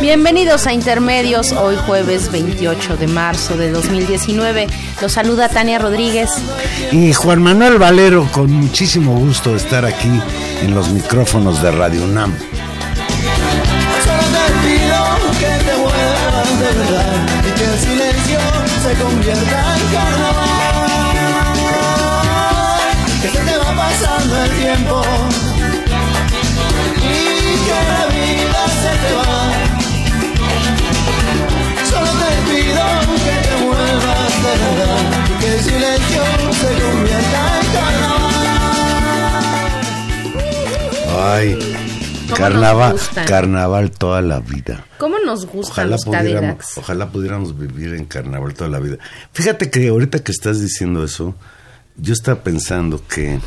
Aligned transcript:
Bienvenidos 0.00 0.66
a 0.66 0.72
Intermedios, 0.72 1.52
hoy 1.52 1.76
jueves 1.86 2.32
28 2.32 2.96
de 2.96 3.06
marzo 3.06 3.56
de 3.56 3.70
2019. 3.70 4.66
Los 5.00 5.12
saluda 5.12 5.48
Tania 5.48 5.78
Rodríguez. 5.78 6.30
Y 6.90 7.12
Juan 7.12 7.42
Manuel 7.42 7.78
Valero, 7.78 8.28
con 8.32 8.50
muchísimo 8.50 9.14
gusto 9.16 9.50
de 9.50 9.58
estar 9.58 9.84
aquí 9.84 10.20
en 10.62 10.74
los 10.74 10.88
micrófonos 10.90 11.62
de 11.62 11.70
Radio 11.70 12.02
UNAM. 12.02 12.36
Solo 14.04 14.22
te 14.32 14.52
pido 14.66 14.98
que 15.38 15.64
te 15.64 15.74
vuelvas 15.76 16.58
de 16.58 16.78
verdad 16.78 17.26
y 17.46 17.52
que 17.56 17.64
el 17.64 17.78
silencio 17.78 18.40
se 18.82 18.94
convierta 19.00 19.71
Ay, 41.24 41.56
carnaval, 42.36 42.96
carnaval 43.26 43.90
toda 43.92 44.22
la 44.22 44.40
vida. 44.40 44.84
¿Cómo 44.98 45.18
nos 45.20 45.46
gustan 45.46 45.72
Ojalá 45.72 45.90
los 45.90 46.04
pudiéramos, 46.04 46.78
ojalá 46.78 47.10
pudiéramos 47.10 47.58
vivir 47.58 47.94
en 47.94 48.06
carnaval 48.06 48.54
toda 48.54 48.70
la 48.70 48.80
vida. 48.80 48.96
Fíjate 49.32 49.70
que 49.70 49.88
ahorita 49.88 50.18
que 50.20 50.32
estás 50.32 50.60
diciendo 50.60 51.04
eso, 51.04 51.36
yo 51.96 52.12
estaba 52.12 52.42
pensando 52.42 53.00
que 53.06 53.38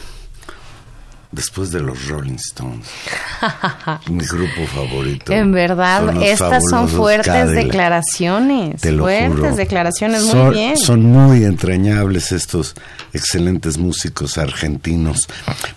después 1.31 1.71
de 1.71 1.81
los 1.81 2.07
Rolling 2.07 2.35
Stones, 2.35 2.87
mi 4.09 4.23
grupo 4.23 4.65
favorito. 4.73 5.33
En 5.33 5.51
verdad, 5.51 6.05
son 6.05 6.23
estas 6.23 6.63
son 6.69 6.87
fuertes 6.87 7.27
Cadillac. 7.27 7.65
declaraciones. 7.65 8.81
Te 8.81 8.93
lo 8.93 9.03
fuertes 9.03 9.35
juro. 9.35 9.55
declaraciones, 9.55 10.23
muy 10.23 10.31
son, 10.31 10.51
bien. 10.51 10.77
Son 10.77 11.03
muy 11.03 11.43
entrañables 11.43 12.31
estos 12.31 12.73
excelentes 13.11 13.77
músicos 13.77 14.37
argentinos. 14.37 15.27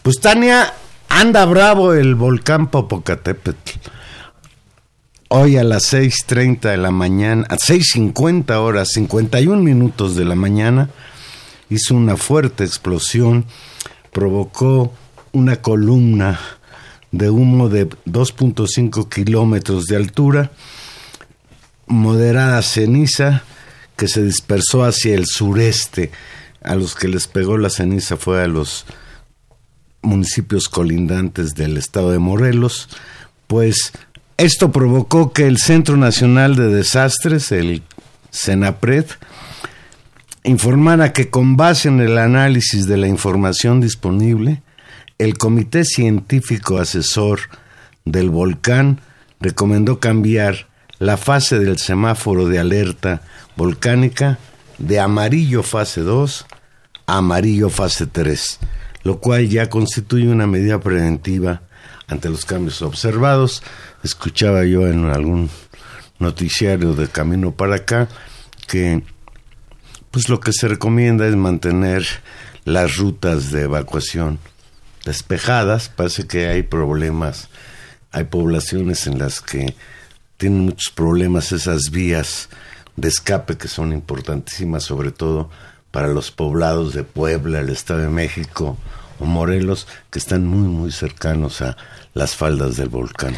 Pues 0.02 0.20
Tania, 0.20 0.72
anda 1.08 1.44
bravo 1.46 1.94
el 1.94 2.14
volcán 2.14 2.70
Popocatépetl. 2.70 3.78
Hoy 5.28 5.56
a 5.56 5.64
las 5.64 5.92
6.30 5.92 6.70
de 6.70 6.76
la 6.76 6.90
mañana, 6.90 7.46
a 7.50 7.56
6.50 7.56 8.56
horas, 8.56 8.88
51 8.92 9.62
minutos 9.62 10.16
de 10.16 10.24
la 10.24 10.34
mañana, 10.34 10.88
hizo 11.68 11.94
una 11.94 12.16
fuerte 12.16 12.64
explosión, 12.64 13.44
provocó 14.12 14.92
una 15.32 15.56
columna 15.56 16.40
de 17.10 17.30
humo 17.30 17.68
de 17.68 17.88
2.5 17.88 19.08
kilómetros 19.08 19.86
de 19.86 19.96
altura, 19.96 20.50
moderada 21.86 22.62
ceniza 22.62 23.42
que 23.96 24.08
se 24.08 24.22
dispersó 24.22 24.84
hacia 24.84 25.14
el 25.14 25.26
sureste. 25.26 26.10
A 26.62 26.74
los 26.74 26.94
que 26.94 27.08
les 27.08 27.26
pegó 27.26 27.58
la 27.58 27.70
ceniza 27.70 28.16
fue 28.16 28.42
a 28.42 28.46
los 28.46 28.86
municipios 30.02 30.68
colindantes 30.68 31.54
del 31.54 31.76
estado 31.76 32.10
de 32.10 32.18
Morelos, 32.18 32.88
pues 33.46 33.92
esto 34.36 34.70
provocó 34.70 35.32
que 35.32 35.46
el 35.46 35.58
Centro 35.58 35.96
Nacional 35.96 36.54
de 36.54 36.68
Desastres, 36.68 37.50
el 37.52 37.82
CENAPRED, 38.32 39.06
informara 40.44 41.12
que 41.12 41.30
con 41.30 41.56
base 41.56 41.88
en 41.88 42.00
el 42.00 42.18
análisis 42.18 42.86
de 42.86 42.96
la 42.96 43.08
información 43.08 43.80
disponible, 43.80 44.62
el 45.18 45.36
Comité 45.36 45.84
Científico 45.84 46.78
Asesor 46.78 47.40
del 48.04 48.30
Volcán 48.30 49.00
recomendó 49.40 50.00
cambiar 50.00 50.68
la 50.98 51.16
fase 51.16 51.58
del 51.58 51.78
semáforo 51.78 52.46
de 52.46 52.58
alerta 52.58 53.22
volcánica 53.56 54.38
de 54.78 55.00
amarillo 55.00 55.62
fase 55.62 56.00
2 56.00 56.46
a 57.06 57.18
amarillo 57.18 57.70
fase 57.70 58.06
3, 58.06 58.58
lo 59.08 59.20
cual 59.20 59.48
ya 59.48 59.70
constituye 59.70 60.28
una 60.28 60.46
medida 60.46 60.80
preventiva 60.80 61.62
ante 62.08 62.28
los 62.28 62.44
cambios 62.44 62.82
observados. 62.82 63.62
Escuchaba 64.04 64.66
yo 64.66 64.86
en 64.86 65.06
algún 65.06 65.48
noticiario 66.18 66.92
de 66.92 67.08
camino 67.08 67.52
para 67.52 67.76
acá 67.76 68.06
que 68.66 69.02
pues 70.10 70.28
lo 70.28 70.40
que 70.40 70.52
se 70.52 70.68
recomienda 70.68 71.26
es 71.26 71.36
mantener 71.36 72.04
las 72.66 72.98
rutas 72.98 73.50
de 73.50 73.62
evacuación 73.62 74.38
despejadas. 75.06 75.88
Parece 75.88 76.26
que 76.26 76.48
hay 76.48 76.62
problemas, 76.62 77.48
hay 78.12 78.24
poblaciones 78.24 79.06
en 79.06 79.18
las 79.18 79.40
que 79.40 79.74
tienen 80.36 80.66
muchos 80.66 80.92
problemas 80.92 81.50
esas 81.52 81.90
vías 81.90 82.50
de 82.96 83.08
escape 83.08 83.56
que 83.56 83.68
son 83.68 83.94
importantísimas, 83.94 84.84
sobre 84.84 85.12
todo 85.12 85.48
para 85.92 86.08
los 86.08 86.30
poblados 86.30 86.92
de 86.92 87.04
Puebla, 87.04 87.60
el 87.60 87.70
Estado 87.70 88.00
de 88.00 88.10
México 88.10 88.76
o 89.20 89.24
Morelos, 89.24 89.86
que 90.10 90.18
están 90.18 90.46
muy, 90.46 90.68
muy 90.68 90.92
cercanos 90.92 91.62
a 91.62 91.76
las 92.14 92.34
faldas 92.34 92.76
del 92.76 92.88
volcán. 92.88 93.34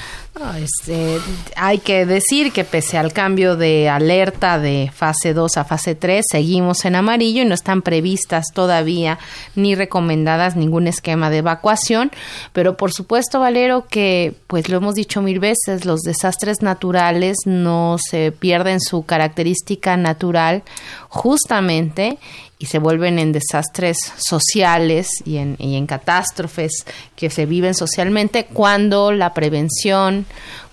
Este, 0.57 1.19
hay 1.55 1.79
que 1.79 2.07
decir 2.07 2.51
que 2.51 2.65
pese 2.65 2.97
al 2.97 3.13
cambio 3.13 3.57
de 3.57 3.91
alerta 3.91 4.59
de 4.59 4.91
fase 4.95 5.35
2 5.35 5.59
a 5.59 5.65
fase 5.65 5.95
3, 5.95 6.25
seguimos 6.31 6.87
en 6.87 6.97
amarillo 6.97 7.43
y 7.43 7.45
no 7.45 7.55
están 7.55 7.83
previstas 7.83 8.47
todavía 8.55 9.19
ni 9.55 9.75
recomendadas 9.75 10.57
ningún 10.57 10.87
esquema 10.87 11.29
de 11.29 11.39
evacuación, 11.39 12.11
pero 12.55 12.79
por 12.79 12.91
supuesto, 12.93 13.39
Valero, 13.41 13.87
que 13.87 14.35
pues 14.47 14.71
lo 14.71 14.79
hemos 14.79 14.95
dicho 14.95 15.21
mil 15.21 15.41
veces, 15.41 15.85
los 15.85 16.01
desastres 16.01 16.63
naturales 16.63 17.37
no 17.45 17.97
se 17.99 18.33
pierden 18.33 18.81
su 18.81 19.05
característica 19.05 19.99
natural 19.99 20.63
justamente 21.11 22.19
y 22.61 22.67
se 22.67 22.79
vuelven 22.79 23.19
en 23.19 23.33
desastres 23.33 23.97
sociales 24.19 25.09
y 25.25 25.39
en, 25.39 25.57
y 25.59 25.77
en 25.77 25.87
catástrofes 25.87 26.85
que 27.17 27.31
se 27.31 27.47
viven 27.47 27.75
socialmente 27.75 28.45
cuando 28.45 29.13
la 29.13 29.33
prevención, 29.33 30.27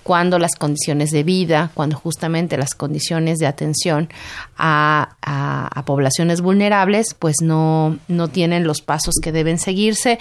cuando 0.04 0.38
las 0.38 0.56
condiciones 0.56 1.12
de 1.12 1.24
vida, 1.24 1.72
cuando 1.74 1.95
justamente 1.95 2.57
las 2.57 2.75
condiciones 2.75 3.39
de 3.39 3.48
atención 3.48 4.10
a, 4.57 5.16
a, 5.22 5.86
poblaciones 5.86 6.42
vulnerables, 6.42 7.13
pues 7.13 7.38
no, 7.42 7.98
no 8.10 8.28
tienen 8.28 8.68
los 8.68 8.81
pasos 8.81 9.16
que 9.24 9.31
deben 9.31 9.57
seguirse. 9.57 10.19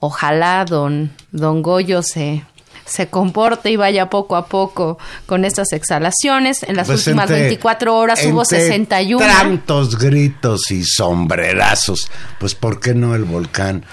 Ojalá 0.00 0.64
don, 0.64 1.12
don 1.30 1.62
Goyo 1.62 2.02
se 2.02 2.42
se 2.86 3.08
comporte 3.08 3.70
y 3.70 3.76
vaya 3.76 4.08
poco 4.08 4.36
a 4.36 4.46
poco 4.46 4.98
con 5.26 5.44
estas 5.44 5.72
exhalaciones. 5.72 6.62
En 6.62 6.76
las 6.76 6.86
Pues 6.86 7.06
últimas 7.06 7.24
entre- 7.30 7.42
24 7.42 7.96
horas 7.98 8.24
hubo 8.24 8.42
entre 8.42 8.60
61. 8.60 9.26
Tantos 9.26 9.98
gritos 9.98 10.70
y 10.70 10.84
sombrerazos. 10.84 12.08
Pues, 12.38 12.54
¿por 12.54 12.80
qué 12.80 12.94
no 12.94 13.14
el 13.14 13.24
volcán? 13.24 13.84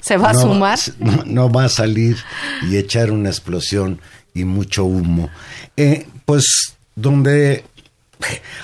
¿Se 0.00 0.16
va 0.16 0.30
a 0.30 0.34
sumar? 0.34 0.78
No, 0.98 1.22
no 1.24 1.50
va 1.50 1.64
a 1.64 1.68
salir 1.68 2.16
y 2.70 2.76
echar 2.76 3.10
una 3.10 3.30
explosión 3.30 4.00
y 4.34 4.44
mucho 4.44 4.84
humo. 4.84 5.30
Eh, 5.76 6.06
pues, 6.24 6.76
donde 6.94 7.64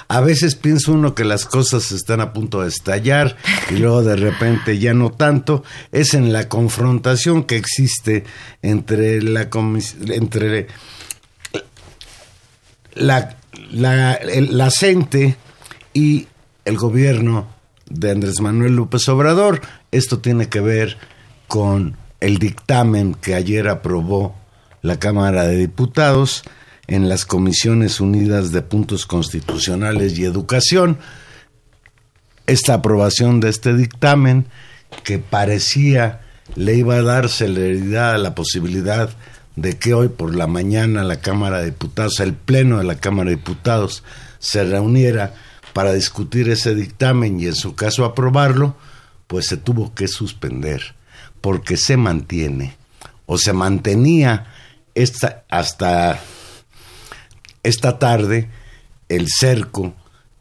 a 0.09 0.21
veces 0.21 0.55
piensa 0.55 0.93
uno 0.93 1.15
que 1.15 1.25
las 1.25 1.45
cosas 1.45 1.93
están 1.93 2.21
a 2.21 2.33
punto 2.33 2.63
de 2.63 2.69
estallar 2.69 3.37
y 3.71 3.75
luego 3.75 4.03
de 4.03 4.17
repente 4.17 4.79
ya 4.79 4.95
no 4.95 5.11
tanto, 5.11 5.63
es 5.91 6.15
en 6.15 6.33
la 6.33 6.49
confrontación 6.49 7.45
que 7.45 7.57
existe 7.57 8.25
entre 8.63 9.23
la 9.23 9.49
entre 10.07 10.69
la, 12.95 13.37
la, 13.71 14.19
la 14.23 14.71
y 15.95 16.29
el 16.65 16.77
gobierno 16.77 17.49
de 17.89 18.11
Andrés 18.11 18.41
Manuel 18.41 18.77
López 18.77 19.09
Obrador. 19.09 19.61
Esto 19.91 20.21
tiene 20.21 20.49
que 20.49 20.61
ver 20.61 20.99
con 21.49 21.97
el 22.21 22.39
dictamen 22.39 23.15
que 23.15 23.35
ayer 23.35 23.69
aprobó 23.69 24.35
la 24.81 24.99
Cámara 24.99 25.45
de 25.45 25.57
Diputados 25.57 26.45
en 26.95 27.09
las 27.09 27.25
Comisiones 27.25 28.01
Unidas 28.01 28.53
de 28.53 28.61
Puntos 28.61 29.07
Constitucionales 29.07 30.19
y 30.19 30.25
Educación. 30.25 30.99
Esta 32.47 32.75
aprobación 32.75 33.41
de 33.41 33.49
este 33.49 33.75
dictamen 33.75 34.47
que 35.03 35.19
parecía 35.19 36.21
le 36.55 36.75
iba 36.75 36.97
a 36.97 37.03
dar 37.03 37.31
celeridad 37.31 38.15
a 38.15 38.19
la 38.19 38.35
posibilidad 38.35 39.09
de 39.57 39.79
que 39.79 39.95
hoy 39.95 40.09
por 40.09 40.35
la 40.35 40.47
mañana 40.47 41.03
la 41.03 41.21
Cámara 41.21 41.61
de 41.61 41.67
Diputados, 41.67 42.21
el 42.21 42.35
Pleno 42.35 42.77
de 42.77 42.85
la 42.85 42.97
Cámara 42.97 43.31
de 43.31 43.37
Diputados, 43.37 44.03
se 44.39 44.63
reuniera 44.63 45.33
para 45.73 45.95
discutir 45.95 46.51
ese 46.51 46.75
dictamen 46.75 47.41
y 47.41 47.47
en 47.47 47.55
su 47.55 47.75
caso 47.75 48.05
aprobarlo, 48.05 48.77
pues 49.29 49.47
se 49.47 49.57
tuvo 49.57 49.95
que 49.95 50.09
suspender, 50.09 50.95
porque 51.41 51.79
se 51.79 51.97
mantiene, 51.97 52.77
o 53.25 53.39
se 53.39 53.55
mantenía 53.55 54.53
esta, 54.95 55.45
hasta 55.49 56.21
esta 57.63 57.99
tarde 57.99 58.49
el 59.09 59.27
cerco 59.29 59.95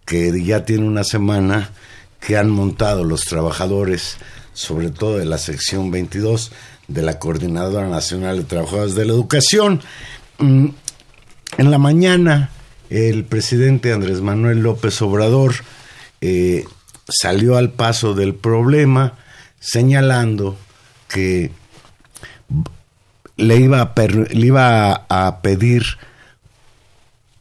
que 0.05 0.43
ya 0.43 0.65
tiene 0.65 0.87
una 0.87 1.03
semana 1.03 1.71
que 2.19 2.37
han 2.37 2.49
montado 2.49 3.03
los 3.03 3.21
trabajadores, 3.21 4.17
sobre 4.53 4.91
todo 4.91 5.17
de 5.17 5.25
la 5.25 5.37
sección 5.37 5.91
22 5.91 6.51
de 6.87 7.01
la 7.01 7.19
Coordinadora 7.19 7.87
Nacional 7.87 8.37
de 8.37 8.43
Trabajadores 8.43 8.95
de 8.95 9.05
la 9.05 9.13
Educación. 9.13 9.81
Mm, 10.39 10.67
En 11.57 11.69
la 11.69 11.77
mañana, 11.77 12.49
el 12.89 13.25
presidente 13.25 13.91
Andrés 13.91 14.21
Manuel 14.21 14.59
López 14.59 15.01
Obrador 15.01 15.53
eh, 16.21 16.63
salió 17.09 17.57
al 17.57 17.71
paso 17.71 18.13
del 18.13 18.35
problema, 18.35 19.17
señalando 19.59 20.57
que 21.09 21.51
le 23.35 23.55
iba 23.57 23.81
a, 23.81 23.93
le 24.07 24.45
iba 24.47 25.05
a 25.09 25.41
pedir 25.41 25.83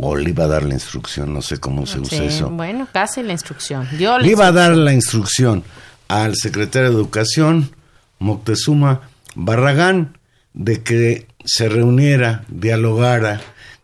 o 0.02 0.17
le 0.17 0.31
iba 0.31 0.44
a 0.44 0.49
dar 0.49 0.62
la 0.62 0.75
instrucción, 0.75 1.32
no 1.32 1.43
sé 1.43 1.58
cómo 1.58 1.87
se 1.87 2.00
usa 2.00 2.19
Sí, 2.19 2.25
eso. 2.25 2.49
Bueno, 2.49 2.88
casi 2.91 3.23
la 3.23 3.32
instrucción. 3.32 3.87
Dio 3.99 4.17
la 4.17 4.25
Le 4.25 4.31
iba 4.31 4.47
a 4.47 4.52
dar 4.52 4.75
la 4.75 4.94
instrucción 4.94 5.62
al 6.08 6.37
secretario 6.37 6.88
de 6.88 6.94
Educación, 6.94 7.70
Moctezuma 8.19 9.02
Barragán, 9.35 10.19
de 10.55 10.82
que 10.82 11.26
se 11.44 11.69
reuniera, 11.69 12.44
dialogara 12.49 13.41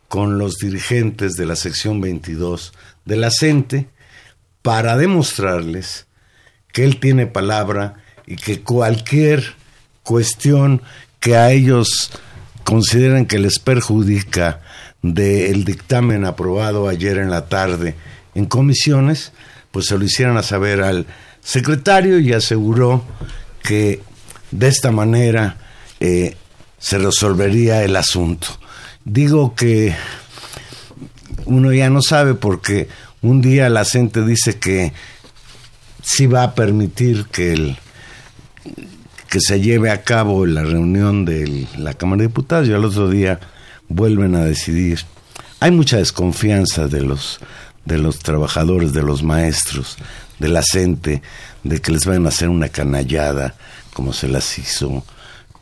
con 0.08 0.38
los 0.38 0.56
dirigentes 0.56 1.34
de 1.34 1.46
la 1.46 1.56
sección 1.56 2.00
22 2.00 2.72
de 3.04 3.16
la 3.16 3.30
CENTE 3.30 3.88
para 4.62 4.96
demostrarles 4.96 6.06
que 6.72 6.84
él 6.84 6.98
tiene 6.98 7.26
palabra 7.26 7.96
y 8.26 8.36
que 8.36 8.62
cualquier 8.62 9.54
cuestión 10.02 10.82
que 11.20 11.36
a 11.36 11.50
ellos 11.52 12.10
consideren 12.64 13.26
que 13.26 13.38
les 13.38 13.58
perjudica 13.58 14.60
del 15.02 15.64
dictamen 15.64 16.24
aprobado 16.24 16.88
ayer 16.88 17.18
en 17.18 17.30
la 17.30 17.48
tarde 17.48 17.94
en 18.34 18.46
comisiones, 18.46 19.32
pues 19.70 19.86
se 19.86 19.98
lo 19.98 20.04
hicieran 20.04 20.36
a 20.36 20.42
saber 20.42 20.82
al 20.82 21.06
secretario 21.40 22.18
y 22.18 22.32
aseguró 22.32 23.04
que 23.62 24.02
de 24.50 24.68
esta 24.68 24.90
manera 24.90 25.56
eh, 26.00 26.36
se 26.78 26.98
resolvería 26.98 27.82
el 27.82 27.96
asunto. 27.96 28.48
Digo 29.04 29.54
que 29.54 29.94
uno 31.46 31.72
ya 31.72 31.88
no 31.88 32.02
sabe 32.02 32.34
porque 32.34 32.88
un 33.22 33.40
día 33.40 33.68
la 33.70 33.84
gente 33.84 34.24
dice 34.24 34.58
que 34.58 34.92
sí 36.02 36.26
va 36.26 36.42
a 36.42 36.54
permitir 36.54 37.26
que 37.26 37.52
el 37.52 37.78
que 39.28 39.40
se 39.40 39.60
lleve 39.60 39.90
a 39.90 40.02
cabo 40.02 40.46
la 40.46 40.62
reunión 40.62 41.24
de 41.24 41.66
la 41.78 41.94
Cámara 41.94 42.22
de 42.22 42.28
Diputados 42.28 42.68
y 42.68 42.72
al 42.72 42.84
otro 42.84 43.08
día 43.08 43.40
vuelven 43.88 44.34
a 44.34 44.44
decidir. 44.44 45.00
Hay 45.60 45.70
mucha 45.70 45.98
desconfianza 45.98 46.88
de 46.88 47.02
los 47.02 47.40
de 47.86 47.98
los 47.98 48.18
trabajadores, 48.18 48.92
de 48.92 49.02
los 49.02 49.22
maestros, 49.22 49.96
de 50.38 50.48
la 50.48 50.62
gente, 50.62 51.22
de 51.62 51.80
que 51.80 51.92
les 51.92 52.04
vayan 52.04 52.26
a 52.26 52.30
hacer 52.30 52.48
una 52.48 52.68
canallada 52.68 53.54
como 53.94 54.12
se 54.12 54.28
las 54.28 54.58
hizo 54.58 55.04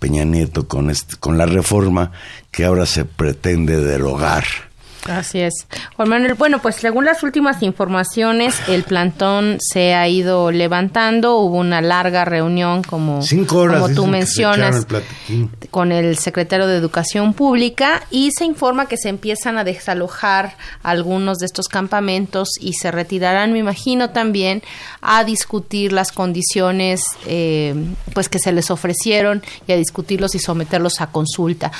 Peña 0.01 0.25
Nieto 0.25 0.67
con 0.67 0.91
este, 0.91 1.17
con 1.17 1.39
la 1.39 1.47
reforma 1.47 2.13
que 2.51 2.65
ahora 2.65 2.85
se 2.85 3.05
pretende 3.05 3.77
derogar. 3.77 4.45
Así 5.07 5.41
es. 5.41 5.67
Juan 5.97 6.09
Manuel, 6.09 6.35
bueno, 6.35 6.61
pues 6.63 6.77
según 6.77 7.05
las 7.05 7.23
últimas 7.23 7.63
informaciones, 7.63 8.57
el 8.69 8.85
plantón 8.85 9.59
se 9.61 9.95
ha 9.95 10.09
ido 10.09 10.51
levantando. 10.51 11.39
Hubo 11.39 11.59
una 11.59 11.83
larga 11.83 12.25
reunión, 12.25 12.83
como, 12.83 13.21
Cinco 13.23 13.59
horas 13.59 13.81
como 13.81 13.95
tú 13.95 14.07
mencionas, 14.07 14.87
el 15.29 15.49
con 15.71 15.93
el 15.93 16.17
secretario 16.17 16.67
de 16.67 16.77
Educación 16.77 17.35
Pública 17.35 18.03
y 18.11 18.31
se 18.31 18.45
informa 18.45 18.87
que 18.87 18.97
se 18.97 19.09
empiezan 19.09 19.59
a 19.59 19.65
desalojar 19.65 20.57
algunos 20.83 21.39
de 21.39 21.47
estos 21.47 21.69
campamentos 21.69 22.49
y 22.61 22.75
se 22.75 22.91
retirarán, 22.91 23.53
me 23.53 23.59
imagino, 23.59 24.11
también 24.11 24.63
a 25.03 25.25
discutir 25.25 25.93
las 25.93 26.13
condiciones 26.13 27.03
eh, 27.27 27.75
pues 28.15 28.29
que 28.29 28.39
se 28.39 28.53
les 28.53 28.71
ofrecieron 28.71 29.43
y 29.67 29.73
a 29.73 29.77
discutirlos 29.77 30.35
y 30.35 30.39
someterlos 30.39 31.01
a 31.01 31.09
consulta. 31.09 31.73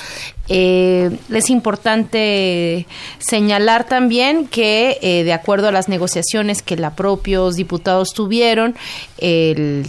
Eh, 0.49 1.17
es 1.33 1.49
importante 1.49 2.87
señalar 3.19 3.85
también 3.85 4.47
que 4.47 4.99
eh, 5.03 5.25
de 5.25 5.33
acuerdo 5.33 5.69
a 5.69 5.73
las 5.73 5.89
negociaciones 5.89 6.63
que 6.63 6.77
la 6.77 6.95
propios 6.95 7.57
diputados 7.57 8.13
tuvieron, 8.15 8.75
el, 9.19 9.87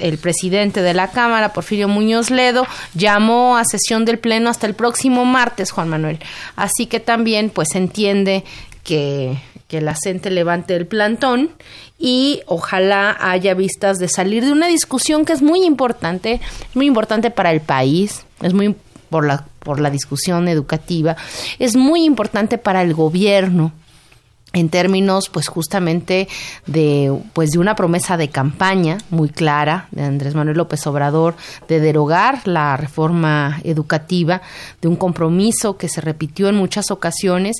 el 0.00 0.18
presidente 0.18 0.82
de 0.82 0.94
la 0.94 1.10
Cámara, 1.10 1.52
Porfirio 1.52 1.88
Muñoz 1.88 2.30
Ledo, 2.30 2.66
llamó 2.94 3.56
a 3.56 3.64
sesión 3.64 4.04
del 4.04 4.18
Pleno 4.18 4.50
hasta 4.50 4.66
el 4.66 4.74
próximo 4.74 5.24
martes, 5.24 5.70
Juan 5.70 5.88
Manuel. 5.88 6.18
Así 6.56 6.86
que 6.86 7.00
también 7.00 7.50
pues 7.50 7.74
entiende 7.74 8.44
que, 8.82 9.38
que 9.68 9.80
la 9.80 9.94
gente 9.94 10.30
levante 10.30 10.76
el 10.76 10.86
plantón 10.86 11.50
y 11.98 12.42
ojalá 12.46 13.16
haya 13.20 13.54
vistas 13.54 13.98
de 13.98 14.08
salir 14.08 14.44
de 14.44 14.52
una 14.52 14.68
discusión 14.68 15.24
que 15.24 15.32
es 15.32 15.42
muy 15.42 15.64
importante, 15.64 16.40
muy 16.74 16.86
importante 16.86 17.30
para 17.30 17.50
el 17.50 17.60
país, 17.60 18.24
es 18.42 18.52
muy 18.52 18.76
por 19.10 19.26
la, 19.26 19.46
por 19.64 19.80
la 19.80 19.90
discusión 19.90 20.46
educativa, 20.46 21.16
es 21.58 21.76
muy 21.76 22.04
importante 22.04 22.58
para 22.58 22.82
el 22.82 22.94
gobierno 22.94 23.72
en 24.54 24.68
términos 24.68 25.28
pues 25.28 25.48
justamente 25.48 26.28
de 26.66 27.12
pues 27.32 27.50
de 27.50 27.58
una 27.58 27.74
promesa 27.74 28.16
de 28.16 28.28
campaña 28.28 28.98
muy 29.10 29.28
clara 29.28 29.88
de 29.90 30.04
Andrés 30.04 30.34
Manuel 30.34 30.56
López 30.56 30.86
Obrador 30.86 31.34
de 31.68 31.80
derogar 31.80 32.46
la 32.46 32.76
reforma 32.76 33.60
educativa 33.64 34.40
de 34.80 34.88
un 34.88 34.96
compromiso 34.96 35.76
que 35.76 35.88
se 35.88 36.00
repitió 36.00 36.48
en 36.48 36.54
muchas 36.54 36.90
ocasiones 36.90 37.56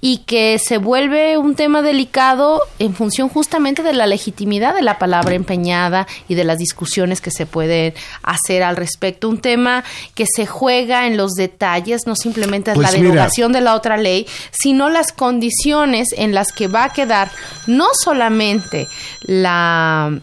y 0.00 0.18
que 0.18 0.58
se 0.58 0.78
vuelve 0.78 1.36
un 1.36 1.56
tema 1.56 1.82
delicado 1.82 2.62
en 2.78 2.94
función 2.94 3.28
justamente 3.28 3.82
de 3.82 3.92
la 3.92 4.06
legitimidad 4.06 4.74
de 4.74 4.82
la 4.82 4.98
palabra 4.98 5.34
empeñada 5.34 6.06
y 6.28 6.34
de 6.36 6.44
las 6.44 6.58
discusiones 6.58 7.20
que 7.20 7.30
se 7.32 7.46
pueden 7.46 7.92
hacer 8.22 8.62
al 8.62 8.76
respecto 8.76 9.28
un 9.28 9.38
tema 9.38 9.82
que 10.14 10.26
se 10.26 10.46
juega 10.46 11.06
en 11.06 11.16
los 11.16 11.32
detalles 11.32 12.02
no 12.06 12.14
simplemente 12.14 12.70
es 12.70 12.76
Pues 12.76 12.86
la 12.92 12.96
mira. 12.98 13.10
derogación 13.10 13.52
de 13.52 13.60
la 13.60 13.74
otra 13.74 13.96
ley 13.96 14.26
sino 14.52 14.88
las 14.88 15.12
condiciones 15.12 16.08
en 16.16 16.35
las 16.36 16.52
que 16.52 16.68
va 16.68 16.84
a 16.84 16.92
quedar 16.92 17.30
no 17.66 17.88
solamente 17.98 18.86
la 19.22 20.20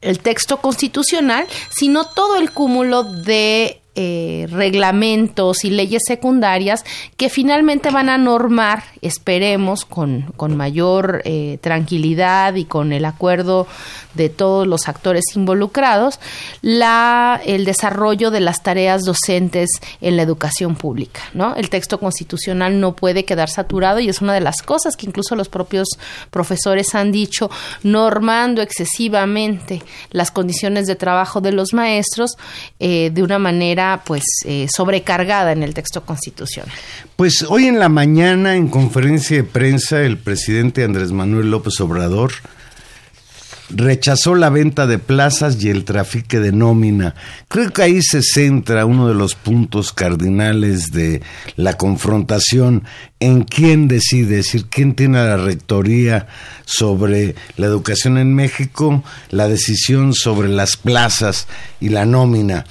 el 0.00 0.18
texto 0.20 0.62
constitucional, 0.62 1.46
sino 1.68 2.06
todo 2.06 2.36
el 2.36 2.52
cúmulo 2.52 3.02
de 3.02 3.80
eh, 3.96 4.46
reglamentos 4.50 5.64
y 5.64 5.70
leyes 5.70 6.02
secundarias 6.06 6.84
que 7.16 7.28
finalmente 7.28 7.90
van 7.90 8.08
a 8.08 8.16
normar, 8.16 8.84
esperemos, 9.02 9.84
con, 9.84 10.32
con 10.36 10.56
mayor 10.56 11.22
eh, 11.24 11.58
tranquilidad 11.60 12.54
y 12.54 12.64
con 12.64 12.92
el 12.92 13.04
acuerdo 13.04 13.66
de 14.14 14.28
todos 14.28 14.66
los 14.66 14.88
actores 14.88 15.24
involucrados, 15.34 16.20
la, 16.62 17.40
el 17.44 17.64
desarrollo 17.64 18.30
de 18.30 18.40
las 18.40 18.62
tareas 18.62 19.02
docentes 19.04 19.68
en 20.00 20.16
la 20.16 20.22
educación 20.22 20.76
pública. 20.76 21.20
¿no? 21.34 21.54
El 21.56 21.70
texto 21.70 21.98
constitucional 21.98 22.80
no 22.80 22.94
puede 22.94 23.24
quedar 23.24 23.48
saturado 23.48 24.00
y 24.00 24.08
es 24.08 24.20
una 24.20 24.34
de 24.34 24.40
las 24.40 24.62
cosas 24.62 24.96
que 24.96 25.06
incluso 25.06 25.36
los 25.36 25.48
propios 25.48 25.88
profesores 26.30 26.94
han 26.94 27.12
dicho, 27.12 27.50
normando 27.82 28.62
excesivamente 28.62 29.82
las 30.10 30.30
condiciones 30.30 30.86
de 30.86 30.96
trabajo 30.96 31.40
de 31.40 31.52
los 31.52 31.72
maestros 31.72 32.36
eh, 32.78 33.10
de 33.12 33.22
una 33.22 33.38
manera 33.38 34.02
pues 34.04 34.24
eh, 34.44 34.66
sobrecargada 34.74 35.52
en 35.52 35.62
el 35.62 35.74
texto 35.74 36.02
constitucional. 36.04 36.74
Pues 37.16 37.44
hoy 37.48 37.66
en 37.66 37.78
la 37.78 37.88
mañana, 37.88 38.56
en 38.56 38.68
conferencia 38.68 39.36
de 39.36 39.44
prensa, 39.44 40.02
el 40.02 40.18
presidente 40.18 40.84
Andrés 40.84 41.12
Manuel 41.12 41.50
López 41.50 41.80
Obrador 41.80 42.32
rechazó 43.74 44.34
la 44.34 44.50
venta 44.50 44.86
de 44.86 44.98
plazas 44.98 45.62
y 45.62 45.70
el 45.70 45.84
trafique 45.84 46.40
de 46.40 46.52
nómina. 46.52 47.14
Creo 47.48 47.72
que 47.72 47.82
ahí 47.82 48.02
se 48.02 48.22
centra 48.22 48.86
uno 48.86 49.08
de 49.08 49.14
los 49.14 49.34
puntos 49.34 49.92
cardinales 49.92 50.92
de 50.92 51.22
la 51.56 51.76
confrontación. 51.76 52.84
En 53.20 53.44
quién 53.44 53.88
decide, 53.88 54.38
es 54.38 54.46
decir, 54.46 54.66
quién 54.70 54.94
tiene 54.94 55.18
la 55.18 55.36
rectoría 55.36 56.26
sobre 56.64 57.34
la 57.56 57.66
educación 57.66 58.18
en 58.18 58.34
México, 58.34 59.02
la 59.30 59.48
decisión 59.48 60.14
sobre 60.14 60.48
las 60.48 60.76
plazas 60.76 61.46
y 61.80 61.90
la 61.90 62.06
nómina. 62.06 62.64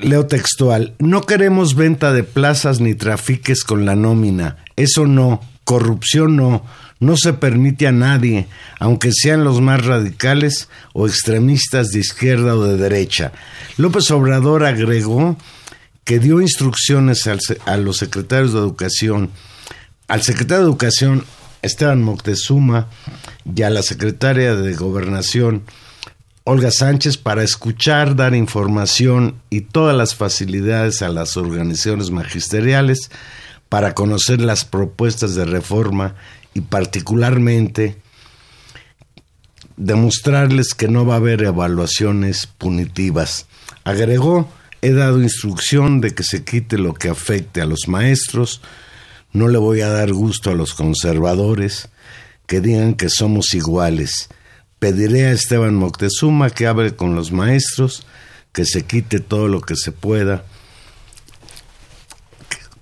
Leo 0.00 0.26
textual, 0.26 0.94
no 0.98 1.22
queremos 1.22 1.74
venta 1.74 2.12
de 2.12 2.22
plazas 2.22 2.80
ni 2.80 2.94
trafiques 2.94 3.64
con 3.64 3.86
la 3.86 3.96
nómina, 3.96 4.58
eso 4.76 5.06
no, 5.06 5.40
corrupción 5.64 6.36
no, 6.36 6.64
no 7.00 7.16
se 7.16 7.32
permite 7.32 7.86
a 7.86 7.92
nadie, 7.92 8.48
aunque 8.78 9.10
sean 9.12 9.44
los 9.44 9.60
más 9.60 9.84
radicales 9.84 10.68
o 10.92 11.06
extremistas 11.06 11.90
de 11.90 12.00
izquierda 12.00 12.56
o 12.56 12.64
de 12.64 12.76
derecha. 12.76 13.32
López 13.76 14.10
Obrador 14.10 14.64
agregó 14.64 15.36
que 16.04 16.18
dio 16.18 16.40
instrucciones 16.40 17.28
a 17.66 17.76
los 17.76 17.96
secretarios 17.98 18.52
de 18.52 18.60
Educación, 18.60 19.30
al 20.08 20.22
secretario 20.22 20.64
de 20.64 20.70
Educación 20.70 21.24
Esteban 21.62 22.02
Moctezuma 22.02 22.88
y 23.44 23.62
a 23.62 23.70
la 23.70 23.82
secretaria 23.82 24.54
de 24.54 24.74
Gobernación 24.74 25.64
Olga 26.44 26.70
Sánchez 26.70 27.18
para 27.18 27.42
escuchar, 27.42 28.16
dar 28.16 28.34
información 28.34 29.34
y 29.50 29.60
todas 29.62 29.94
las 29.94 30.14
facilidades 30.14 31.02
a 31.02 31.10
las 31.10 31.36
organizaciones 31.36 32.10
magisteriales 32.10 33.10
para 33.68 33.94
conocer 33.94 34.40
las 34.40 34.64
propuestas 34.64 35.34
de 35.34 35.44
reforma 35.44 36.14
y 36.58 36.60
particularmente 36.60 37.96
demostrarles 39.76 40.74
que 40.74 40.88
no 40.88 41.06
va 41.06 41.14
a 41.14 41.18
haber 41.18 41.44
evaluaciones 41.44 42.48
punitivas. 42.48 43.46
Agregó, 43.84 44.50
he 44.82 44.90
dado 44.90 45.22
instrucción 45.22 46.00
de 46.00 46.16
que 46.16 46.24
se 46.24 46.42
quite 46.42 46.76
lo 46.76 46.94
que 46.94 47.10
afecte 47.10 47.60
a 47.60 47.64
los 47.64 47.86
maestros, 47.86 48.60
no 49.32 49.46
le 49.46 49.58
voy 49.58 49.82
a 49.82 49.88
dar 49.88 50.12
gusto 50.12 50.50
a 50.50 50.54
los 50.54 50.74
conservadores 50.74 51.90
que 52.48 52.60
digan 52.60 52.94
que 52.94 53.08
somos 53.08 53.54
iguales. 53.54 54.28
Pediré 54.80 55.26
a 55.26 55.32
Esteban 55.32 55.76
Moctezuma 55.76 56.50
que 56.50 56.66
hable 56.66 56.96
con 56.96 57.14
los 57.14 57.30
maestros, 57.30 58.04
que 58.52 58.64
se 58.64 58.82
quite 58.82 59.20
todo 59.20 59.46
lo 59.46 59.60
que 59.60 59.76
se 59.76 59.92
pueda, 59.92 60.44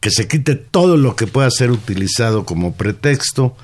que 0.07 0.13
se 0.13 0.29
quite 0.29 0.55
todo 0.55 0.97
lo 0.97 1.17
que 1.17 1.27
pueda 1.27 1.51
ser 1.51 1.73
utilizado 1.73 2.47
como 2.47 2.75
pretexto 2.75 3.57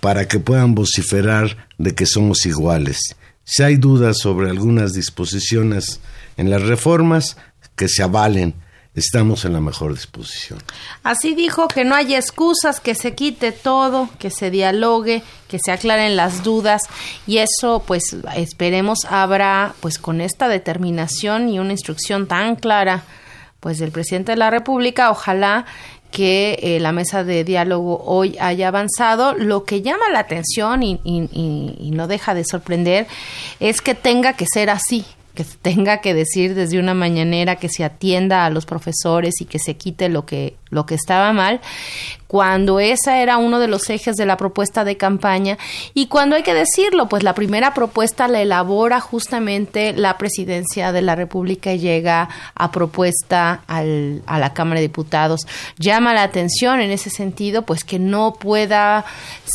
para 0.00 0.26
que 0.26 0.40
puedan 0.40 0.74
vociferar 0.74 1.68
de 1.78 1.94
que 1.94 2.04
somos 2.04 2.46
iguales. 2.46 3.14
Si 3.44 3.62
hay 3.62 3.76
dudas 3.76 4.18
sobre 4.18 4.50
algunas 4.50 4.92
disposiciones 4.92 6.00
en 6.36 6.50
las 6.50 6.62
reformas, 6.62 7.36
que 7.76 7.86
se 7.86 8.02
avalen. 8.02 8.56
Estamos 8.96 9.44
en 9.44 9.52
la 9.52 9.60
mejor 9.60 9.94
disposición. 9.94 10.58
Así 11.04 11.36
dijo 11.36 11.68
que 11.68 11.84
no 11.84 11.94
hay 11.94 12.16
excusas, 12.16 12.80
que 12.80 12.96
se 12.96 13.14
quite 13.14 13.52
todo, 13.52 14.10
que 14.18 14.30
se 14.30 14.50
dialogue, 14.50 15.22
que 15.46 15.60
se 15.64 15.70
aclaren 15.70 16.16
las 16.16 16.42
dudas 16.42 16.82
y 17.24 17.38
eso 17.38 17.84
pues 17.86 18.16
esperemos 18.34 19.04
habrá 19.08 19.76
pues 19.78 20.00
con 20.00 20.20
esta 20.20 20.48
determinación 20.48 21.48
y 21.48 21.60
una 21.60 21.70
instrucción 21.70 22.26
tan 22.26 22.56
clara 22.56 23.04
pues 23.60 23.78
del 23.78 23.90
presidente 23.92 24.32
de 24.32 24.38
la 24.38 24.50
República, 24.50 25.10
ojalá 25.10 25.66
que 26.10 26.58
eh, 26.62 26.80
la 26.80 26.92
mesa 26.92 27.22
de 27.22 27.44
diálogo 27.44 28.02
hoy 28.06 28.36
haya 28.40 28.68
avanzado. 28.68 29.34
Lo 29.34 29.64
que 29.64 29.82
llama 29.82 30.08
la 30.12 30.20
atención 30.20 30.82
y, 30.82 30.98
y- 31.04 31.90
no 31.92 32.06
deja 32.06 32.32
de 32.34 32.44
sorprender 32.44 33.06
es 33.60 33.80
que 33.80 33.94
tenga 33.94 34.32
que 34.34 34.46
ser 34.50 34.70
así, 34.70 35.04
que 35.38 35.44
tenga 35.62 36.00
que 36.00 36.14
decir 36.14 36.56
desde 36.56 36.80
una 36.80 36.94
mañanera 36.94 37.54
que 37.54 37.68
se 37.68 37.84
atienda 37.84 38.44
a 38.44 38.50
los 38.50 38.66
profesores 38.66 39.40
y 39.40 39.44
que 39.44 39.60
se 39.60 39.76
quite 39.76 40.08
lo 40.08 40.26
que 40.26 40.56
lo 40.70 40.84
que 40.84 40.96
estaba 40.96 41.32
mal, 41.32 41.60
cuando 42.26 42.78
esa 42.78 43.22
era 43.22 43.38
uno 43.38 43.58
de 43.58 43.68
los 43.68 43.88
ejes 43.88 44.16
de 44.16 44.26
la 44.26 44.36
propuesta 44.36 44.84
de 44.84 44.98
campaña 44.98 45.56
y 45.94 46.08
cuando 46.08 46.36
hay 46.36 46.42
que 46.42 46.52
decirlo, 46.52 47.08
pues 47.08 47.22
la 47.22 47.34
primera 47.34 47.72
propuesta 47.72 48.28
la 48.28 48.42
elabora 48.42 49.00
justamente 49.00 49.94
la 49.94 50.18
presidencia 50.18 50.92
de 50.92 51.02
la 51.02 51.14
República 51.14 51.72
y 51.72 51.78
llega 51.78 52.28
a 52.54 52.70
propuesta 52.70 53.62
al, 53.66 54.22
a 54.26 54.38
la 54.38 54.52
Cámara 54.52 54.80
de 54.80 54.88
Diputados. 54.88 55.46
Llama 55.78 56.12
la 56.14 56.24
atención 56.24 56.80
en 56.80 56.90
ese 56.90 57.10
sentido, 57.10 57.62
pues 57.62 57.84
que 57.84 57.98
no 57.98 58.34
pueda 58.34 59.06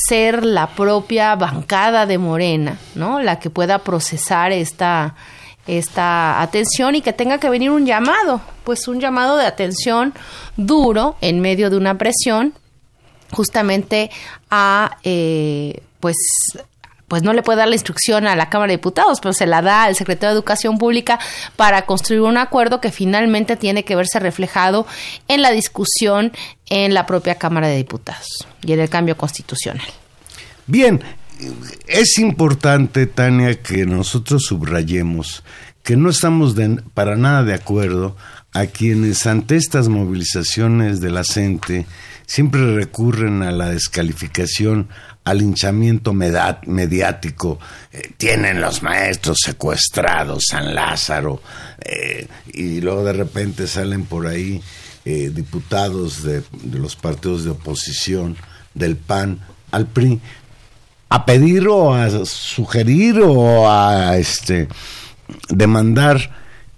ser 0.08 0.46
la 0.46 0.68
propia 0.68 1.36
bancada 1.36 2.06
de 2.06 2.18
Morena, 2.18 2.80
¿no? 2.96 3.20
La 3.20 3.38
que 3.38 3.52
pueda 3.52 3.80
procesar 3.80 4.52
esta 4.52 5.16
esta 5.68 6.42
atención 6.42 6.96
y 6.96 7.02
que 7.02 7.14
tenga 7.14 7.38
que 7.38 7.50
venir 7.50 7.72
un 7.72 7.86
llamado, 7.86 8.42
pues 8.64 8.88
un 8.88 9.00
llamado 9.00 9.38
de 9.38 9.46
atención 9.46 10.14
duro 10.58 11.16
en 11.22 11.40
medio 11.40 11.70
de 11.70 11.78
una 11.78 11.98
presión, 11.98 12.54
justamente 13.32 14.12
a, 14.50 14.98
eh, 15.04 15.82
pues, 16.00 16.16
pues 17.08 17.24
no 17.24 17.34
le 17.34 17.44
puede 17.44 17.60
dar 17.60 17.68
la 17.68 17.76
instrucción 17.76 18.28
a 18.28 18.36
la 18.36 18.50
Cámara 18.50 18.72
de 18.72 18.78
Diputados, 18.78 19.20
pero 19.22 19.34
se 19.34 19.46
la 19.46 19.62
da 19.62 19.84
al 19.84 19.96
secretario 19.96 20.34
de 20.34 20.40
Educación 20.40 20.78
Pública 20.78 21.20
para 21.56 21.86
construir 21.86 22.22
un 22.22 22.38
acuerdo 22.38 22.82
que 22.82 22.92
finalmente 22.92 23.56
tiene 23.56 23.86
que 23.86 23.96
verse 23.96 24.20
reflejado 24.20 24.86
en 25.28 25.42
la 25.42 25.52
discusión 25.52 26.34
en 26.70 26.94
la 26.94 27.06
propia 27.06 27.36
Cámara 27.36 27.68
de 27.68 27.78
Diputados 27.78 28.48
y 28.62 28.74
en 28.74 28.80
el 28.80 28.90
cambio 28.90 29.16
constitucional. 29.16 29.86
Bien, 30.66 31.04
es 31.88 32.18
importante, 32.18 33.06
Tania, 33.08 33.62
que 33.62 33.86
nosotros 33.86 34.44
subrayemos 34.44 35.44
que 35.84 35.98
no 35.98 36.10
estamos 36.10 36.56
para 36.94 37.18
nada 37.18 37.44
de 37.44 37.54
acuerdo 37.54 38.16
a 38.54 38.68
quienes 38.68 39.26
ante 39.26 39.58
estas 39.58 39.90
movilizaciones 39.90 41.02
de 41.02 41.12
la 41.12 41.24
gente 41.26 41.86
siempre 42.26 42.76
recurren 42.76 43.44
a 43.44 43.52
la 43.52 43.70
descalificación, 43.70 44.88
al 45.26 45.42
hinchamiento 45.42 46.14
mediático. 46.14 47.60
Eh, 47.92 48.12
tienen 48.16 48.62
los 48.62 48.82
maestros 48.82 49.40
secuestrados, 49.44 50.46
San 50.50 50.74
Lázaro, 50.74 51.42
eh, 51.82 52.28
y 52.54 52.80
luego 52.80 53.04
de 53.04 53.14
repente 53.14 53.68
salen 53.68 54.06
por 54.06 54.28
ahí 54.28 54.62
eh, 55.04 55.32
diputados 55.34 56.24
de 56.24 56.44
los 56.72 56.96
partidos 56.96 57.44
de 57.44 57.50
oposición, 57.50 58.38
del 58.74 58.96
PAN, 58.96 59.40
al 59.72 59.88
PRI, 59.88 60.22
a 61.14 61.28
pedir 61.28 61.68
o 61.68 61.94
a 61.94 62.10
sugerir 62.26 63.22
o 63.22 63.70
a 63.70 64.18
este 64.18 64.68
demandar 65.48 66.32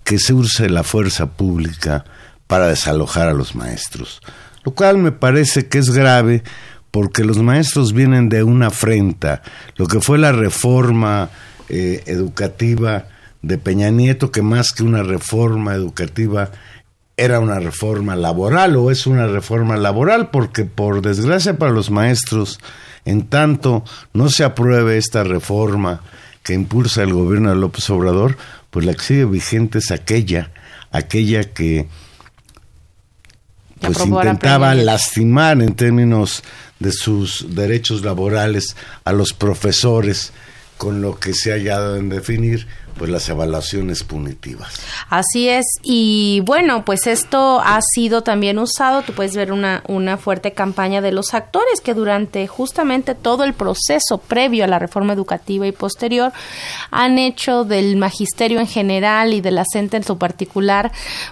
que 0.04 0.20
se 0.20 0.34
use 0.34 0.70
la 0.70 0.84
fuerza 0.84 1.38
pública 1.38 2.04
para 2.46 2.68
desalojar 2.68 3.30
a 3.30 3.34
los 3.34 3.56
maestros. 3.56 4.20
lo 4.66 4.74
cual 4.74 4.98
me 4.98 5.14
parece 5.14 5.70
que 5.70 5.78
es 5.78 5.90
grave 5.90 6.44
porque 6.92 7.24
los 7.24 7.38
maestros 7.38 7.94
vienen 7.94 8.28
de 8.28 8.44
una 8.44 8.68
afrenta, 8.68 9.42
lo 9.78 9.88
que 9.88 10.02
fue 10.02 10.18
la 10.18 10.34
reforma 10.34 11.30
eh, 11.70 12.04
educativa 12.06 13.08
de 13.42 13.58
Peña 13.58 13.90
Nieto, 13.90 14.32
que 14.32 14.42
más 14.42 14.74
que 14.74 14.84
una 14.84 15.02
reforma 15.02 15.76
educativa 15.76 16.52
era 17.16 17.40
una 17.40 17.60
reforma 17.60 18.18
laboral 18.18 18.76
o 18.76 18.92
es 18.92 19.08
una 19.08 19.28
reforma 19.28 19.78
laboral, 19.78 20.30
porque 20.30 20.66
por 20.66 21.02
desgracia 21.02 21.58
para 21.58 21.72
los 21.72 21.90
maestros, 21.90 22.60
en 23.06 23.28
tanto 23.28 23.84
no 24.14 24.30
se 24.30 24.44
apruebe 24.44 24.98
esta 24.98 25.24
reforma 25.24 26.02
que 26.44 26.54
impulsa 26.54 27.04
el 27.04 27.14
gobierno 27.14 27.50
de 27.50 27.56
López 27.56 27.90
Obrador, 27.90 28.38
pues 28.70 28.86
la 28.86 28.94
que 28.94 29.04
sigue 29.04 29.26
vigente 29.26 29.80
es 29.80 29.92
aquella, 29.92 30.52
aquella 30.92 31.54
que 31.54 31.88
pues 33.80 34.00
intentaba 34.06 34.74
lastimar 34.74 35.62
en 35.62 35.76
términos 35.76 36.44
de 36.80 36.92
sus 36.92 37.56
derechos 37.56 38.04
laborales 38.04 38.76
a 39.04 39.12
los 39.12 39.34
profesores 39.34 40.34
con 40.78 41.02
lo 41.02 41.20
que 41.20 41.34
se 41.34 41.52
ha 41.52 41.56
hallado 41.56 41.96
en 41.98 42.10
definir 42.10 42.68
pues 42.98 43.12
las 43.12 43.28
evaluaciones 43.30 44.04
punitivas. 44.04 44.80
Así 45.10 45.50
es, 45.50 45.66
y 45.84 46.42
bueno, 46.46 46.86
pues 46.86 47.06
esto 47.06 47.62
ha 47.64 47.80
sido 47.82 48.24
también 48.24 48.58
usado, 48.58 49.04
tú 49.04 49.14
puedes 49.14 49.36
ver 49.36 49.52
una, 49.52 49.84
una 49.88 50.18
fuerte 50.18 50.54
campaña 50.54 51.02
de 51.02 51.12
los 51.12 51.34
actores 51.34 51.82
que 51.82 51.94
durante 51.94 52.48
justamente 52.48 53.14
todo 53.14 53.44
el 53.44 53.54
proceso 53.54 54.18
previo 54.18 54.64
a 54.64 54.68
la 54.68 54.80
reforma 54.80 55.14
educativa 55.14 55.68
y 55.68 55.72
posterior 55.72 56.34
han 56.90 57.20
hecho 57.20 57.66
del 57.66 57.98
magisterio 57.98 58.60
en 58.60 58.68
general 58.68 59.34
y 59.34 59.42
de 59.42 59.52
la 59.52 59.66
en 59.74 60.04
su 60.04 60.18
particular, 60.18 60.92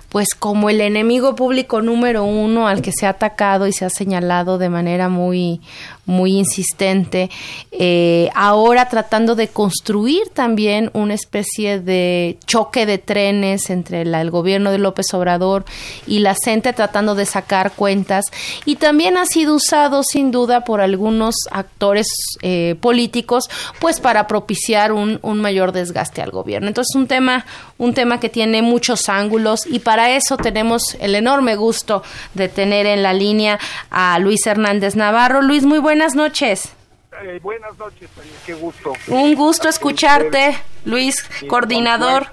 pues 0.10 0.36
como 0.38 0.70
el 0.70 0.82
enemigo 0.82 1.36
público 1.36 1.82
número 1.82 2.24
uno 2.24 2.67
al 2.67 2.82
que 2.82 2.91
se 2.91 3.05
ha 3.05 3.10
atacado 3.10 3.67
y 3.67 3.74
se 3.74 3.86
ha 3.86 3.89
señalado 3.89 4.58
de 4.58 4.70
manera 4.70 5.08
muy, 5.08 5.62
muy 6.05 6.33
insistente, 6.33 7.29
eh, 7.72 8.29
ahora 8.36 8.89
tratando 8.89 9.36
de 9.36 9.48
construir 9.48 10.29
también 10.33 10.89
una 10.93 11.13
especie 11.13 11.79
de 11.79 12.38
choque 12.45 12.86
de 12.86 12.98
trenes 12.98 13.69
entre 13.69 14.01
el 14.01 14.31
gobierno 14.31 14.72
de 14.72 14.79
López 14.79 15.13
Obrador 15.13 15.63
y 16.05 16.19
la 16.19 16.36
gente 16.36 16.74
tratando 16.74 17.15
de 17.15 17.25
sacar 17.25 17.72
cuentas 17.72 18.25
y 18.65 18.75
también 18.75 19.17
ha 19.17 19.25
sido 19.25 19.55
usado 19.55 20.03
sin 20.03 20.31
duda 20.31 20.65
por 20.65 20.81
algunos 20.81 21.36
actores 21.51 22.07
eh, 22.41 22.75
políticos 22.81 23.50
pues 23.79 24.01
para 24.01 24.27
propiciar 24.27 24.91
un, 24.91 25.19
un 25.22 25.39
mayor 25.39 25.72
desgaste 25.72 26.22
al 26.22 26.31
gobierno. 26.31 26.67
Entonces 26.67 26.95
un 26.95 27.07
tema, 27.07 27.45
un 27.77 27.93
tema 27.93 28.19
que 28.19 28.29
tiene 28.29 28.62
muchos 28.62 29.07
ángulos 29.07 29.65
y 29.65 29.79
para 29.79 30.12
eso 30.12 30.36
tenemos 30.36 30.98
el 31.00 31.15
enorme 31.15 31.55
gusto 31.55 32.03
de 32.33 32.50
tener 32.50 32.88
en 32.88 33.03
la 33.03 33.13
línea 33.13 33.57
a 33.89 34.19
Luis 34.19 34.45
Hernández 34.45 34.95
Navarro. 34.95 35.41
Luis, 35.41 35.63
muy 35.63 35.79
buenas 35.79 35.93
noches. 36.16 36.74
Eh, 37.22 37.40
buenas 37.42 37.78
noches, 37.78 38.10
qué 38.46 38.54
gusto. 38.54 38.94
Un 39.08 39.36
gusto 39.36 39.70
escucharte, 39.70 40.58
Luis, 40.86 41.24
coordinador. 41.48 42.28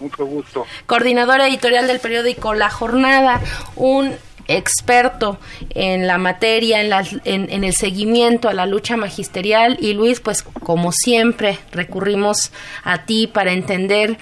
Mucho, 0.00 0.26
gusto. 0.26 0.66
Coordinador 0.86 1.40
editorial 1.40 1.86
del 1.86 2.00
periódico 2.00 2.54
La 2.54 2.70
Jornada, 2.70 3.40
un 3.76 4.14
experto 4.48 5.38
en 5.70 6.08
la 6.08 6.18
materia, 6.18 6.80
en, 6.80 6.90
la, 6.90 7.04
en, 7.24 7.64
el 7.64 7.72
seguimiento 7.72 8.48
a 8.48 8.52
la 8.52 8.66
lucha 8.66 8.96
magisterial. 8.96 9.78
Y 9.80 9.94
Luis, 9.94 10.20
pues 10.20 10.42
como 10.42 10.92
siempre, 10.92 11.58
recurrimos 11.70 12.52
a 12.82 13.04
ti 13.06 13.28
para 13.28 13.52
entender 13.52 14.18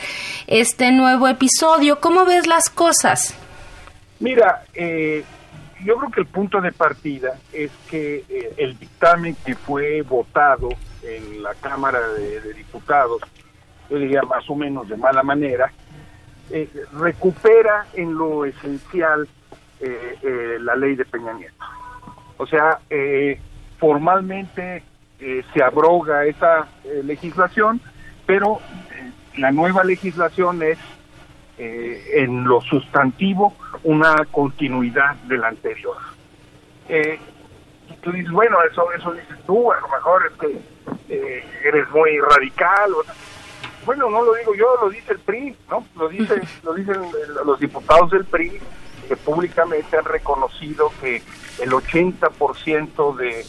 este 0.46 0.92
nuevo 0.92 1.28
episodio. 1.28 2.00
¿Cómo 2.00 2.26
ves 2.26 2.46
las 2.46 2.68
cosas? 2.68 3.34
Mira, 4.20 4.64
eh, 4.74 5.24
yo 5.84 5.96
creo 5.96 6.10
que 6.10 6.20
el 6.20 6.26
punto 6.26 6.60
de 6.60 6.72
partida 6.72 7.38
es 7.52 7.70
que 7.90 8.24
eh, 8.28 8.54
el 8.56 8.78
dictamen 8.78 9.36
que 9.44 9.54
fue 9.54 10.02
votado 10.02 10.70
en 11.02 11.42
la 11.42 11.54
Cámara 11.54 12.00
de, 12.00 12.52
Diputados, 12.54 13.22
yo 13.88 13.98
diría 13.98 14.22
más 14.22 14.48
o 14.50 14.56
menos 14.56 14.88
de 14.88 14.96
mala 14.96 15.22
manera, 15.22 15.72
eh, 16.50 16.68
recupera 16.94 17.86
en 17.94 18.14
lo 18.14 18.44
esencial 18.44 19.28
eh, 19.80 20.58
la 20.60 20.74
ley 20.74 20.96
de 20.96 21.04
Peña 21.04 21.32
Nieto. 21.32 21.54
O 22.36 22.46
sea, 22.46 22.80
formalmente 23.78 24.82
se 25.18 25.62
abroga 25.62 26.24
esa 26.24 26.68
legislación, 27.02 27.80
pero 28.26 28.60
la 29.36 29.50
nueva 29.50 29.82
legislación 29.82 30.62
es 30.62 30.78
eh, 31.60 32.22
en 32.22 32.44
lo 32.44 32.60
sustantivo 32.60 33.52
una 33.82 34.24
continuidad 34.30 35.16
de 35.24 35.38
la 35.38 35.48
anterior. 35.48 35.96
Eh, 36.88 37.18
tú 38.00 38.12
dices, 38.12 38.30
bueno, 38.30 38.58
eso, 38.70 38.92
eso 38.92 39.10
dices 39.10 39.36
tú, 39.44 39.72
a 39.72 39.80
lo 39.80 39.88
mejor 39.88 40.22
es 40.30 40.38
que 40.38 40.60
eh, 41.08 41.44
eres 41.64 41.90
muy 41.90 42.16
radical. 42.20 42.92
bueno, 43.84 44.08
no 44.08 44.22
lo 44.22 44.34
digo 44.34 44.54
yo, 44.54 44.68
lo 44.80 44.88
dice 44.88 45.14
el 45.14 45.18
PRI, 45.18 45.56
¿no? 45.68 45.84
Lo, 45.96 46.08
dice, 46.08 46.40
lo 46.62 46.74
dicen 46.74 47.02
los 47.44 47.58
diputados 47.58 48.12
del 48.12 48.24
PRI 48.24 48.60
que 49.08 49.16
públicamente 49.16 49.98
han 49.98 50.04
reconocido 50.04 50.92
que 51.00 51.22
el 51.60 51.70
80% 51.72 53.16
de 53.16 53.44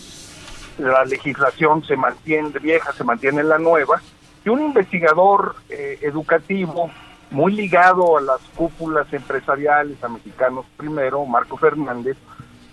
la 0.84 1.06
legislación 1.06 1.84
se 1.84 1.96
mantiene 1.96 2.58
vieja, 2.58 2.92
se 2.94 3.04
mantiene 3.04 3.42
en 3.42 3.50
la 3.50 3.60
nueva, 3.60 4.02
y 4.44 4.50
un 4.50 4.62
investigador 4.62 5.58
educativo 5.70 6.90
muy 7.32 7.54
ligado 7.54 8.18
a 8.18 8.22
las 8.22 8.42
cúpulas 8.56 9.12
empresariales, 9.14 10.04
a 10.04 10.10
mexicanos 10.10 10.66
primero, 10.78 11.26
Marco 11.26 11.58
Fernández, 11.58 12.18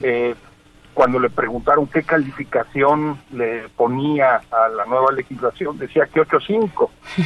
eh, 0.01 0.35
cuando 0.95 1.19
le 1.19 1.29
preguntaron 1.29 1.87
qué 1.87 2.03
calificación 2.03 3.21
le 3.31 3.69
ponía 3.77 4.41
a 4.51 4.69
la 4.69 4.87
nueva 4.87 5.13
legislación, 5.13 5.77
decía 5.77 6.07
que 6.07 6.23
8.5. 6.23 6.89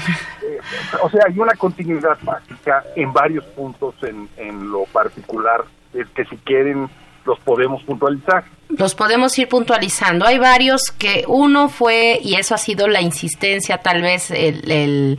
eh, 0.42 0.58
o 1.02 1.08
sea, 1.08 1.26
hay 1.28 1.38
una 1.38 1.54
continuidad 1.54 2.18
básica 2.22 2.84
en 2.96 3.12
varios 3.12 3.44
puntos 3.44 3.94
en, 4.02 4.28
en 4.36 4.72
lo 4.72 4.84
particular, 4.86 5.64
es 5.94 6.08
que 6.08 6.24
si 6.24 6.36
quieren 6.38 6.90
los 7.30 7.38
podemos 7.40 7.80
puntualizar. 7.84 8.42
Los 8.70 8.96
podemos 8.96 9.38
ir 9.38 9.48
puntualizando. 9.48 10.26
Hay 10.26 10.38
varios 10.38 10.90
que 10.90 11.24
uno 11.28 11.68
fue, 11.68 12.18
y 12.22 12.34
eso 12.34 12.56
ha 12.56 12.58
sido 12.58 12.88
la 12.88 13.00
insistencia, 13.00 13.78
tal 13.78 14.02
vez 14.02 14.32
el, 14.32 14.70
el 14.70 15.18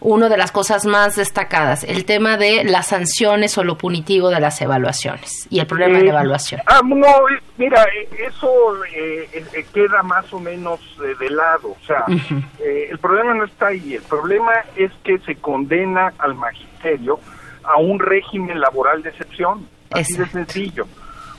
uno 0.00 0.30
de 0.30 0.38
las 0.38 0.52
cosas 0.52 0.86
más 0.86 1.16
destacadas, 1.16 1.84
el 1.84 2.06
tema 2.06 2.38
de 2.38 2.64
las 2.64 2.88
sanciones 2.88 3.58
o 3.58 3.64
lo 3.64 3.76
punitivo 3.76 4.30
de 4.30 4.40
las 4.40 4.60
evaluaciones 4.62 5.46
y 5.50 5.60
el 5.60 5.66
problema 5.66 5.98
de 5.98 6.04
la 6.04 6.10
eh, 6.10 6.12
evaluación. 6.12 6.60
Ah, 6.66 6.80
no, 6.82 7.06
mira, 7.58 7.84
eh, 7.84 8.08
eso 8.26 8.50
eh, 8.94 9.66
queda 9.74 10.02
más 10.02 10.32
o 10.32 10.40
menos 10.40 10.80
de 10.98 11.30
lado. 11.30 11.68
O 11.68 11.86
sea, 11.86 12.04
el 12.58 12.98
problema 12.98 13.34
no 13.34 13.44
está 13.44 13.68
ahí. 13.68 13.94
El 13.94 14.02
problema 14.02 14.52
es 14.76 14.92
que 15.04 15.18
se 15.20 15.36
condena 15.36 16.14
al 16.18 16.34
magisterio 16.34 17.20
a 17.64 17.76
un 17.76 17.98
régimen 17.98 18.60
laboral 18.60 19.02
de 19.02 19.10
excepción. 19.10 19.68
Así 19.90 20.16
de 20.16 20.26
sencillo. 20.26 20.86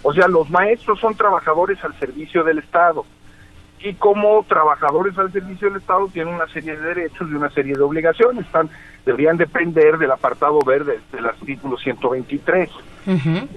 O 0.04 0.14
sea, 0.14 0.28
los 0.28 0.50
maestros 0.50 1.00
son 1.00 1.16
trabajadores 1.16 1.84
al 1.84 1.98
servicio 2.00 2.44
del 2.44 2.60
Estado 2.60 3.06
y 3.84 3.94
como 3.96 4.44
trabajadores 4.48 5.18
al 5.18 5.32
servicio 5.32 5.70
del 5.70 5.82
Estado 5.82 6.08
tienen 6.08 6.36
una 6.36 6.48
serie 6.48 6.76
de 6.76 6.94
derechos 6.94 7.28
y 7.30 7.34
una 7.34 7.50
serie 7.50 7.76
de 7.76 7.82
obligaciones. 7.82 8.46
Están, 8.46 8.70
deberían 9.06 9.38
depender 9.38 9.98
del 9.98 10.12
apartado 10.12 10.60
verde 10.60 11.00
del 11.12 11.26
artículo 11.26 11.78
123. 11.78 12.70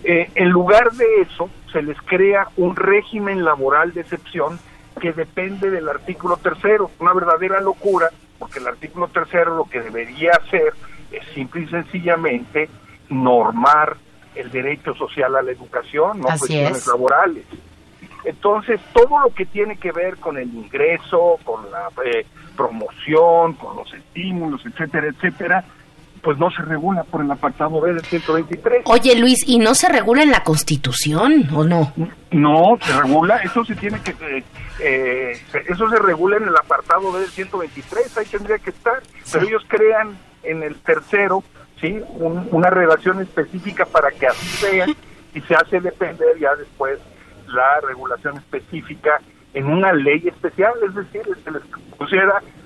Eh, 0.04 0.30
en 0.34 0.48
lugar 0.48 0.92
de 0.92 1.04
eso, 1.20 1.50
se 1.72 1.82
les 1.82 2.00
crea 2.02 2.48
un 2.56 2.76
régimen 2.76 3.44
laboral 3.44 3.92
de 3.92 4.00
excepción 4.00 4.58
que 5.00 5.12
depende 5.12 5.70
del 5.70 5.88
artículo 5.88 6.36
tercero. 6.38 6.90
Una 7.00 7.12
verdadera 7.12 7.60
locura, 7.60 8.08
porque 8.38 8.60
el 8.60 8.66
artículo 8.66 9.08
tercero 9.08 9.56
lo 9.56 9.64
que 9.64 9.80
debería 9.80 10.32
hacer 10.32 10.72
es 11.12 11.26
simple 11.34 11.62
y 11.62 11.68
sencillamente 11.68 12.70
normar 13.10 13.96
el 14.34 14.50
derecho 14.50 14.94
social 14.94 15.34
a 15.36 15.42
la 15.42 15.52
educación, 15.52 16.20
no 16.20 16.26
cuestiones 16.26 16.86
laborales. 16.86 17.44
Entonces, 18.24 18.80
todo 18.92 19.20
lo 19.20 19.34
que 19.34 19.44
tiene 19.44 19.76
que 19.76 19.92
ver 19.92 20.16
con 20.16 20.38
el 20.38 20.48
ingreso, 20.52 21.38
con 21.44 21.70
la 21.70 21.88
eh, 22.04 22.26
promoción, 22.56 23.54
con 23.54 23.76
los 23.76 23.92
estímulos, 23.92 24.64
etcétera, 24.64 25.08
etcétera, 25.08 25.64
pues 26.22 26.38
no 26.38 26.50
se 26.50 26.62
regula 26.62 27.04
por 27.04 27.22
el 27.22 27.30
apartado 27.30 27.80
B 27.82 27.92
del 27.92 28.02
123. 28.02 28.84
Oye, 28.86 29.14
Luis, 29.14 29.46
¿y 29.46 29.58
no 29.58 29.74
se 29.74 29.90
regula 29.90 30.22
en 30.22 30.30
la 30.30 30.42
Constitución 30.42 31.50
o 31.54 31.64
no? 31.64 31.92
No, 32.30 32.78
se 32.80 33.00
regula, 33.02 33.36
eso 33.38 33.62
se 33.64 33.76
tiene 33.76 34.00
que... 34.00 34.12
Eh, 34.38 34.44
eh, 34.80 35.32
eso 35.68 35.88
se 35.90 35.98
regula 35.98 36.38
en 36.38 36.44
el 36.44 36.56
apartado 36.56 37.12
B 37.12 37.20
del 37.20 37.28
123, 37.28 38.16
ahí 38.16 38.24
tendría 38.24 38.58
que 38.58 38.70
estar, 38.70 39.02
pero 39.30 39.46
ellos 39.46 39.62
crean 39.68 40.16
en 40.42 40.62
el 40.62 40.76
tercero 40.76 41.44
¿sí? 41.84 42.02
una 42.18 42.70
relación 42.70 43.20
específica 43.20 43.84
para 43.84 44.10
que 44.10 44.26
así 44.26 44.46
sea 44.46 44.86
y 45.34 45.40
se 45.42 45.54
hace 45.54 45.80
depender 45.80 46.38
ya 46.38 46.54
después 46.54 46.98
la 47.48 47.80
regulación 47.82 48.38
específica 48.38 49.20
en 49.52 49.66
una 49.66 49.92
ley 49.92 50.26
especial, 50.26 50.72
es 50.86 50.94
decir, 50.94 51.22
se 51.44 51.50
les 51.50 51.62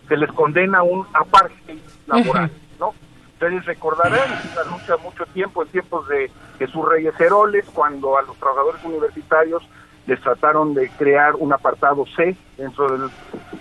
se 0.09 0.17
les 0.17 0.33
condena 0.33 0.83
un 0.83 1.07
apartheid 1.13 1.81
laboral, 2.07 2.51
¿no? 2.79 2.95
Ustedes 3.35 3.65
recordarán 3.67 4.31
la 4.55 4.65
lucha 4.65 4.97
mucho 5.03 5.27
tiempo, 5.27 5.63
en 5.63 5.69
tiempos 5.69 6.09
de 6.09 6.31
Jesús 6.59 6.89
Reyes 6.89 7.19
Heroles, 7.21 7.67
cuando 7.75 8.17
a 8.17 8.23
los 8.23 8.37
trabajadores 8.39 8.83
universitarios 8.85 9.63
les 10.09 10.21
trataron 10.21 10.75
de 10.75 10.88
crear 10.99 11.37
un 11.37 11.53
apartado 11.53 12.05
C 12.16 12.35
dentro 12.57 12.90
del 12.90 13.11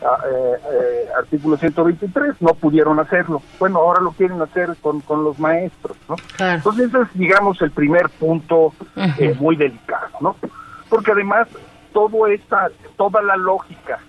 ah, 0.03 0.17
eh, 0.25 0.53
eh, 0.71 1.09
artículo 1.19 1.57
123, 1.57 2.41
no 2.41 2.53
pudieron 2.55 2.99
hacerlo. 2.99 3.41
Bueno, 3.59 3.79
ahora 3.79 4.01
lo 4.01 4.13
quieren 4.13 4.41
hacer 4.41 4.75
con, 4.81 5.01
con 5.01 5.23
los 5.23 5.37
maestros, 5.37 5.97
¿no? 6.07 6.15
Entonces 6.39 6.87
ese 6.87 7.01
es, 7.01 7.13
digamos, 7.13 7.61
el 7.61 7.71
primer 7.71 8.09
punto 8.09 8.73
eh, 8.95 9.35
muy 9.39 9.57
delicado, 9.57 10.17
¿no? 10.21 10.35
Porque 10.89 11.11
además 11.11 11.49
todo 11.91 12.27
esta, 12.27 12.69
toda 12.95 13.21
la 13.21 13.35
lógica 13.35 13.99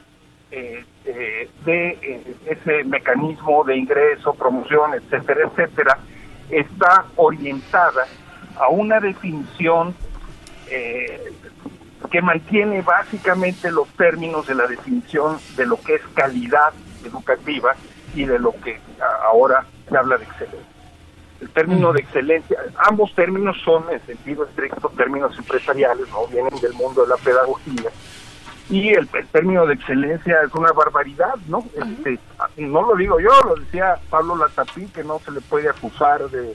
eh, 0.51 0.85
eh, 1.05 1.51
de 1.67 1.89
eh, 1.91 2.37
ese 2.47 2.85
mecanismo 2.85 3.65
de 3.65 3.77
ingreso, 3.77 4.33
promoción, 4.33 4.95
etcétera, 4.95 5.47
etcétera, 5.47 5.99
está 6.49 7.05
orientada 7.17 8.07
a 8.57 8.69
una 8.69 9.01
definición 9.01 9.95
que 12.11 12.23
mantiene 12.23 12.83
básicamente 12.83 13.71
los 13.71 13.89
términos 13.89 14.47
de 14.47 14.55
la 14.55 14.67
definición 14.67 15.39
de 15.57 15.67
lo 15.67 15.81
que 15.81 15.97
es 15.97 16.03
calidad 16.15 16.73
educativa 17.05 17.75
y 18.15 18.25
de 18.25 18.39
lo 18.39 18.53
que 18.53 18.81
ahora 19.25 19.67
se 19.89 19.97
habla 19.97 20.17
de 20.17 20.25
excelencia. 20.25 20.79
El 21.41 21.51
término 21.51 21.93
de 21.93 22.01
excelencia, 22.01 22.59
ambos 22.89 23.15
términos 23.15 23.57
son 23.65 23.85
en 23.91 24.05
sentido 24.07 24.45
estricto 24.45 24.91
términos 24.97 25.37
empresariales, 25.39 26.09
no 26.11 26.27
vienen 26.27 26.59
del 26.61 26.73
mundo 26.73 27.03
de 27.03 27.09
la 27.09 27.17
pedagogía, 27.17 27.91
y 28.71 28.91
el, 28.91 29.09
término 29.33 29.65
de 29.67 29.75
excelencia 29.75 30.43
es 30.43 30.53
una 30.55 30.73
barbaridad, 30.73 31.35
¿no? 31.47 31.65
Este, 31.75 32.19
no 32.59 32.83
lo 32.83 32.97
digo 32.97 33.19
yo, 33.19 33.31
lo 33.47 33.55
decía 33.57 33.99
Pablo 34.11 34.37
Latapí, 34.37 34.87
que 34.89 35.03
no 35.05 35.19
se 35.21 35.31
le 35.31 35.41
puede 35.41 35.71
acusar 35.71 36.29
de, 36.29 36.55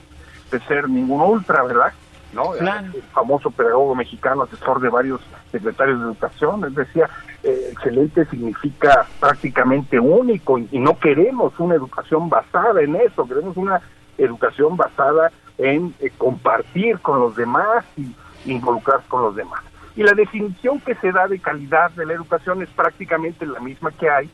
ser 0.68 0.88
ningún 0.88 1.22
ultra, 1.22 1.64
¿verdad? 1.64 1.94
¿No? 2.34 2.56
El 2.56 3.02
famoso 3.14 3.52
pedagogo 3.52 3.96
mexicano, 3.96 4.44
asesor 4.44 4.80
de 4.82 4.90
varios 4.90 5.22
secretarios 5.52 6.00
de 6.00 6.06
educación, 6.06 6.64
él 6.64 6.74
decía, 6.74 7.10
eh, 7.44 7.70
excelente 7.72 8.26
significa 8.26 9.06
prácticamente 9.20 10.00
único 10.00 10.58
y, 10.58 10.68
no 10.80 10.98
queremos 11.00 11.60
una 11.60 11.76
educación 11.76 12.30
basada 12.30 12.82
en 12.82 12.96
eso, 12.96 13.28
queremos 13.28 13.56
una 13.58 13.82
educación 14.18 14.76
basada 14.78 15.32
en 15.58 15.94
eh, 16.00 16.12
compartir 16.18 17.00
con 17.00 17.20
los 17.20 17.36
demás 17.36 17.86
y 17.96 18.16
involucrar 18.46 19.02
con 19.08 19.22
los 19.22 19.36
demás. 19.36 19.62
Y 19.96 20.04
la 20.04 20.14
definición 20.14 20.80
que 20.80 20.96
se 20.96 21.12
da 21.12 21.28
de 21.28 21.40
calidad 21.40 21.92
de 21.92 22.06
la 22.06 22.14
educación 22.14 22.62
es 22.64 22.70
prácticamente 22.70 23.46
la 23.46 23.60
misma 23.60 23.92
que 23.92 24.10
hay. 24.10 24.30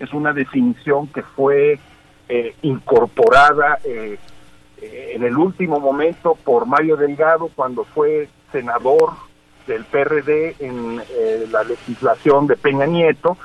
Es 0.00 0.12
una 0.12 0.32
definición 0.32 1.06
que 1.08 1.22
fue 1.22 1.78
eh, 2.28 2.54
incorporada 2.62 3.78
eh, 3.84 4.18
eh, 4.18 4.18
en 4.80 5.22
el 5.22 5.36
último 5.36 5.80
momento 5.80 6.36
por 6.44 6.66
Mario 6.66 6.96
Delgado 6.96 7.50
cuando 7.54 7.84
fue 7.84 8.28
senador 8.52 9.12
del 9.66 9.84
PRD 9.84 10.56
en 10.58 11.00
la 11.50 11.64
legislación 11.64 12.46
de 12.46 12.56
Peña 12.56 12.86
Nieto. 12.86 13.36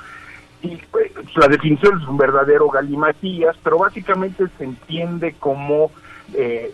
Y 0.62 0.76
pues, 0.90 1.10
la 1.36 1.48
definición 1.48 2.00
es 2.00 2.06
un 2.06 2.18
verdadero 2.18 2.68
galimatías, 2.68 3.56
pero 3.62 3.78
básicamente 3.78 4.44
se 4.58 4.64
entiende 4.64 5.34
como 5.38 5.90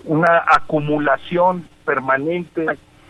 una 0.04 0.42
acumulación 0.46 1.66
permanente 1.84 2.66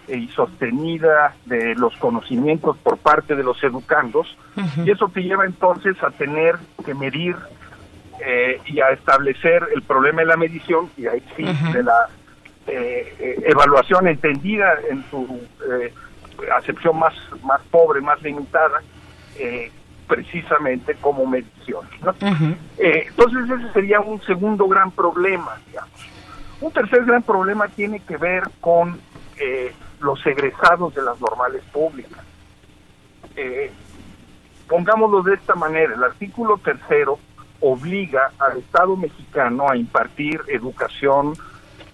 y 0.09 0.29
sostenida 0.29 1.35
de 1.47 1.75
los 1.75 1.97
conocimientos 1.97 2.77
por 2.79 2.99
parte 2.99 3.35
de 3.35 3.43
los 3.43 3.63
educandos 3.65 4.37
y 4.85 4.91
eso 4.91 5.09
te 5.09 5.23
lleva 5.23 5.45
entonces 5.45 6.01
a 6.03 6.11
tener 6.11 6.57
que 6.85 6.95
medir 6.95 7.35
eh, 8.25 8.61
y 8.67 8.81
a 8.81 8.91
establecer 8.91 9.69
el 9.75 9.83
problema 9.83 10.23
de 10.23 10.27
la 10.27 10.37
medición 10.37 10.91
y 10.97 11.07
ahí 11.07 11.23
sí 11.37 11.45
de 11.73 11.83
la 11.83 12.09
eh, 12.67 13.15
eh, 13.19 13.43
evaluación 13.47 14.09
entendida 14.09 14.75
en 14.91 15.05
su 15.11 15.41
acepción 16.57 16.99
más 16.99 17.15
más 17.43 17.61
pobre 17.71 18.01
más 18.01 18.21
limitada 18.23 18.83
precisamente 20.07 20.95
como 20.97 21.27
medición 21.27 21.87
entonces 22.79 23.51
ese 23.51 23.73
sería 23.73 24.01
un 24.01 24.21
segundo 24.23 24.67
gran 24.69 24.91
problema 24.91 25.59
digamos. 25.67 26.07
Un 26.61 26.73
tercer 26.73 27.05
gran 27.05 27.23
problema 27.23 27.69
tiene 27.69 28.01
que 28.01 28.17
ver 28.17 28.45
con 28.61 28.99
los 30.01 30.25
egresados 30.27 30.95
de 30.95 31.03
las 31.03 31.21
normales 31.21 31.63
públicas. 31.73 32.25
Eh, 33.37 33.71
pongámoslo 34.69 35.23
de 35.23 35.35
esta 35.35 35.55
manera, 35.55 35.95
el 35.95 36.03
artículo 36.03 36.59
tercero 36.59 37.19
obliga 37.67 38.33
al 38.39 38.59
Estado 38.59 38.97
mexicano 38.97 39.69
a 39.69 39.77
impartir 39.77 40.41
educación 40.49 41.35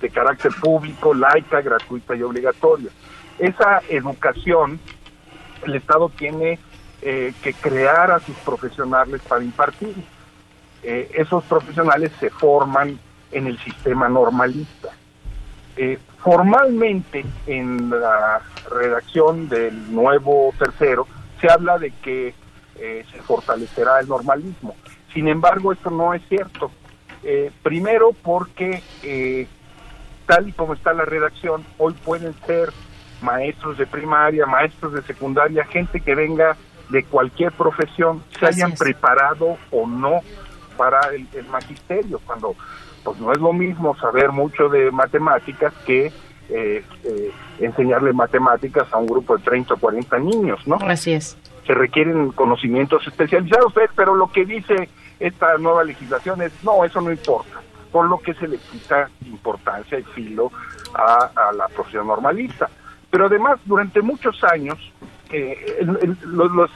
de 0.00 0.10
carácter 0.10 0.52
público, 0.60 1.14
laica, 1.14 1.60
gratuita 1.60 2.14
y 2.14 2.22
obligatoria. 2.22 2.90
Esa 3.38 3.80
educación 3.88 4.78
el 5.64 5.76
Estado 5.76 6.10
tiene 6.10 6.58
eh, 7.00 7.32
que 7.42 7.54
crear 7.54 8.10
a 8.10 8.20
sus 8.20 8.36
profesionales 8.38 9.20
para 9.26 9.42
impartir. 9.42 9.94
Eh, 10.82 11.10
esos 11.14 11.44
profesionales 11.44 12.12
se 12.18 12.30
forman 12.30 12.98
en 13.30 13.46
el 13.46 13.58
sistema 13.58 14.08
normalista. 14.08 14.90
Eh, 15.76 15.98
formalmente, 16.18 17.24
en 17.46 17.88
la 17.88 18.42
redacción 18.70 19.48
del 19.48 19.92
nuevo 19.92 20.52
tercero, 20.58 21.06
se 21.40 21.50
habla 21.50 21.78
de 21.78 21.90
que 21.90 22.34
se 22.74 23.22
fortalecerá 23.22 24.00
el 24.00 24.08
normalismo. 24.08 24.74
Sin 25.12 25.28
embargo, 25.28 25.72
esto 25.72 25.90
no 25.90 26.14
es 26.14 26.22
cierto. 26.28 26.70
Eh, 27.22 27.50
primero 27.62 28.12
porque, 28.22 28.82
tal 30.26 30.48
y 30.48 30.52
como 30.52 30.74
está 30.74 30.92
la 30.92 31.04
redacción, 31.04 31.64
hoy 31.78 31.94
pueden 32.04 32.34
ser 32.46 32.72
maestros 33.20 33.78
de 33.78 33.86
primaria, 33.86 34.46
maestros 34.46 34.92
de 34.94 35.02
secundaria, 35.02 35.64
gente 35.64 36.00
que 36.00 36.14
venga 36.14 36.56
de 36.88 37.04
cualquier 37.04 37.52
profesión, 37.52 38.22
se 38.38 38.46
hayan 38.46 38.72
preparado 38.72 39.56
o 39.70 39.86
no 39.86 40.20
para 40.76 41.00
el, 41.14 41.28
el 41.34 41.46
magisterio. 41.46 42.20
Cuando 42.26 42.56
pues 43.04 43.18
no 43.18 43.32
es 43.32 43.38
lo 43.38 43.52
mismo 43.52 43.96
saber 43.96 44.30
mucho 44.30 44.68
de 44.68 44.90
matemáticas 44.90 45.72
que 45.84 46.12
eh, 46.48 46.84
eh, 47.04 47.30
enseñarle 47.60 48.12
matemáticas 48.12 48.92
a 48.92 48.98
un 48.98 49.06
grupo 49.06 49.36
de 49.36 49.44
30 49.44 49.74
o 49.74 49.76
40 49.76 50.18
niños, 50.18 50.60
¿no? 50.66 50.76
Así 50.82 51.12
es. 51.12 51.36
Se 51.66 51.74
requieren 51.74 52.30
conocimientos 52.32 53.06
especializados, 53.06 53.72
pero 53.94 54.14
lo 54.14 54.30
que 54.30 54.44
dice 54.44 54.88
esta 55.26 55.56
nueva 55.58 55.84
legislación 55.84 56.42
es, 56.42 56.52
no, 56.62 56.84
eso 56.84 57.00
no 57.00 57.10
importa, 57.10 57.60
por 57.90 58.08
lo 58.08 58.18
que 58.18 58.34
se 58.34 58.48
le 58.48 58.58
quita 58.58 59.08
importancia 59.26 59.98
y 59.98 60.02
filo 60.02 60.50
a, 60.94 61.52
la 61.56 61.68
profesión 61.68 62.06
normalista. 62.06 62.68
Pero 63.10 63.26
además, 63.26 63.60
durante 63.64 64.00
muchos 64.00 64.42
años, 64.44 64.78
eh, 65.30 65.84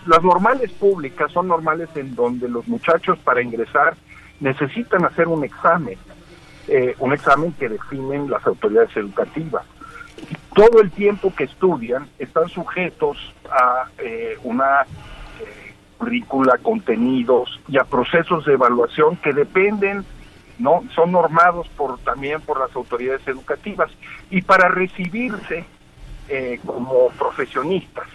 las 0.07 0.23
normales 0.23 0.71
públicas 0.73 1.33
son 1.33 1.49
normales 1.49 1.89
en 1.95 2.15
donde 2.15 2.49
los 2.49 2.67
muchachos 2.69 3.19
para 3.19 3.43
ingresar 3.43 3.97
necesitan 4.41 5.05
hacer 5.05 5.29
un 5.29 5.45
examen 5.45 5.99
eh, 6.69 6.97
un 6.99 7.13
examen 7.13 7.53
que 7.53 7.69
definen 7.69 8.29
las 8.29 8.45
autoridades 8.45 8.97
educativas. 8.97 9.65
Todo 10.53 10.81
el 10.81 10.91
tiempo 10.91 11.33
que 11.35 11.45
estudian 11.45 12.09
están 12.19 12.49
sujetos 12.49 13.17
a 13.49 13.89
eh, 13.99 14.37
una 14.43 14.85
currícula, 15.99 16.59
contenidos 16.59 17.61
y 17.69 17.79
a 17.79 17.85
procesos 17.85 18.45
de 18.45 18.55
evaluación 18.55 19.17
que 19.17 19.33
dependen 19.33 20.05
no 20.59 20.83
son 20.95 21.13
normados 21.13 21.69
por 21.77 21.99
también 21.99 22.41
por 22.41 22.59
las 22.59 22.75
autoridades 22.75 23.27
educativas 23.29 23.91
y 24.31 24.43
para 24.43 24.69
recibirse 24.69 25.65
como 26.65 27.09
profesionistas 27.11 28.07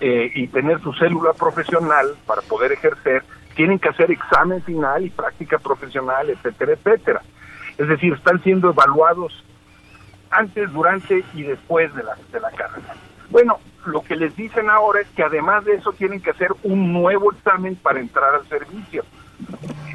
y 0.00 0.46
tener 0.48 0.80
su 0.80 0.92
célula 0.94 1.32
profesional 1.34 2.16
para 2.26 2.42
poder 2.42 2.72
ejercer 2.72 3.22
tienen 3.54 3.78
que 3.78 3.88
hacer 3.88 4.10
examen 4.10 4.62
final 4.62 5.04
y 5.04 5.10
práctica 5.10 5.58
profesional, 5.58 6.30
etcétera, 6.30 6.72
etcétera. 6.72 7.22
Es 7.76 7.88
decir, 7.88 8.14
están 8.14 8.42
siendo 8.42 8.70
evaluados 8.70 9.44
antes, 10.30 10.72
durante 10.72 11.24
y 11.34 11.42
después 11.42 11.94
de 11.94 12.02
la, 12.02 12.16
de 12.32 12.40
la 12.40 12.50
carrera. 12.52 12.94
Bueno, 13.30 13.58
lo 13.86 14.02
que 14.02 14.16
les 14.16 14.34
dicen 14.36 14.68
ahora 14.70 15.00
es 15.00 15.08
que 15.08 15.22
además 15.22 15.64
de 15.64 15.74
eso 15.74 15.92
tienen 15.92 16.20
que 16.20 16.30
hacer 16.30 16.48
un 16.62 16.92
nuevo 16.92 17.32
examen 17.32 17.76
para 17.76 18.00
entrar 18.00 18.34
al 18.34 18.48
servicio. 18.48 19.04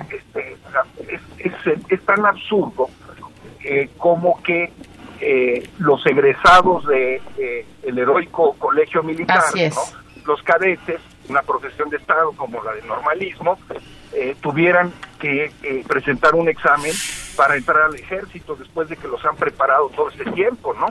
Este, 0.10 0.58
es, 1.90 2.02
tan 2.06 2.26
absurdo 2.26 2.90
eh, 3.64 3.90
como 3.98 4.42
que 4.44 4.72
eh, 5.22 5.70
los 5.80 6.06
egresados 6.06 6.86
de 6.88 7.22
eh, 7.38 7.66
el 7.84 7.98
heroico 7.98 8.54
colegio 8.58 9.04
militar, 9.04 9.44
los 10.26 10.42
cadetes, 10.44 11.02
una 11.30 11.42
profesión 11.42 11.90
de 11.90 11.98
Estado 11.98 12.32
como 12.34 12.64
la 12.64 12.74
de 12.74 12.82
normalismo, 12.84 13.58
eh, 14.14 14.36
tuvieran 14.42 14.94
que 15.20 15.52
eh, 15.64 15.84
presentar 15.88 16.36
un 16.36 16.48
examen 16.48 16.92
para 17.36 17.56
entrar 17.56 17.84
al 17.84 17.96
ejército 17.96 18.56
después 18.56 18.88
de 18.88 18.96
que 18.96 19.08
los 19.08 19.24
han 19.26 19.36
preparado 19.36 19.90
todo 19.90 20.10
este 20.10 20.24
tiempo, 20.32 20.74
¿no? 20.74 20.88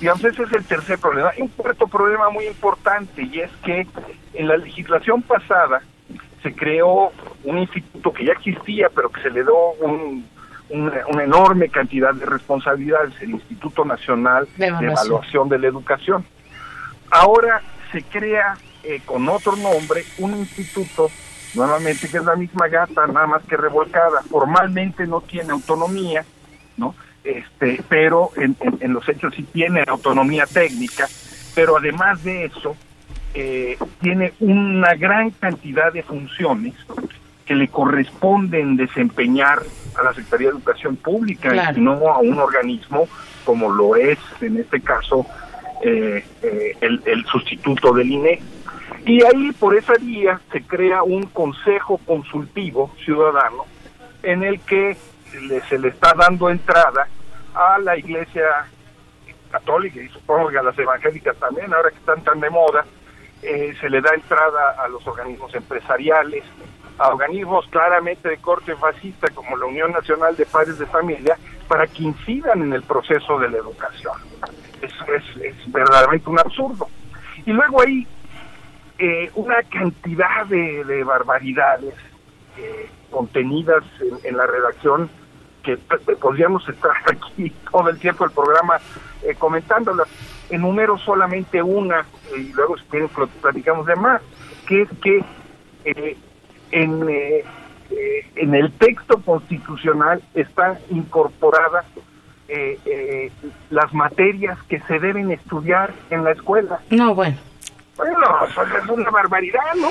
Y 0.00 0.06
entonces 0.06 0.34
ese 0.34 0.44
es 0.44 0.52
el 0.52 0.64
tercer 0.64 0.98
problema. 0.98 1.32
Un 1.38 1.48
cuarto 1.48 1.86
problema 1.86 2.30
muy 2.30 2.46
importante 2.46 3.22
y 3.22 3.40
es 3.40 3.50
que 3.64 3.86
en 4.34 4.48
la 4.48 4.56
legislación 4.56 5.22
pasada 5.22 5.82
se 6.42 6.54
creó 6.54 7.12
un 7.44 7.58
instituto 7.58 8.12
que 8.12 8.26
ya 8.26 8.32
existía, 8.32 8.88
pero 8.94 9.10
que 9.10 9.20
se 9.22 9.30
le 9.30 9.42
dio 9.42 9.70
un, 9.80 10.24
una, 10.70 11.06
una 11.08 11.24
enorme 11.24 11.68
cantidad 11.68 12.14
de 12.14 12.26
responsabilidades, 12.26 13.14
el 13.20 13.30
Instituto 13.30 13.84
Nacional 13.84 14.46
De 14.56 14.66
de 14.66 14.66
Evaluación. 14.68 14.92
Evaluación 14.92 15.48
de 15.48 15.58
la 15.58 15.66
Educación. 15.66 16.24
Ahora 17.10 17.62
se 17.90 18.02
crea 18.02 18.56
eh, 18.84 19.00
con 19.04 19.28
otro 19.28 19.56
nombre 19.56 20.04
un 20.18 20.36
instituto, 20.36 21.10
nuevamente 21.54 22.08
que 22.08 22.18
es 22.18 22.24
la 22.24 22.36
misma 22.36 22.68
gata, 22.68 23.06
nada 23.06 23.26
más 23.26 23.42
que 23.44 23.56
revolcada. 23.56 24.22
Formalmente 24.30 25.06
no 25.06 25.20
tiene 25.22 25.52
autonomía, 25.52 26.24
¿no? 26.76 26.94
Este, 27.28 27.82
pero 27.90 28.30
en, 28.36 28.56
en- 28.60 28.78
en 28.80 28.92
los 28.94 29.06
hechos 29.06 29.34
sí 29.34 29.42
tiene 29.42 29.84
autonomía 29.86 30.46
técnica, 30.46 31.06
pero 31.54 31.76
además 31.76 32.24
de 32.24 32.46
eso, 32.46 32.74
eh, 33.34 33.76
tiene 34.00 34.32
una 34.40 34.94
gran 34.94 35.30
cantidad 35.32 35.92
de 35.92 36.02
funciones 36.02 36.72
que 37.44 37.54
le 37.54 37.68
corresponden 37.68 38.76
desempeñar 38.76 39.58
a 39.98 40.02
la 40.04 40.14
Secretaría 40.14 40.48
de 40.48 40.54
Educación 40.54 40.96
Pública 40.96 41.50
Claro. 41.50 41.78
y 41.78 41.80
no 41.82 41.92
a 42.10 42.18
un 42.18 42.38
organismo 42.38 43.06
como 43.44 43.70
lo 43.70 43.94
es 43.96 44.18
en 44.40 44.56
este 44.58 44.80
caso 44.80 45.26
eh, 45.82 46.24
eh, 46.42 46.76
el, 46.80 47.02
el 47.04 47.24
sustituto 47.26 47.92
del 47.92 48.10
INE. 48.10 48.40
Y 49.04 49.22
ahí 49.22 49.52
por 49.52 49.76
esa 49.76 49.94
vía 50.00 50.40
se 50.50 50.62
crea 50.62 51.02
un 51.02 51.24
consejo 51.24 51.98
consultivo 52.06 52.90
ciudadano 53.04 53.64
en 54.22 54.42
el 54.44 54.60
que 54.60 54.96
le- 55.46 55.60
se 55.68 55.78
le 55.78 55.88
está 55.88 56.14
dando 56.14 56.48
entrada 56.50 57.06
a 57.58 57.78
la 57.78 57.96
iglesia 57.96 58.68
católica 59.50 60.00
y 60.00 60.08
supongo 60.10 60.48
que 60.48 60.58
a 60.58 60.62
las 60.62 60.78
evangélicas 60.78 61.36
también, 61.38 61.74
ahora 61.74 61.90
que 61.90 61.96
están 61.96 62.22
tan 62.22 62.38
de 62.38 62.50
moda, 62.50 62.84
eh, 63.42 63.74
se 63.80 63.90
le 63.90 64.00
da 64.00 64.14
entrada 64.14 64.76
a 64.78 64.88
los 64.88 65.04
organismos 65.06 65.52
empresariales, 65.54 66.44
a 66.98 67.08
organismos 67.08 67.66
claramente 67.68 68.28
de 68.28 68.36
corte 68.38 68.76
fascista 68.76 69.28
como 69.34 69.56
la 69.56 69.66
Unión 69.66 69.90
Nacional 69.90 70.36
de 70.36 70.46
Padres 70.46 70.78
de 70.78 70.86
Familia, 70.86 71.36
para 71.66 71.86
que 71.86 72.04
incidan 72.04 72.62
en 72.62 72.72
el 72.72 72.82
proceso 72.82 73.38
de 73.38 73.50
la 73.50 73.58
educación. 73.58 74.14
Es, 74.80 74.92
es, 75.08 75.42
es 75.42 75.72
verdaderamente 75.72 76.30
un 76.30 76.38
absurdo. 76.38 76.88
Y 77.44 77.52
luego 77.52 77.82
hay 77.82 78.06
eh, 78.98 79.30
una 79.34 79.62
cantidad 79.64 80.46
de, 80.46 80.84
de 80.84 81.02
barbaridades 81.02 81.94
eh, 82.56 82.88
contenidas 83.10 83.84
en, 84.00 84.18
en 84.22 84.36
la 84.36 84.46
redacción 84.46 85.10
que 85.68 85.76
p- 85.76 86.16
podríamos 86.16 86.66
estar 86.68 86.92
aquí 87.06 87.52
todo 87.70 87.88
el 87.90 87.98
tiempo 87.98 88.24
el 88.24 88.30
programa 88.30 88.78
eh, 89.22 89.34
comentándolas. 89.38 90.08
Enumero 90.50 90.96
solamente 90.98 91.62
una 91.62 92.06
y 92.36 92.52
luego 92.54 92.78
si 92.78 92.84
quieren 92.84 93.08
pl- 93.08 93.28
platicamos 93.42 93.86
de 93.86 93.96
más, 93.96 94.22
que 94.66 94.82
es 94.82 94.88
que 95.02 95.22
eh, 95.84 96.16
en, 96.70 97.06
eh, 97.08 97.44
eh, 97.90 98.26
en 98.36 98.54
el 98.54 98.72
texto 98.72 99.20
constitucional 99.22 100.22
está 100.34 100.78
incorporada 100.90 101.84
eh, 102.48 102.78
eh, 102.86 103.30
las 103.68 103.92
materias 103.92 104.58
que 104.70 104.80
se 104.80 104.98
deben 104.98 105.30
estudiar 105.30 105.92
en 106.08 106.24
la 106.24 106.32
escuela. 106.32 106.80
No, 106.90 107.14
bueno. 107.14 107.36
Bueno, 107.98 108.16
eso 108.48 108.62
es 108.62 108.88
una 108.88 109.10
barbaridad, 109.10 109.74
¿no? 109.76 109.88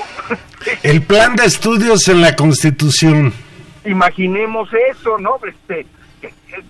El 0.82 1.02
plan 1.02 1.36
de 1.36 1.44
estudios 1.44 2.08
en 2.08 2.22
la 2.22 2.34
Constitución. 2.34 3.32
Imaginemos 3.88 4.68
eso, 4.90 5.18
¿no? 5.18 5.38
Este, 5.46 5.86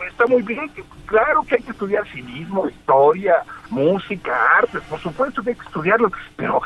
está 0.08 0.26
muy 0.26 0.42
bien, 0.42 0.70
claro 1.06 1.42
que 1.42 1.56
hay 1.56 1.62
que 1.62 1.70
estudiar 1.70 2.06
civismo, 2.12 2.68
historia, 2.68 3.34
música, 3.70 4.32
artes, 4.58 4.82
por 4.88 5.00
supuesto 5.00 5.42
que 5.42 5.50
hay 5.50 5.56
que 5.56 5.66
estudiarlo, 5.66 6.10
pero 6.36 6.60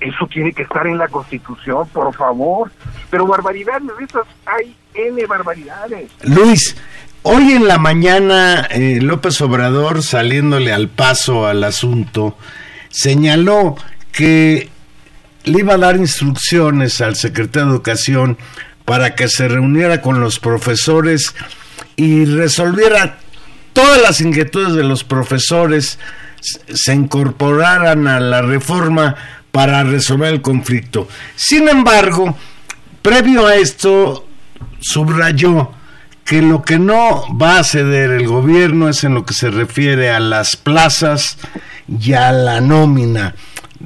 eso 0.00 0.26
tiene 0.26 0.52
que 0.52 0.62
estar 0.62 0.86
en 0.86 0.98
la 0.98 1.08
Constitución, 1.08 1.88
por 1.88 2.14
favor. 2.14 2.70
Pero 3.10 3.26
barbaridades, 3.26 3.82
de 3.98 4.04
esas 4.04 4.26
hay 4.44 4.76
N 4.94 5.24
barbaridades. 5.26 6.10
Luis, 6.22 6.76
hoy 7.22 7.52
en 7.52 7.66
la 7.66 7.78
mañana 7.78 8.66
eh, 8.70 8.98
López 9.00 9.40
Obrador, 9.40 10.02
saliéndole 10.02 10.72
al 10.72 10.88
paso 10.88 11.46
al 11.46 11.64
asunto, 11.64 12.36
señaló 12.90 13.76
que 14.12 14.68
le 15.44 15.58
iba 15.58 15.74
a 15.74 15.78
dar 15.78 15.96
instrucciones 15.96 17.00
al 17.00 17.16
secretario 17.16 17.68
de 17.68 17.74
Educación 17.74 18.38
para 18.84 19.14
que 19.14 19.28
se 19.28 19.48
reuniera 19.48 20.00
con 20.00 20.20
los 20.20 20.38
profesores 20.38 21.34
y 21.96 22.24
resolviera 22.24 23.18
todas 23.72 24.00
las 24.00 24.20
inquietudes 24.20 24.74
de 24.74 24.84
los 24.84 25.04
profesores, 25.04 25.98
se 26.40 26.94
incorporaran 26.94 28.06
a 28.06 28.20
la 28.20 28.42
reforma 28.42 29.16
para 29.50 29.84
resolver 29.84 30.32
el 30.32 30.42
conflicto. 30.42 31.08
Sin 31.36 31.68
embargo, 31.68 32.36
previo 33.02 33.46
a 33.46 33.56
esto, 33.56 34.26
subrayó 34.80 35.70
que 36.24 36.42
lo 36.42 36.62
que 36.62 36.78
no 36.78 37.24
va 37.36 37.58
a 37.58 37.64
ceder 37.64 38.10
el 38.10 38.26
gobierno 38.26 38.88
es 38.88 39.04
en 39.04 39.14
lo 39.14 39.24
que 39.24 39.34
se 39.34 39.50
refiere 39.50 40.10
a 40.10 40.20
las 40.20 40.56
plazas 40.56 41.38
y 41.86 42.14
a 42.14 42.32
la 42.32 42.60
nómina. 42.60 43.34